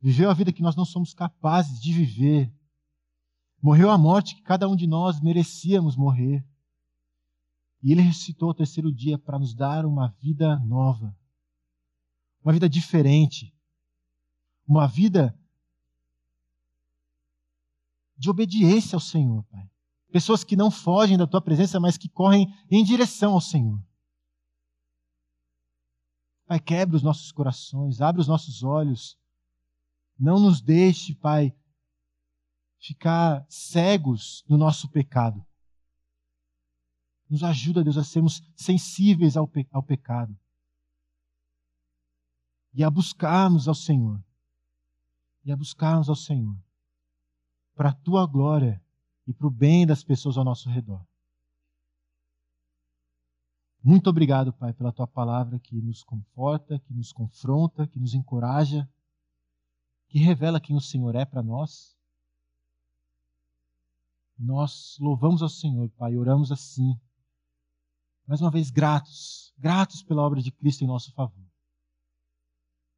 viveu 0.00 0.30
a 0.30 0.34
vida 0.34 0.52
que 0.52 0.62
nós 0.62 0.76
não 0.76 0.84
somos 0.84 1.14
capazes 1.14 1.80
de 1.80 1.92
viver, 1.92 2.52
morreu 3.64 3.90
a 3.90 3.96
morte 3.96 4.34
que 4.34 4.42
cada 4.42 4.68
um 4.68 4.76
de 4.76 4.86
nós 4.86 5.22
merecíamos 5.22 5.96
morrer, 5.96 6.44
e 7.82 7.92
ele 7.92 8.02
ressuscitou 8.02 8.48
ao 8.48 8.54
terceiro 8.54 8.92
dia 8.92 9.18
para 9.18 9.38
nos 9.38 9.54
dar 9.54 9.86
uma 9.86 10.08
vida 10.20 10.58
nova, 10.58 11.16
uma 12.44 12.52
vida 12.52 12.68
diferente, 12.68 13.54
uma 14.68 14.86
vida 14.86 15.34
de 18.18 18.28
obediência 18.28 18.96
ao 18.96 19.00
Senhor, 19.00 19.42
Pai. 19.44 19.66
Pessoas 20.12 20.44
que 20.44 20.56
não 20.56 20.70
fogem 20.70 21.16
da 21.16 21.26
tua 21.26 21.40
presença, 21.40 21.80
mas 21.80 21.96
que 21.96 22.08
correm 22.08 22.54
em 22.70 22.84
direção 22.84 23.32
ao 23.32 23.40
Senhor. 23.40 23.82
Pai, 26.46 26.60
quebre 26.60 26.96
os 26.96 27.02
nossos 27.02 27.32
corações, 27.32 28.02
abre 28.02 28.20
os 28.20 28.28
nossos 28.28 28.62
olhos. 28.62 29.18
Não 30.18 30.38
nos 30.38 30.60
deixe, 30.60 31.14
Pai, 31.14 31.54
ficar 32.84 33.46
cegos 33.48 34.44
no 34.46 34.58
nosso 34.58 34.90
pecado. 34.90 35.44
Nos 37.30 37.42
ajuda, 37.42 37.82
Deus, 37.82 37.96
a 37.96 38.04
sermos 38.04 38.42
sensíveis 38.54 39.38
ao, 39.38 39.48
pe 39.48 39.66
ao 39.72 39.82
pecado 39.82 40.38
e 42.74 42.84
a 42.84 42.90
buscarmos 42.90 43.68
ao 43.68 43.74
Senhor. 43.74 44.22
E 45.44 45.52
a 45.52 45.56
buscarmos 45.56 46.08
ao 46.08 46.16
Senhor 46.16 46.56
para 47.74 47.88
a 47.88 47.94
tua 47.94 48.26
glória 48.26 48.82
e 49.26 49.32
para 49.32 49.46
o 49.46 49.50
bem 49.50 49.86
das 49.86 50.04
pessoas 50.04 50.36
ao 50.36 50.44
nosso 50.44 50.68
redor. 50.68 51.04
Muito 53.82 54.08
obrigado, 54.08 54.52
Pai, 54.52 54.72
pela 54.72 54.92
tua 54.92 55.06
palavra 55.06 55.58
que 55.58 55.80
nos 55.80 56.02
conforta, 56.02 56.78
que 56.78 56.94
nos 56.94 57.12
confronta, 57.12 57.86
que 57.86 57.98
nos 57.98 58.14
encoraja, 58.14 58.88
que 60.08 60.18
revela 60.18 60.60
quem 60.60 60.76
o 60.76 60.80
Senhor 60.80 61.14
é 61.14 61.24
para 61.24 61.42
nós. 61.42 61.93
Nós 64.38 64.96
louvamos 65.00 65.42
ao 65.42 65.48
Senhor, 65.48 65.88
Pai, 65.90 66.16
oramos 66.16 66.50
assim, 66.50 66.98
mais 68.26 68.40
uma 68.40 68.50
vez 68.50 68.70
gratos, 68.70 69.54
gratos 69.56 70.02
pela 70.02 70.22
obra 70.22 70.42
de 70.42 70.50
Cristo 70.50 70.82
em 70.82 70.86
nosso 70.86 71.12
favor. 71.12 71.44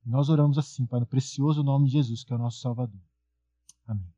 Nós 0.05 0.28
oramos 0.28 0.57
assim, 0.57 0.87
Pai, 0.87 1.01
no 1.01 1.07
precioso 1.07 1.62
nome 1.62 1.87
de 1.87 1.93
Jesus, 1.93 2.24
que 2.24 2.32
é 2.32 2.37
o 2.37 2.39
nosso 2.39 2.61
Salvador. 2.61 3.01
Amém. 3.87 4.15